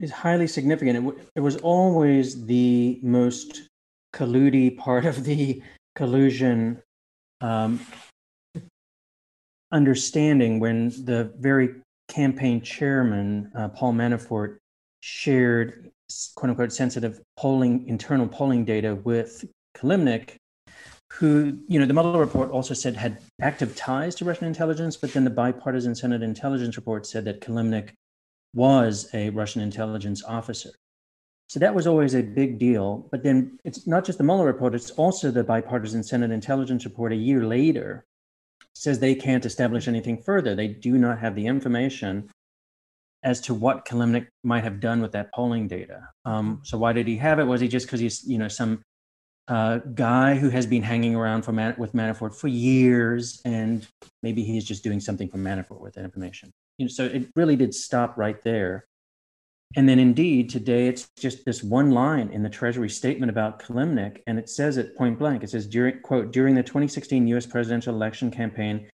is 0.00 0.10
highly 0.10 0.48
significant. 0.48 0.96
It, 0.96 1.00
w- 1.00 1.20
it 1.36 1.40
was 1.40 1.56
always 1.58 2.44
the 2.44 2.98
most 3.02 3.68
colludy 4.12 4.76
part 4.76 5.04
of 5.04 5.24
the 5.24 5.62
collusion 5.94 6.82
um, 7.40 7.80
understanding 9.70 10.58
when 10.58 10.88
the 11.04 11.32
very 11.38 11.76
campaign 12.08 12.60
chairman, 12.60 13.52
uh, 13.54 13.68
Paul 13.68 13.92
Manafort, 13.92 14.56
shared 15.00 15.90
quote 16.34 16.50
unquote 16.50 16.72
sensitive 16.72 17.20
polling, 17.36 17.86
internal 17.86 18.26
polling 18.26 18.64
data 18.64 18.96
with 18.96 19.44
Kilimnik, 19.76 20.36
who, 21.18 21.58
you 21.66 21.80
know, 21.80 21.86
the 21.86 21.92
Mueller 21.92 22.20
report 22.20 22.50
also 22.50 22.74
said 22.74 22.94
had 22.94 23.18
active 23.40 23.74
ties 23.74 24.14
to 24.16 24.24
Russian 24.24 24.46
intelligence, 24.46 24.96
but 24.96 25.12
then 25.12 25.24
the 25.24 25.30
bipartisan 25.30 25.96
Senate 25.96 26.22
intelligence 26.22 26.76
report 26.76 27.06
said 27.06 27.24
that 27.24 27.40
Kilimnik 27.40 27.90
was 28.54 29.08
a 29.12 29.30
Russian 29.30 29.60
intelligence 29.60 30.22
officer. 30.22 30.70
So 31.48 31.58
that 31.58 31.74
was 31.74 31.88
always 31.88 32.14
a 32.14 32.22
big 32.22 32.60
deal. 32.60 33.08
But 33.10 33.24
then 33.24 33.58
it's 33.64 33.84
not 33.84 34.04
just 34.04 34.18
the 34.18 34.24
Mueller 34.24 34.46
report, 34.46 34.76
it's 34.76 34.92
also 34.92 35.32
the 35.32 35.42
bipartisan 35.42 36.04
Senate 36.04 36.30
intelligence 36.30 36.84
report 36.84 37.12
a 37.12 37.16
year 37.16 37.44
later 37.44 38.04
says 38.74 39.00
they 39.00 39.16
can't 39.16 39.44
establish 39.44 39.88
anything 39.88 40.22
further. 40.22 40.54
They 40.54 40.68
do 40.68 40.98
not 40.98 41.18
have 41.18 41.34
the 41.34 41.46
information 41.46 42.30
as 43.24 43.40
to 43.40 43.54
what 43.54 43.84
Kilimnik 43.84 44.28
might 44.44 44.62
have 44.62 44.78
done 44.78 45.02
with 45.02 45.10
that 45.12 45.32
polling 45.34 45.66
data. 45.66 46.08
Um, 46.24 46.60
so 46.62 46.78
why 46.78 46.92
did 46.92 47.08
he 47.08 47.16
have 47.16 47.40
it? 47.40 47.44
Was 47.44 47.60
he 47.60 47.66
just 47.66 47.86
because 47.86 47.98
he's 47.98 48.24
you 48.24 48.38
know 48.38 48.46
some 48.46 48.82
uh, 49.48 49.78
guy 49.78 50.34
who 50.34 50.50
has 50.50 50.66
been 50.66 50.82
hanging 50.82 51.14
around 51.16 51.42
for 51.42 51.52
Man- 51.52 51.74
with 51.78 51.94
Manafort 51.94 52.34
for 52.34 52.48
years, 52.48 53.40
and 53.44 53.86
maybe 54.22 54.44
he's 54.44 54.64
just 54.64 54.84
doing 54.84 55.00
something 55.00 55.28
for 55.28 55.38
Manafort 55.38 55.80
with 55.80 55.94
that 55.94 56.04
information? 56.04 56.50
You 56.76 56.84
know, 56.84 56.88
so 56.88 57.04
it 57.06 57.28
really 57.34 57.56
did 57.56 57.74
stop 57.74 58.16
right 58.16 58.40
there. 58.44 58.84
And 59.76 59.88
then 59.88 59.98
indeed, 59.98 60.48
today 60.48 60.88
it's 60.88 61.08
just 61.18 61.44
this 61.44 61.62
one 61.62 61.90
line 61.90 62.30
in 62.30 62.42
the 62.42 62.48
Treasury 62.48 62.88
statement 62.88 63.30
about 63.30 63.62
Kilimnik, 63.62 64.22
and 64.26 64.38
it 64.38 64.48
says 64.48 64.76
it 64.76 64.96
point 64.96 65.18
blank. 65.18 65.42
It 65.42 65.50
says, 65.50 65.66
during, 65.66 66.00
quote, 66.00 66.32
during 66.32 66.54
the 66.54 66.62
2016 66.62 67.26
US 67.28 67.46
presidential 67.46 67.94
election 67.94 68.30
campaign, 68.30 68.88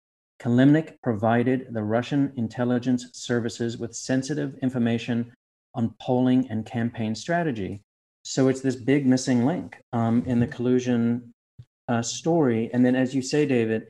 Kilimnik 0.41 0.95
provided 1.03 1.67
the 1.71 1.83
Russian 1.83 2.33
intelligence 2.35 3.05
services 3.13 3.77
with 3.77 3.95
sensitive 3.95 4.57
information 4.61 5.31
on 5.75 5.93
polling 6.01 6.49
and 6.49 6.65
campaign 6.65 7.15
strategy. 7.15 7.81
So 8.23 8.47
it's 8.47 8.61
this 8.61 8.75
big 8.75 9.05
missing 9.05 9.45
link 9.45 9.77
um, 9.93 10.23
in 10.25 10.39
the 10.39 10.47
collusion 10.47 11.33
uh, 11.87 12.01
story. 12.01 12.69
And 12.73 12.85
then, 12.85 12.95
as 12.95 13.15
you 13.15 13.21
say, 13.21 13.45
David, 13.45 13.89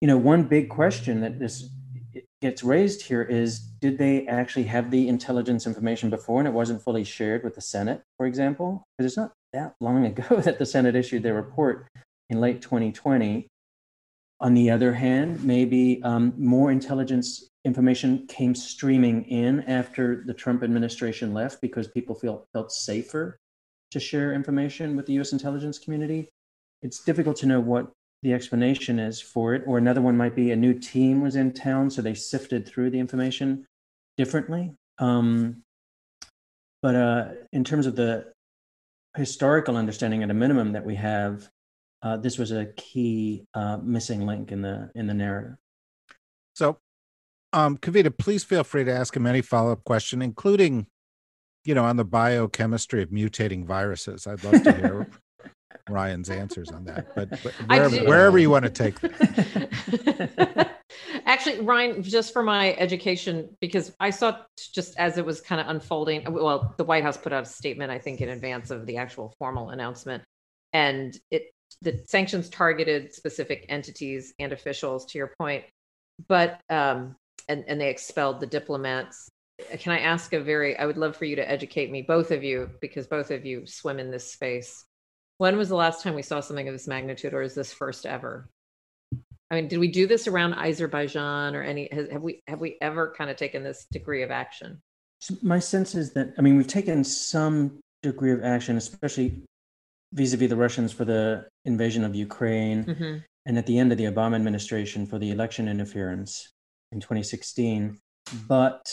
you 0.00 0.08
know, 0.08 0.16
one 0.16 0.44
big 0.44 0.68
question 0.68 1.20
that 1.20 1.38
this 1.38 1.68
gets 2.40 2.64
raised 2.64 3.02
here 3.02 3.22
is 3.22 3.60
did 3.80 3.98
they 3.98 4.26
actually 4.26 4.64
have 4.64 4.90
the 4.90 5.08
intelligence 5.08 5.66
information 5.66 6.10
before 6.10 6.40
and 6.40 6.48
it 6.48 6.52
wasn't 6.52 6.82
fully 6.82 7.04
shared 7.04 7.44
with 7.44 7.54
the 7.54 7.60
Senate, 7.60 8.02
for 8.16 8.26
example? 8.26 8.82
Because 8.98 9.12
it's 9.12 9.16
not 9.16 9.32
that 9.52 9.74
long 9.80 10.06
ago 10.12 10.40
that 10.40 10.58
the 10.58 10.66
Senate 10.66 10.96
issued 10.96 11.22
their 11.22 11.34
report 11.34 11.86
in 12.30 12.40
late 12.40 12.62
2020. 12.62 13.46
On 14.40 14.54
the 14.54 14.70
other 14.70 14.92
hand, 14.92 15.44
maybe 15.44 16.02
um, 16.02 16.34
more 16.36 16.72
intelligence 16.72 17.48
information 17.64 18.26
came 18.26 18.56
streaming 18.56 19.22
in 19.26 19.60
after 19.68 20.24
the 20.26 20.34
Trump 20.34 20.64
administration 20.64 21.32
left 21.32 21.60
because 21.60 21.86
people 21.86 22.16
feel, 22.16 22.44
felt 22.52 22.72
safer 22.72 23.38
to 23.92 24.00
share 24.00 24.32
information 24.32 24.96
with 24.96 25.06
the 25.06 25.14
US 25.14 25.32
intelligence 25.32 25.78
community. 25.78 26.28
It's 26.82 27.04
difficult 27.04 27.36
to 27.38 27.46
know 27.46 27.60
what 27.60 27.92
the 28.22 28.32
explanation 28.32 28.98
is 28.98 29.20
for 29.20 29.54
it. 29.54 29.62
Or 29.66 29.78
another 29.78 30.00
one 30.00 30.16
might 30.16 30.34
be 30.34 30.50
a 30.50 30.56
new 30.56 30.78
team 30.78 31.20
was 31.20 31.36
in 31.36 31.52
town, 31.52 31.90
so 31.90 32.02
they 32.02 32.14
sifted 32.14 32.66
through 32.66 32.90
the 32.90 32.98
information 32.98 33.66
differently. 34.16 34.72
Um, 34.98 35.62
but 36.82 36.94
uh, 36.94 37.28
in 37.52 37.64
terms 37.64 37.86
of 37.86 37.96
the 37.96 38.32
historical 39.16 39.76
understanding, 39.76 40.22
at 40.22 40.30
a 40.30 40.34
minimum, 40.34 40.72
that 40.72 40.84
we 40.84 40.96
have, 40.96 41.48
uh, 42.02 42.16
this 42.16 42.38
was 42.38 42.50
a 42.50 42.66
key 42.76 43.44
uh, 43.54 43.78
missing 43.82 44.26
link 44.26 44.50
in 44.50 44.62
the 44.62 44.90
in 44.94 45.06
the 45.06 45.14
narrative. 45.14 45.56
So, 46.54 46.78
um, 47.52 47.78
Kavita, 47.78 48.16
please 48.16 48.42
feel 48.44 48.64
free 48.64 48.84
to 48.84 48.92
ask 48.92 49.16
him 49.16 49.26
any 49.26 49.42
follow 49.42 49.72
up 49.72 49.84
question, 49.84 50.22
including, 50.22 50.86
you 51.64 51.74
know, 51.74 51.84
on 51.84 51.96
the 51.96 52.04
biochemistry 52.04 53.02
of 53.02 53.10
mutating 53.10 53.64
viruses. 53.64 54.26
I'd 54.26 54.42
love 54.44 54.62
to 54.62 54.72
hear 54.72 55.08
Ryan's 55.88 56.30
answers 56.30 56.70
on 56.70 56.84
that, 56.84 57.14
but, 57.14 57.30
but 57.30 57.52
wherever, 57.66 57.96
wherever, 58.04 58.38
you 58.38 58.50
want 58.50 58.64
to 58.64 58.70
take 58.70 59.00
that. 59.00 60.70
Actually, 61.26 61.60
Ryan, 61.60 62.02
just 62.02 62.32
for 62.32 62.42
my 62.42 62.74
education, 62.74 63.56
because 63.60 63.92
I 63.98 64.10
saw 64.10 64.38
just 64.74 64.98
as 64.98 65.18
it 65.18 65.24
was 65.24 65.40
kind 65.40 65.60
of 65.60 65.68
unfolding, 65.68 66.30
well, 66.30 66.74
the 66.76 66.84
White 66.84 67.02
House 67.02 67.16
put 67.16 67.32
out 67.32 67.44
a 67.44 67.46
statement, 67.46 67.90
I 67.90 67.98
think, 67.98 68.20
in 68.20 68.28
advance 68.28 68.70
of 68.70 68.86
the 68.86 68.98
actual 68.98 69.34
formal 69.38 69.70
announcement. 69.70 70.22
And 70.72 71.16
it 71.30 71.50
the 71.80 72.02
sanctions 72.06 72.48
targeted 72.48 73.14
specific 73.14 73.66
entities 73.68 74.34
and 74.38 74.52
officials, 74.52 75.06
to 75.06 75.18
your 75.18 75.32
point, 75.38 75.64
but 76.28 76.60
um, 76.68 77.16
and, 77.48 77.64
and 77.66 77.80
they 77.80 77.88
expelled 77.88 78.40
the 78.40 78.46
diplomats. 78.46 79.28
Can 79.78 79.92
I 79.92 80.00
ask 80.00 80.32
a 80.32 80.40
very, 80.40 80.76
I 80.76 80.86
would 80.86 80.96
love 80.96 81.16
for 81.16 81.24
you 81.24 81.36
to 81.36 81.50
educate 81.50 81.90
me, 81.90 82.02
both 82.02 82.30
of 82.30 82.42
you, 82.42 82.70
because 82.80 83.06
both 83.06 83.30
of 83.30 83.44
you 83.44 83.66
swim 83.66 83.98
in 83.98 84.10
this 84.10 84.32
space. 84.32 84.84
When 85.38 85.56
was 85.56 85.68
the 85.68 85.76
last 85.76 86.02
time 86.02 86.14
we 86.14 86.22
saw 86.22 86.40
something 86.40 86.68
of 86.68 86.74
this 86.74 86.88
magnitude, 86.88 87.34
or 87.34 87.42
is 87.42 87.54
this 87.54 87.72
first 87.72 88.06
ever? 88.06 88.48
I 89.52 89.56
mean, 89.56 89.68
did 89.68 89.78
we 89.78 89.88
do 89.88 90.06
this 90.06 90.26
around 90.26 90.54
Azerbaijan 90.54 91.54
or 91.54 91.62
any? 91.62 91.88
Has, 91.92 92.08
have 92.10 92.22
we 92.22 92.42
have 92.48 92.60
we 92.60 92.78
ever 92.80 93.14
kind 93.16 93.30
of 93.30 93.36
taken 93.36 93.62
this 93.62 93.84
degree 93.92 94.22
of 94.22 94.30
action? 94.30 94.80
So 95.20 95.36
my 95.42 95.58
sense 95.58 95.94
is 95.94 96.14
that 96.14 96.32
I 96.38 96.40
mean 96.40 96.56
we've 96.56 96.66
taken 96.66 97.04
some 97.04 97.78
degree 98.02 98.32
of 98.32 98.42
action, 98.42 98.78
especially 98.78 99.42
vis-a-vis 100.14 100.48
the 100.48 100.56
Russians 100.56 100.90
for 100.90 101.04
the 101.04 101.46
invasion 101.66 102.02
of 102.02 102.14
Ukraine, 102.14 102.84
mm-hmm. 102.84 103.18
and 103.44 103.58
at 103.58 103.66
the 103.66 103.78
end 103.78 103.92
of 103.92 103.98
the 103.98 104.04
Obama 104.04 104.36
administration 104.36 105.06
for 105.06 105.18
the 105.18 105.30
election 105.30 105.68
interference 105.68 106.50
in 106.90 107.00
2016. 107.00 107.98
But 108.48 108.90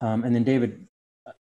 um, 0.00 0.24
and 0.24 0.34
then 0.34 0.44
David, 0.44 0.86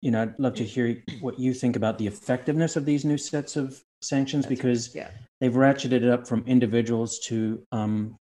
you 0.00 0.10
know, 0.10 0.22
I'd 0.22 0.38
love 0.38 0.54
to 0.54 0.64
hear 0.64 1.02
what 1.20 1.38
you 1.38 1.52
think 1.52 1.76
about 1.76 1.98
the 1.98 2.06
effectiveness 2.06 2.76
of 2.76 2.84
these 2.84 3.04
new 3.04 3.18
sets 3.18 3.56
of 3.56 3.82
sanctions 4.00 4.46
because 4.46 4.94
yeah. 4.94 5.08
they've 5.40 5.52
ratcheted 5.52 5.92
it 5.92 6.08
up 6.08 6.26
from 6.26 6.44
individuals 6.46 7.18
to 7.20 7.62
um, 7.72 8.16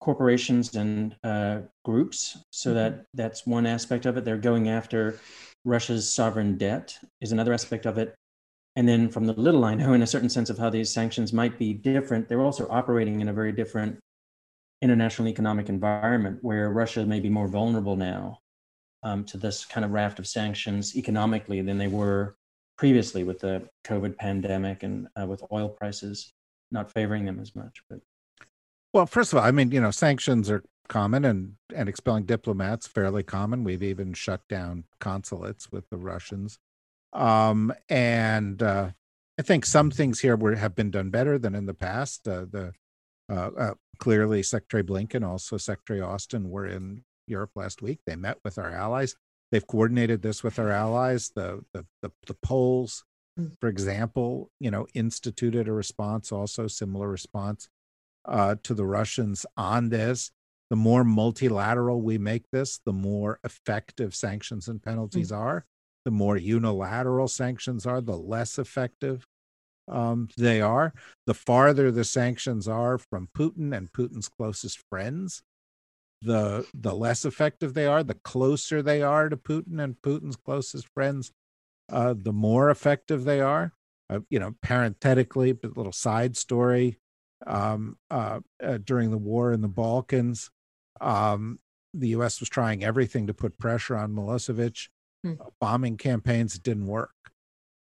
corporations 0.00 0.74
and 0.74 1.16
uh, 1.24 1.60
groups. 1.84 2.38
So 2.50 2.70
mm-hmm. 2.70 2.78
that 2.78 3.06
that's 3.14 3.46
one 3.46 3.66
aspect 3.66 4.06
of 4.06 4.16
it. 4.16 4.24
They're 4.24 4.36
going 4.36 4.68
after 4.68 5.18
Russia's 5.64 6.10
sovereign 6.10 6.56
debt 6.56 6.96
is 7.20 7.32
another 7.32 7.52
aspect 7.52 7.86
of 7.86 7.98
it. 7.98 8.14
And 8.76 8.88
then 8.88 9.08
from 9.08 9.24
the 9.24 9.34
little 9.34 9.64
I 9.64 9.74
know, 9.74 9.92
in 9.92 10.02
a 10.02 10.06
certain 10.06 10.28
sense 10.28 10.50
of 10.50 10.58
how 10.58 10.68
these 10.68 10.92
sanctions 10.92 11.32
might 11.32 11.58
be 11.58 11.72
different, 11.72 12.28
they're 12.28 12.42
also 12.42 12.66
operating 12.70 13.20
in 13.20 13.28
a 13.28 13.32
very 13.32 13.52
different 13.52 13.98
international 14.82 15.28
economic 15.28 15.68
environment 15.68 16.38
where 16.42 16.70
Russia 16.70 17.06
may 17.06 17.20
be 17.20 17.30
more 17.30 17.48
vulnerable 17.48 17.96
now 17.96 18.40
um, 19.04 19.24
to 19.24 19.36
this 19.36 19.64
kind 19.64 19.84
of 19.84 19.92
raft 19.92 20.18
of 20.18 20.26
sanctions 20.26 20.96
economically 20.96 21.60
than 21.60 21.78
they 21.78 21.88
were 21.88 22.36
previously 22.76 23.22
with 23.22 23.38
the 23.38 23.68
COVID 23.84 24.16
pandemic 24.16 24.82
and 24.82 25.06
uh, 25.20 25.26
with 25.26 25.44
oil 25.52 25.68
prices 25.68 26.32
not 26.72 26.90
favoring 26.90 27.24
them 27.24 27.38
as 27.40 27.54
much. 27.54 27.82
But 27.88 28.00
Well, 28.92 29.06
first 29.06 29.32
of 29.32 29.38
all, 29.38 29.44
I 29.44 29.52
mean, 29.52 29.70
you 29.70 29.80
know, 29.80 29.92
sanctions 29.92 30.50
are 30.50 30.64
common 30.88 31.24
and 31.24 31.54
and 31.74 31.88
expelling 31.88 32.24
diplomats 32.24 32.86
fairly 32.86 33.22
common. 33.22 33.64
We've 33.64 33.82
even 33.82 34.12
shut 34.14 34.46
down 34.48 34.84
consulates 35.00 35.70
with 35.70 35.88
the 35.90 35.96
Russians. 35.96 36.58
Um, 37.12 37.72
and 37.88 38.62
uh, 38.62 38.90
I 39.38 39.42
think 39.42 39.66
some 39.66 39.90
things 39.90 40.20
here 40.20 40.36
were 40.36 40.56
have 40.56 40.74
been 40.74 40.90
done 40.90 41.10
better 41.10 41.38
than 41.38 41.54
in 41.54 41.66
the 41.66 41.74
past. 41.74 42.26
Uh, 42.26 42.46
the 42.50 42.72
uh, 43.30 43.50
uh, 43.56 43.74
clearly 43.98 44.42
Secretary 44.42 44.82
Blinken, 44.82 45.26
also 45.26 45.56
Secretary 45.56 46.00
Austin, 46.00 46.50
were 46.50 46.66
in 46.66 47.04
Europe 47.26 47.50
last 47.54 47.82
week. 47.82 48.00
They 48.06 48.16
met 48.16 48.38
with 48.44 48.58
our 48.58 48.70
allies. 48.70 49.16
They've 49.50 49.66
coordinated 49.66 50.22
this 50.22 50.42
with 50.42 50.58
our 50.58 50.70
allies. 50.70 51.30
The 51.34 51.64
the 51.72 51.86
the, 52.02 52.12
the 52.26 52.34
Poles, 52.42 53.04
Mm. 53.38 53.50
for 53.60 53.68
example, 53.68 54.50
you 54.60 54.70
know, 54.70 54.86
instituted 54.94 55.66
a 55.66 55.72
response, 55.72 56.30
also 56.30 56.68
similar 56.68 57.08
response 57.08 57.68
uh, 58.26 58.54
to 58.62 58.74
the 58.74 58.86
Russians 58.86 59.44
on 59.56 59.88
this. 59.88 60.30
The 60.70 60.76
more 60.76 61.02
multilateral 61.02 62.00
we 62.00 62.16
make 62.16 62.44
this, 62.52 62.80
the 62.86 62.92
more 62.92 63.40
effective 63.42 64.14
sanctions 64.14 64.68
and 64.68 64.80
penalties 64.82 65.32
are. 65.32 65.66
The 66.04 66.10
more 66.12 66.36
unilateral 66.36 67.28
sanctions 67.28 67.86
are, 67.86 68.00
the 68.00 68.16
less 68.16 68.58
effective 68.58 69.26
um, 69.88 70.28
they 70.36 70.60
are. 70.60 70.94
The 71.26 71.34
farther 71.34 71.90
the 71.90 72.04
sanctions 72.04 72.68
are 72.68 72.98
from 72.98 73.28
Putin 73.36 73.76
and 73.76 73.92
Putin's 73.92 74.28
closest 74.28 74.80
friends, 74.88 75.42
the 76.24 76.66
the 76.74 76.94
less 76.94 77.24
effective 77.24 77.74
they 77.74 77.86
are. 77.86 78.02
The 78.02 78.14
closer 78.14 78.82
they 78.82 79.02
are 79.02 79.28
to 79.28 79.36
Putin 79.36 79.82
and 79.82 79.96
Putin's 80.02 80.36
closest 80.36 80.88
friends, 80.94 81.32
uh, 81.92 82.14
the 82.16 82.32
more 82.32 82.70
effective 82.70 83.24
they 83.24 83.40
are. 83.40 83.72
Uh, 84.10 84.20
you 84.28 84.38
know, 84.38 84.54
parenthetically, 84.62 85.52
but 85.52 85.76
little 85.76 85.92
side 85.92 86.36
story. 86.36 86.98
Um, 87.46 87.96
uh, 88.10 88.40
uh, 88.62 88.78
during 88.84 89.10
the 89.10 89.18
war 89.18 89.52
in 89.52 89.60
the 89.62 89.68
Balkans, 89.68 90.50
um, 91.00 91.58
the 91.94 92.08
U.S. 92.08 92.40
was 92.40 92.48
trying 92.48 92.84
everything 92.84 93.26
to 93.26 93.34
put 93.34 93.58
pressure 93.58 93.96
on 93.96 94.12
Milosevic. 94.12 94.88
Hmm. 95.22 95.34
Bombing 95.58 95.96
campaigns 95.96 96.58
didn't 96.58 96.86
work, 96.86 97.14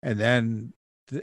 and 0.03 0.19
then 0.19 0.73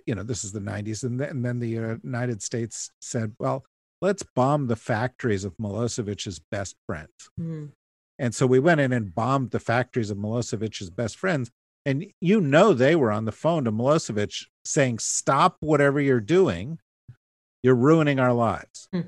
you 0.06 0.14
know 0.14 0.24
this 0.24 0.44
is 0.44 0.52
the 0.52 0.60
90s, 0.60 1.04
and 1.04 1.20
then, 1.20 1.30
and 1.30 1.46
then 1.46 1.60
the 1.60 1.78
uh, 1.78 1.96
United 2.04 2.44
States 2.44 2.92
said, 3.02 3.34
"Well, 3.40 3.66
let's 4.04 4.24
bomb 4.36 4.68
the 4.68 4.76
factories 4.76 5.44
of 5.44 5.58
Milosevic's 5.58 6.40
best 6.40 6.76
friends." 6.86 7.30
Mhm. 7.40 7.72
And 8.20 8.36
so 8.36 8.46
we 8.46 8.60
went 8.60 8.80
in 8.82 8.94
and 8.94 9.14
bombed 9.14 9.52
the 9.52 9.60
factories 9.60 10.10
of 10.10 10.18
Milosevic's 10.18 10.90
best 10.90 11.18
friends. 11.18 11.52
And 11.86 12.06
you 12.22 12.40
know 12.40 12.74
they 12.74 12.96
were 12.96 13.12
on 13.12 13.26
the 13.26 13.32
phone 13.32 13.66
to 13.66 13.72
Milosevic 13.72 14.46
saying, 14.64 15.00
Stop 15.00 15.58
whatever 15.60 16.00
you're 16.00 16.22
doing. 16.22 16.80
You're 17.62 17.76
ruining 17.76 18.20
our 18.20 18.34
lives. 18.34 18.88
Hmm. 18.92 19.02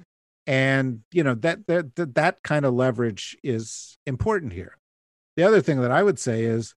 And 0.48 1.02
you 1.12 1.24
know 1.24 1.34
that, 1.36 1.66
that 1.68 1.96
that 1.96 2.16
that 2.16 2.44
kind 2.44 2.66
of 2.66 2.74
leverage 2.74 3.36
is 3.44 3.98
important 4.06 4.54
here. 4.54 4.78
The 5.38 5.44
other 5.44 5.62
thing 5.62 5.82
that 5.82 5.92
I 5.92 6.04
would 6.04 6.20
say 6.20 6.44
is, 6.44 6.76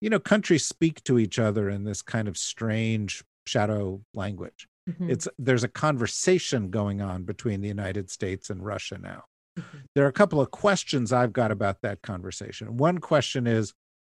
you 0.00 0.10
know, 0.10 0.18
countries 0.18 0.66
speak 0.66 1.02
to 1.04 1.18
each 1.18 1.38
other 1.38 1.68
in 1.70 1.84
this 1.84 2.02
kind 2.02 2.26
of 2.26 2.36
strange 2.36 3.22
shadow 3.46 4.02
language. 4.14 4.66
Mhm. 4.88 5.10
It's 5.10 5.28
there's 5.38 5.64
a 5.64 5.68
conversation 5.68 6.70
going 6.70 7.00
on 7.00 7.24
between 7.24 7.60
the 7.62 7.68
United 7.68 8.10
States 8.10 8.50
and 8.50 8.64
Russia 8.64 8.98
now 8.98 9.24
Mhm. 9.58 9.84
there 9.94 10.04
are 10.04 10.08
a 10.08 10.12
couple 10.12 10.40
of 10.40 10.50
questions 10.50 11.12
I've 11.12 11.32
got 11.32 11.50
about 11.50 11.80
that 11.82 12.02
conversation. 12.02 12.76
One 12.76 12.98
question 12.98 13.46
is 13.46 13.72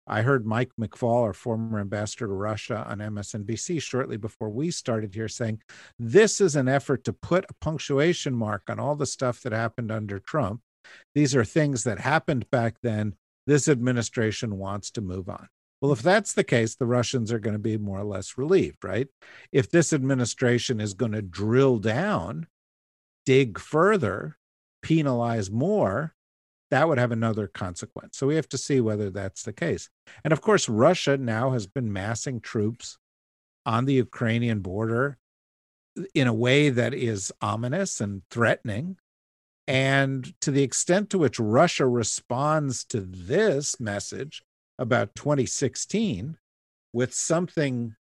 I 0.06 0.20
heard 0.22 0.44
Mike 0.46 0.70
McFaul, 0.78 1.22
our 1.22 1.32
former 1.32 1.80
ambassador 1.80 2.26
to 2.26 2.32
Russia 2.32 2.84
on 2.86 3.00
MSNBC, 3.00 3.80
shortly 3.80 4.18
before 4.18 4.50
we 4.50 4.70
started 4.70 5.14
here, 5.14 5.28
saying 5.28 5.62
this 5.98 6.40
is 6.42 6.56
an 6.56 6.68
effort 6.68 7.04
to 7.04 7.12
put 7.14 7.46
a 7.48 7.54
punctuation 7.54 8.34
mark 8.34 8.64
on 8.68 8.78
all 8.78 8.96
the 8.96 9.06
stuff 9.06 9.40
that 9.42 9.52
happened 9.52 9.90
under 9.90 10.18
Trump. 10.18 10.60
These 11.14 11.34
are 11.34 11.44
things 11.44 11.84
that 11.84 12.00
happened 12.00 12.50
back 12.50 12.76
then. 12.82 13.16
This 13.46 13.66
administration 13.66 14.58
wants 14.58 14.90
to 14.92 15.00
move 15.00 15.28
on. 15.28 15.48
Well, 15.80 15.92
if 15.92 16.02
that's 16.02 16.32
the 16.32 16.44
case, 16.44 16.74
the 16.74 16.86
Russians 16.86 17.30
are 17.30 17.38
going 17.38 17.54
to 17.54 17.58
be 17.58 17.76
more 17.76 17.98
or 17.98 18.04
less 18.04 18.38
relieved, 18.38 18.84
right? 18.84 19.08
If 19.52 19.70
this 19.70 19.92
administration 19.92 20.80
is 20.80 20.94
going 20.94 21.12
to 21.12 21.22
drill 21.22 21.78
down, 21.78 22.46
dig 23.26 23.58
further, 23.58 24.38
penalize 24.82 25.50
more, 25.50 26.14
that 26.70 26.88
would 26.88 26.98
have 26.98 27.12
another 27.12 27.46
consequence. 27.46 28.16
So 28.16 28.26
we 28.26 28.36
have 28.36 28.48
to 28.48 28.58
see 28.58 28.80
whether 28.80 29.10
that's 29.10 29.42
the 29.42 29.52
case. 29.52 29.88
And 30.24 30.32
of 30.32 30.40
course, 30.40 30.68
Russia 30.68 31.16
now 31.16 31.50
has 31.50 31.66
been 31.66 31.92
massing 31.92 32.40
troops 32.40 32.98
on 33.66 33.84
the 33.84 33.94
Ukrainian 33.94 34.60
border 34.60 35.18
in 36.14 36.26
a 36.26 36.34
way 36.34 36.70
that 36.70 36.94
is 36.94 37.32
ominous 37.40 38.00
and 38.00 38.22
threatening. 38.30 38.96
And 39.66 40.34
to 40.40 40.50
the 40.50 40.62
extent 40.62 41.10
to 41.10 41.18
which 41.18 41.38
Russia 41.38 41.86
responds 41.86 42.84
to 42.86 43.00
this 43.00 43.78
message 43.78 44.42
about 44.78 45.14
2016 45.14 46.36
with 46.92 47.14
something 47.14 47.94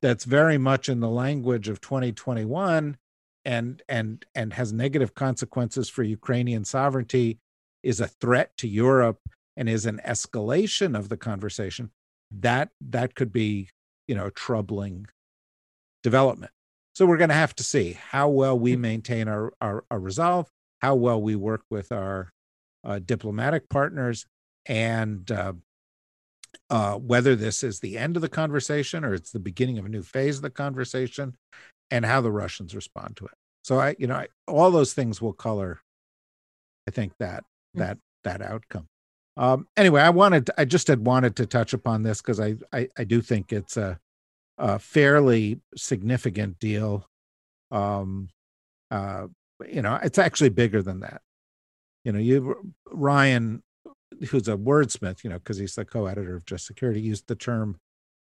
that's 0.00 0.24
very 0.24 0.58
much 0.58 0.88
in 0.88 1.00
the 1.00 1.08
language 1.08 1.68
of 1.68 1.80
2021 1.80 2.96
and 3.44 3.82
and 3.88 4.26
and 4.34 4.52
has 4.52 4.72
negative 4.72 5.14
consequences 5.14 5.88
for 5.88 6.02
Ukrainian 6.02 6.64
sovereignty 6.64 7.38
is 7.82 8.00
a 8.00 8.08
threat 8.08 8.56
to 8.58 8.68
Europe 8.68 9.20
and 9.56 9.68
is 9.68 9.86
an 9.86 10.00
escalation 10.06 10.98
of 10.98 11.08
the 11.08 11.16
conversation 11.16 11.90
that 12.30 12.70
that 12.80 13.14
could 13.14 13.32
be 13.32 13.70
you 14.06 14.14
know 14.14 14.30
troubling 14.30 15.06
development. 16.02 16.52
So 16.94 17.06
we're 17.06 17.16
going 17.16 17.30
to 17.30 17.34
have 17.34 17.54
to 17.56 17.62
see 17.62 17.92
how 17.92 18.28
well 18.28 18.58
we 18.58 18.74
maintain 18.74 19.28
our, 19.28 19.52
our, 19.60 19.84
our 19.90 20.00
resolve 20.00 20.50
how 20.80 20.94
well 20.94 21.20
we 21.20 21.36
work 21.36 21.62
with 21.70 21.92
our 21.92 22.32
uh, 22.84 22.98
diplomatic 22.98 23.68
partners 23.68 24.26
and 24.66 25.30
uh, 25.30 25.52
uh, 26.70 26.94
whether 26.96 27.34
this 27.34 27.62
is 27.62 27.80
the 27.80 27.96
end 27.96 28.16
of 28.16 28.22
the 28.22 28.28
conversation 28.28 29.04
or 29.04 29.14
it's 29.14 29.30
the 29.32 29.38
beginning 29.40 29.78
of 29.78 29.86
a 29.86 29.88
new 29.88 30.02
phase 30.02 30.36
of 30.36 30.42
the 30.42 30.50
conversation 30.50 31.36
and 31.90 32.04
how 32.04 32.20
the 32.20 32.30
russians 32.30 32.74
respond 32.74 33.16
to 33.16 33.24
it. 33.24 33.32
So 33.62 33.78
i 33.80 33.96
you 33.98 34.06
know 34.06 34.16
I, 34.16 34.28
all 34.46 34.70
those 34.70 34.92
things 34.92 35.20
will 35.22 35.32
color 35.32 35.80
i 36.86 36.90
think 36.90 37.12
that 37.18 37.44
Mm. 37.76 37.80
that 37.80 37.98
that 38.24 38.40
outcome. 38.42 38.88
Um 39.36 39.68
anyway 39.76 40.00
i 40.00 40.08
wanted 40.10 40.46
to, 40.46 40.54
i 40.58 40.64
just 40.64 40.88
had 40.88 41.04
wanted 41.04 41.36
to 41.36 41.46
touch 41.46 41.74
upon 41.74 42.02
this 42.02 42.22
because 42.22 42.40
I, 42.40 42.56
I 42.72 42.88
i 42.96 43.04
do 43.04 43.20
think 43.20 43.52
it's 43.52 43.76
a 43.76 43.98
a 44.56 44.78
fairly 44.78 45.60
significant 45.76 46.58
deal. 46.58 47.06
Um 47.70 48.28
uh 48.90 49.26
you 49.66 49.82
know 49.82 49.98
it's 50.02 50.18
actually 50.18 50.48
bigger 50.50 50.82
than 50.82 51.00
that. 51.00 51.20
You 52.04 52.12
know 52.12 52.18
you 52.18 52.72
ryan 52.90 53.62
who's 54.30 54.48
a 54.48 54.56
wordsmith 54.56 55.22
you 55.24 55.30
know 55.30 55.38
because 55.38 55.58
he's 55.58 55.74
the 55.74 55.84
co-editor 55.84 56.34
of 56.36 56.44
just 56.44 56.66
security 56.66 57.00
used 57.00 57.24
the 57.28 57.34
term 57.36 57.76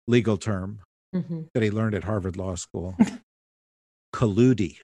legal 0.07 0.37
term 0.37 0.81
Mhm. 1.15 1.49
that 1.55 1.63
he 1.63 1.71
learned 1.73 1.95
at 1.97 2.05
harvard 2.05 2.37
law 2.37 2.55
school. 2.55 2.95
Colludi 4.15 4.79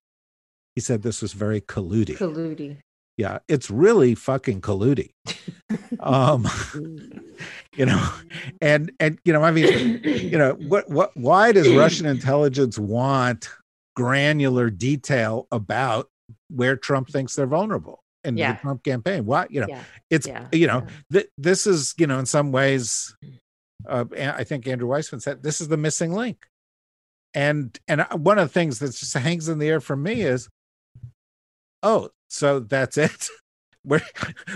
he 0.74 0.80
said 0.80 1.02
this 1.02 1.20
was 1.22 1.32
very 1.32 1.61
colludi 1.61 2.16
Colludi. 2.16 2.78
yeah 3.16 3.38
it's 3.48 3.70
really 3.70 4.14
fucking 4.14 4.61
colludi 4.61 5.11
um 6.00 6.46
you 7.76 7.86
know 7.86 8.09
and 8.61 8.92
and 9.00 9.18
you 9.24 9.32
know 9.32 9.42
i 9.42 9.50
mean 9.50 10.00
you 10.04 10.38
know 10.38 10.52
what 10.68 10.88
what 10.90 11.11
why 11.16 11.50
does 11.52 11.68
russian 11.70 12.07
intelligence 12.07 12.78
want 12.78 13.48
granular 13.96 14.70
detail 14.70 15.46
about 15.50 16.09
where 16.48 16.76
trump 16.76 17.09
thinks 17.09 17.34
they're 17.34 17.46
vulnerable 17.46 18.00
in 18.27 18.37
Yeah. 18.37 18.53
the 18.53 18.61
trump 18.61 18.83
campaign 18.85 19.24
why 19.24 19.47
you 19.51 19.61
know 19.61 19.66
Yeah. 19.68 19.83
it's 20.11 20.27
Yeah. 20.27 20.49
you 20.53 20.66
know 20.66 20.87
th- 21.12 21.29
this 21.39 21.66
is 21.66 21.95
you 21.99 22.07
know 22.07 22.18
in 22.18 22.27
some 22.27 22.53
ways 22.53 23.16
uh, 23.89 24.05
i 24.16 24.45
think 24.45 24.66
andrew 24.66 24.89
weissmann 24.89 25.22
said 25.22 25.43
this 25.43 25.61
is 25.61 25.68
the 25.68 25.77
missing 25.77 26.12
link 26.12 26.47
and 27.35 27.79
and 27.89 28.01
uh, 28.03 28.16
one 28.16 28.39
of 28.39 28.49
the 28.49 28.53
things 28.53 28.79
that 28.81 28.89
just 28.93 29.14
hangs 29.14 29.49
in 29.49 29.59
the 29.59 29.68
air 29.68 29.81
for 29.81 29.97
me 29.97 30.16
mm-hmm. 30.16 30.35
is 30.35 30.49
oh 31.83 32.11
so 32.29 32.61
that's 32.61 32.99
it 33.07 33.29
we're 33.85 34.03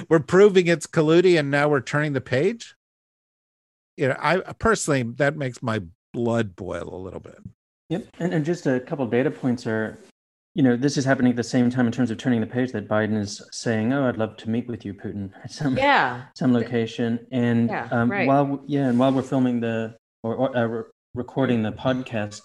we're 0.08 0.20
proving 0.20 0.66
it's 0.66 0.86
colluding 0.86 1.38
and 1.38 1.50
now 1.50 1.68
we're 1.68 1.80
turning 1.80 2.12
the 2.12 2.20
page 2.20 2.74
you 3.96 4.08
know 4.08 4.16
i 4.18 4.38
uh, 4.38 4.52
personally 4.54 5.02
that 5.02 5.36
makes 5.36 5.62
my 5.62 5.80
blood 6.12 6.56
boil 6.56 6.92
a 6.94 6.96
little 6.96 7.20
bit 7.20 7.38
Yep. 7.90 8.06
And, 8.20 8.32
and 8.32 8.44
just 8.44 8.66
a 8.66 8.80
couple 8.80 9.04
of 9.04 9.10
data 9.10 9.30
points 9.30 9.66
are, 9.66 9.98
you 10.54 10.62
know, 10.62 10.76
this 10.76 10.96
is 10.96 11.04
happening 11.04 11.30
at 11.30 11.36
the 11.36 11.42
same 11.44 11.70
time 11.70 11.86
in 11.86 11.92
terms 11.92 12.10
of 12.10 12.18
turning 12.18 12.40
the 12.40 12.46
page 12.46 12.72
that 12.72 12.88
Biden 12.88 13.16
is 13.18 13.40
saying, 13.52 13.92
"Oh, 13.92 14.08
I'd 14.08 14.16
love 14.16 14.36
to 14.38 14.50
meet 14.50 14.66
with 14.66 14.84
you, 14.84 14.94
Putin, 14.94 15.30
at 15.44 15.50
some 15.52 15.76
Yeah. 15.76 16.22
some 16.34 16.52
location." 16.52 17.26
And 17.30 17.68
Yeah, 17.68 17.88
um, 17.92 18.10
right. 18.10 18.26
while 18.26 18.62
yeah, 18.66 18.88
and 18.88 18.98
while 18.98 19.12
we're 19.12 19.22
filming 19.22 19.60
the 19.60 19.96
or, 20.22 20.34
or 20.34 20.56
uh, 20.56 20.64
re- 20.66 20.82
recording 21.14 21.62
the 21.62 21.72
podcast, 21.72 22.42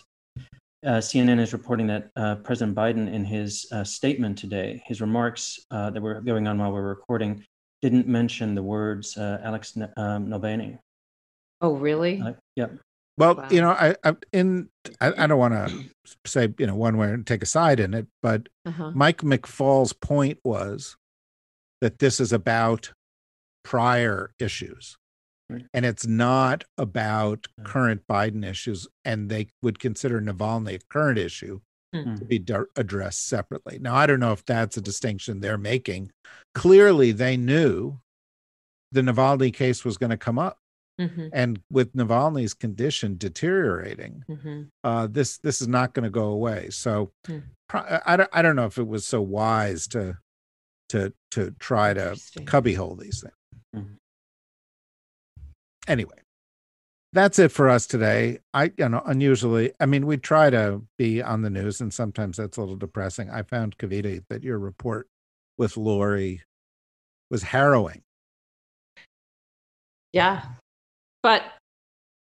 uh, 0.85 0.99
CNN 1.01 1.39
is 1.39 1.51
reporting 1.51 1.87
that 1.87 2.09
uh, 2.15 2.35
President 2.35 2.75
Biden, 2.77 3.11
in 3.11 3.25
his 3.25 3.67
uh, 3.71 3.83
statement 3.83 4.37
today, 4.37 4.83
his 4.85 5.01
remarks 5.01 5.59
uh, 5.71 5.89
that 5.89 6.01
were 6.01 6.21
going 6.21 6.47
on 6.47 6.59
while 6.59 6.71
we're 6.71 6.87
recording, 6.87 7.43
didn't 7.81 8.07
mention 8.07 8.53
the 8.53 8.61
words 8.63 9.17
uh, 9.17 9.39
Alex 9.43 9.75
N- 9.77 9.91
um. 9.97 10.31
Oh, 11.61 11.73
really? 11.75 12.21
Yep. 12.55 12.77
Well, 13.17 13.35
Wow. 13.35 13.47
you 13.49 13.61
know, 13.61 13.69
I, 13.71 13.95
I 14.03 14.15
in 14.33 14.69
I, 15.01 15.23
I 15.23 15.27
don't 15.27 15.39
want 15.39 15.53
to 15.69 15.89
say 16.25 16.53
you 16.59 16.67
know 16.67 16.75
one 16.75 16.97
way 16.97 17.11
and 17.11 17.25
take 17.25 17.43
a 17.43 17.47
side 17.47 17.79
in 17.79 17.93
it, 17.93 18.07
but 18.21 18.47
Uh-huh. 18.65 18.91
Mike 18.93 19.19
McFaul's 19.21 19.93
point 19.93 20.39
was 20.43 20.97
that 21.81 21.99
this 21.99 22.19
is 22.19 22.31
about 22.33 22.91
prior 23.63 24.31
issues. 24.39 24.97
Right. 25.49 25.65
And 25.73 25.85
it's 25.85 26.07
not 26.07 26.63
about 26.77 27.47
Yeah. 27.57 27.63
current 27.65 28.01
Biden 28.07 28.43
issues, 28.45 28.87
and 29.03 29.29
they 29.29 29.47
would 29.61 29.79
consider 29.79 30.19
Navalny 30.19 30.75
a 30.75 30.79
current 30.89 31.19
issue 31.19 31.61
Hmm. 31.93 32.15
to 32.15 32.25
be 32.25 32.39
dar- 32.39 32.67
addressed 32.75 33.25
separately. 33.27 33.77
Now, 33.79 33.95
I 33.95 34.05
don't 34.07 34.19
know 34.19 34.31
if 34.33 34.43
that's 34.43 34.75
a 34.75 34.81
distinction 34.81 35.39
they're 35.39 35.57
making. 35.57 36.11
Clearly, 36.53 37.11
they 37.13 37.37
knew 37.37 37.99
the 38.91 39.01
Navalny 39.01 39.53
case 39.53 39.85
was 39.85 39.97
going 39.97 40.09
to 40.09 40.17
come 40.17 40.37
up, 40.39 40.57
Mhm. 40.99 41.29
and 41.33 41.61
with 41.69 41.93
Navalny's 41.93 42.53
condition 42.53 43.17
deteriorating, 43.17 44.23
Mhm. 44.29 44.69
uh, 44.83 45.07
this 45.07 45.37
this 45.39 45.61
is 45.61 45.67
not 45.67 45.93
going 45.93 46.05
to 46.05 46.09
go 46.09 46.25
away. 46.27 46.69
So 46.69 47.11
pro- 47.67 47.99
I 48.05 48.15
don't 48.15 48.29
I 48.31 48.41
don't 48.41 48.55
know 48.55 48.65
if 48.65 48.77
it 48.77 48.87
was 48.87 49.05
so 49.05 49.21
wise 49.21 49.87
to 49.89 50.17
to 50.89 51.13
to 51.31 51.51
try 51.59 51.93
to 51.93 52.15
cubbyhole 52.45 52.95
these 52.95 53.21
things. 53.21 53.35
Mhm. 53.75 53.97
Anyway, 55.87 56.17
that's 57.11 57.39
it 57.39 57.51
for 57.51 57.67
us 57.69 57.85
today. 57.87 58.39
I 58.53 58.71
you 58.77 58.87
know 58.89 59.01
unusually 59.05 59.73
I 59.79 59.85
mean 59.87 60.05
we 60.05 60.17
try 60.17 60.49
to 60.49 60.85
be 60.97 61.21
on 61.21 61.41
the 61.41 61.49
news 61.49 61.81
and 61.81 61.93
sometimes 61.93 62.37
that's 62.37 62.57
a 62.57 62.61
little 62.61 62.77
depressing. 62.77 63.29
I 63.29 63.43
found 63.43 63.77
Kavita 63.77 64.23
that 64.29 64.43
your 64.43 64.59
report 64.59 65.09
with 65.57 65.75
Laurie 65.77 66.41
was 67.29 67.43
harrowing. 67.43 68.03
Yeah. 70.13 70.55
But 71.25 71.41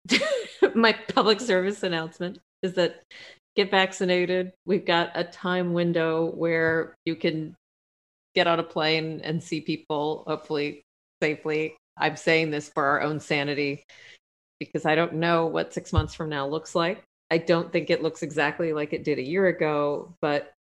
my 0.74 0.92
public 0.92 1.40
service 1.40 1.82
announcement 1.82 2.40
is 2.62 2.74
that 2.74 3.00
get 3.56 3.70
vaccinated. 3.70 4.52
We've 4.66 4.84
got 4.84 5.12
a 5.14 5.24
time 5.24 5.72
window 5.72 6.30
where 6.30 6.94
you 7.06 7.16
can 7.16 7.56
get 8.34 8.46
on 8.46 8.60
a 8.60 8.62
plane 8.62 9.22
and 9.24 9.42
see 9.42 9.62
people, 9.62 10.24
hopefully 10.26 10.82
safely. 11.22 11.74
I'm 11.96 12.16
saying 12.16 12.50
this 12.50 12.68
for 12.68 12.84
our 12.84 13.00
own 13.00 13.18
sanity 13.18 13.82
because 14.60 14.84
I 14.84 14.94
don't 14.94 15.14
know 15.14 15.46
what 15.46 15.72
six 15.72 15.94
months 15.94 16.12
from 16.12 16.28
now 16.28 16.46
looks 16.46 16.74
like. 16.74 17.02
I 17.30 17.38
don't 17.38 17.72
think 17.72 17.88
it 17.88 18.02
looks 18.02 18.22
exactly 18.22 18.74
like 18.74 18.92
it 18.92 19.04
did 19.04 19.18
a 19.18 19.22
year 19.22 19.46
ago, 19.46 20.14
but 20.20 20.52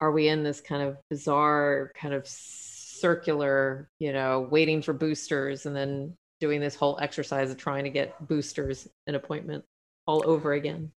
are 0.00 0.12
we 0.12 0.28
in 0.28 0.44
this 0.44 0.60
kind 0.60 0.82
of 0.82 0.96
bizarre, 1.10 1.90
kind 1.96 2.14
of 2.14 2.24
circular, 2.24 3.88
you 3.98 4.12
know, 4.12 4.46
waiting 4.48 4.80
for 4.80 4.92
boosters 4.92 5.66
and 5.66 5.74
then 5.74 6.14
doing 6.40 6.60
this 6.60 6.74
whole 6.74 6.98
exercise 7.00 7.50
of 7.50 7.56
trying 7.56 7.84
to 7.84 7.90
get 7.90 8.14
boosters 8.26 8.88
an 9.06 9.14
appointment 9.14 9.64
all 10.06 10.22
over 10.26 10.52
again? 10.52 10.92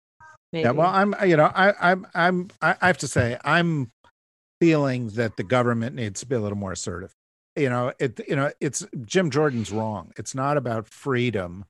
Maybe. 0.53 0.65
Yeah, 0.65 0.71
well, 0.71 0.89
I'm 0.89 1.15
you 1.27 1.37
know 1.37 1.51
I 1.55 1.75
I'm 1.81 2.07
I'm 2.15 2.49
I 2.63 2.77
I 2.81 2.87
have 2.87 2.99
to 2.99 3.09
say 3.09 3.39
I'm 3.45 3.91
feeling 4.61 5.09
that 5.11 5.37
the 5.37 5.45
government 5.45 5.95
needs 5.95 6.21
to 6.21 6.27
be 6.27 6.35
a 6.35 6.41
little 6.41 6.59
more 6.59 6.73
assertive. 6.73 7.15
You 7.57 7.69
know, 7.69 7.93
it 7.99 8.21
you 8.27 8.37
know 8.37 8.51
it's 8.61 8.87
Jim 9.05 9.31
Jordan's 9.31 9.71
wrong. 9.71 10.13
It's 10.17 10.35
not 10.35 10.57
about 10.57 10.89
freedom 10.89 11.65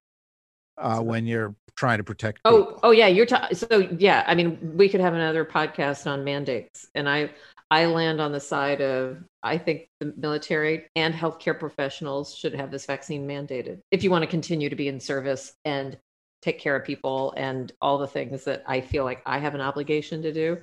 uh, 0.76 1.00
when 1.00 1.26
you're 1.26 1.54
trying 1.76 1.98
to 1.98 2.04
protect. 2.04 2.40
Oh, 2.44 2.78
oh 2.82 2.90
yeah, 2.90 3.06
you're 3.06 3.26
ta- 3.26 3.48
so 3.52 3.78
yeah. 3.98 4.24
I 4.26 4.34
mean, 4.34 4.58
we 4.76 4.88
could 4.88 5.00
have 5.00 5.14
another 5.14 5.44
podcast 5.44 6.06
on 6.06 6.24
mandates, 6.24 6.88
and 6.94 7.08
I 7.08 7.30
I 7.70 7.86
land 7.86 8.20
on 8.20 8.32
the 8.32 8.40
side 8.40 8.80
of 8.80 9.18
I 9.42 9.58
think 9.58 9.88
the 10.00 10.14
military 10.16 10.86
and 10.96 11.12
healthcare 11.14 11.58
professionals 11.58 12.34
should 12.34 12.54
have 12.54 12.70
this 12.70 12.86
vaccine 12.86 13.26
mandated 13.28 13.80
if 13.90 14.02
you 14.02 14.10
want 14.10 14.22
to 14.22 14.26
continue 14.30 14.68
to 14.70 14.76
be 14.76 14.88
in 14.88 15.00
service 15.00 15.52
and 15.64 15.98
take 16.40 16.58
care 16.58 16.76
of 16.76 16.84
people 16.84 17.34
and 17.36 17.72
all 17.80 17.98
the 17.98 18.06
things 18.06 18.44
that 18.44 18.62
I 18.66 18.80
feel 18.80 19.04
like 19.04 19.20
I 19.26 19.38
have 19.38 19.54
an 19.54 19.60
obligation 19.60 20.22
to 20.22 20.32
do. 20.32 20.58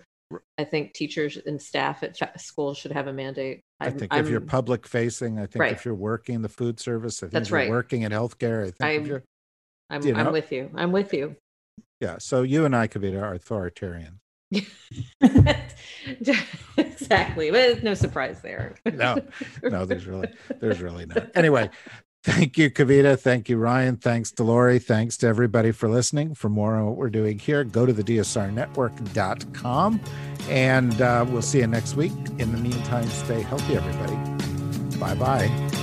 I 0.57 0.63
think 0.63 0.93
teachers 0.93 1.37
and 1.37 1.61
staff 1.61 2.01
at 2.01 2.17
schools 2.41 2.77
should 2.79 2.91
have 2.93 3.05
a 3.07 3.13
mandate. 3.13 3.61
I 3.79 3.85
I'm- 3.85 3.99
think 3.99 4.13
if 4.13 4.27
you're 4.27 4.41
public 4.41 4.87
facing, 4.87 5.37
I 5.37 5.45
think 5.45 5.61
Right. 5.61 5.73
if 5.73 5.85
you're 5.85 5.93
working 5.93 6.35
in 6.35 6.41
the 6.41 6.49
food 6.49 6.79
service, 6.79 7.21
I 7.21 7.27
think 7.27 7.33
That's 7.33 7.47
if 7.47 7.51
you're 7.51 7.59
right. 7.59 7.69
working 7.69 8.01
in 8.01 8.11
healthcare, 8.11 8.61
I 8.61 8.71
think 8.71 8.75
I'm, 8.81 9.05
you're 9.05 9.23
I'm, 9.91 10.01
you 10.03 10.13
know- 10.13 10.21
I'm 10.25 10.33
with 10.33 10.51
you. 10.51 10.71
I'm 10.73 10.91
with 10.91 11.13
you. 11.13 11.35
yeah. 12.01 12.17
So 12.17 12.41
you 12.41 12.65
and 12.65 12.75
I, 12.75 12.87
Kavita, 12.87 13.21
are 13.21 13.33
authoritarian. 13.35 14.19
exactly. 16.77 17.51
But 17.51 17.83
no 17.83 17.93
surprise 17.93 18.41
there. 18.41 18.75
No, 18.85 19.17
no, 19.63 19.85
there's 19.85 20.05
really 20.07 20.29
there's 20.59 20.81
really 20.81 21.05
not. 21.05 21.29
Anyway, 21.35 21.69
thank 22.23 22.57
you, 22.57 22.69
Kavita. 22.69 23.19
Thank 23.19 23.49
you, 23.49 23.57
Ryan. 23.57 23.97
Thanks 23.97 24.31
to 24.33 24.43
Laurie. 24.43 24.79
Thanks 24.79 25.17
to 25.17 25.27
everybody 25.27 25.71
for 25.71 25.89
listening. 25.89 26.35
For 26.35 26.49
more 26.49 26.75
on 26.75 26.85
what 26.85 26.95
we're 26.97 27.09
doing 27.09 27.39
here, 27.39 27.63
go 27.63 27.85
to 27.85 27.93
the 27.93 28.03
dsrnetwork.com 28.03 30.01
and 30.49 31.01
uh, 31.01 31.25
we'll 31.27 31.41
see 31.41 31.59
you 31.59 31.67
next 31.67 31.95
week. 31.95 32.13
In 32.37 32.51
the 32.51 32.57
meantime, 32.59 33.07
stay 33.09 33.41
healthy, 33.41 33.75
everybody. 33.75 34.15
Bye 34.97 35.15
bye. 35.15 35.75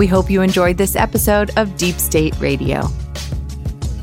We 0.00 0.06
hope 0.06 0.30
you 0.30 0.40
enjoyed 0.40 0.78
this 0.78 0.96
episode 0.96 1.50
of 1.58 1.76
Deep 1.76 1.96
State 1.96 2.34
Radio. 2.40 2.88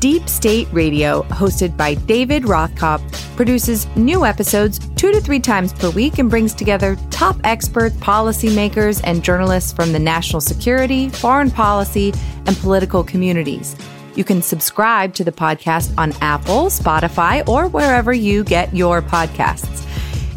Deep 0.00 0.28
State 0.28 0.68
Radio, 0.70 1.22
hosted 1.24 1.76
by 1.76 1.94
David 1.94 2.44
Rothkopf, 2.44 3.02
produces 3.34 3.86
new 3.96 4.24
episodes 4.24 4.78
two 4.94 5.10
to 5.10 5.20
three 5.20 5.40
times 5.40 5.72
per 5.72 5.90
week 5.90 6.18
and 6.18 6.30
brings 6.30 6.54
together 6.54 6.96
top 7.10 7.36
experts, 7.42 7.96
policymakers, 7.96 9.00
and 9.02 9.24
journalists 9.24 9.72
from 9.72 9.92
the 9.92 9.98
national 9.98 10.40
security, 10.40 11.08
foreign 11.08 11.50
policy, 11.50 12.12
and 12.46 12.56
political 12.58 13.02
communities. 13.02 13.74
You 14.14 14.22
can 14.22 14.40
subscribe 14.40 15.14
to 15.14 15.24
the 15.24 15.32
podcast 15.32 15.92
on 15.98 16.12
Apple, 16.20 16.66
Spotify, 16.66 17.46
or 17.48 17.66
wherever 17.68 18.12
you 18.12 18.44
get 18.44 18.74
your 18.74 19.02
podcasts. 19.02 19.84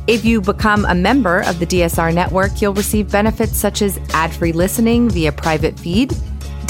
If 0.07 0.25
you 0.25 0.41
become 0.41 0.85
a 0.85 0.95
member 0.95 1.41
of 1.41 1.59
the 1.59 1.67
DSR 1.67 2.13
network, 2.13 2.61
you'll 2.61 2.73
receive 2.73 3.11
benefits 3.11 3.57
such 3.57 3.83
as 3.83 3.99
ad 4.13 4.33
free 4.33 4.51
listening 4.51 5.09
via 5.09 5.31
private 5.31 5.79
feed, 5.79 6.13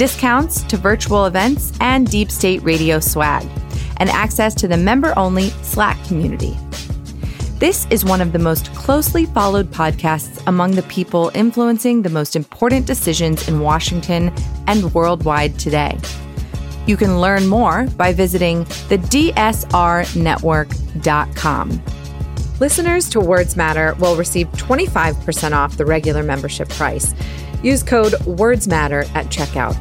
discounts 0.02 0.64
to 0.64 0.78
virtual 0.78 1.28
events, 1.28 1.72
and 1.80 2.10
deep 2.10 2.32
state 2.32 2.64
radio 2.64 3.00
swag, 3.00 3.48
and 3.98 4.10
access 4.10 4.56
to 4.56 4.68
the 4.68 4.76
member 4.76 5.14
only 5.16 5.52
Slack 5.62 6.04
community. 6.08 6.58
This 7.60 7.86
is 7.92 8.04
one 8.04 8.20
of 8.20 8.34
the 8.34 8.40
most 8.40 8.74
closely 8.74 9.28
followed 9.28 9.70
podcasts 9.70 10.42
among 10.48 10.72
the 10.72 10.82
people 10.84 11.30
influencing 11.36 12.02
the 12.02 12.10
most 12.10 12.36
important 12.36 12.88
decisions 12.88 13.48
in 13.48 13.60
Washington 13.60 14.34
and 14.66 14.92
worldwide 14.96 15.60
today. 15.60 15.96
You 16.88 16.98
can 16.98 17.22
learn 17.22 17.46
more 17.46 17.86
by 17.96 18.12
visiting 18.12 18.64
the 18.90 18.98
DSRnetwork.com. 18.98 21.84
Listeners 22.60 23.08
to 23.10 23.20
Words 23.20 23.56
Matter 23.56 23.94
will 24.00 24.16
receive 24.16 24.48
25% 24.54 25.52
off 25.52 25.78
the 25.78 25.86
regular 25.86 26.24
membership 26.24 26.70
price. 26.70 27.14
Use 27.64 27.84
code 27.84 28.14
WordsMatter 28.14 29.10
at 29.16 29.28
checkout. 29.28 29.76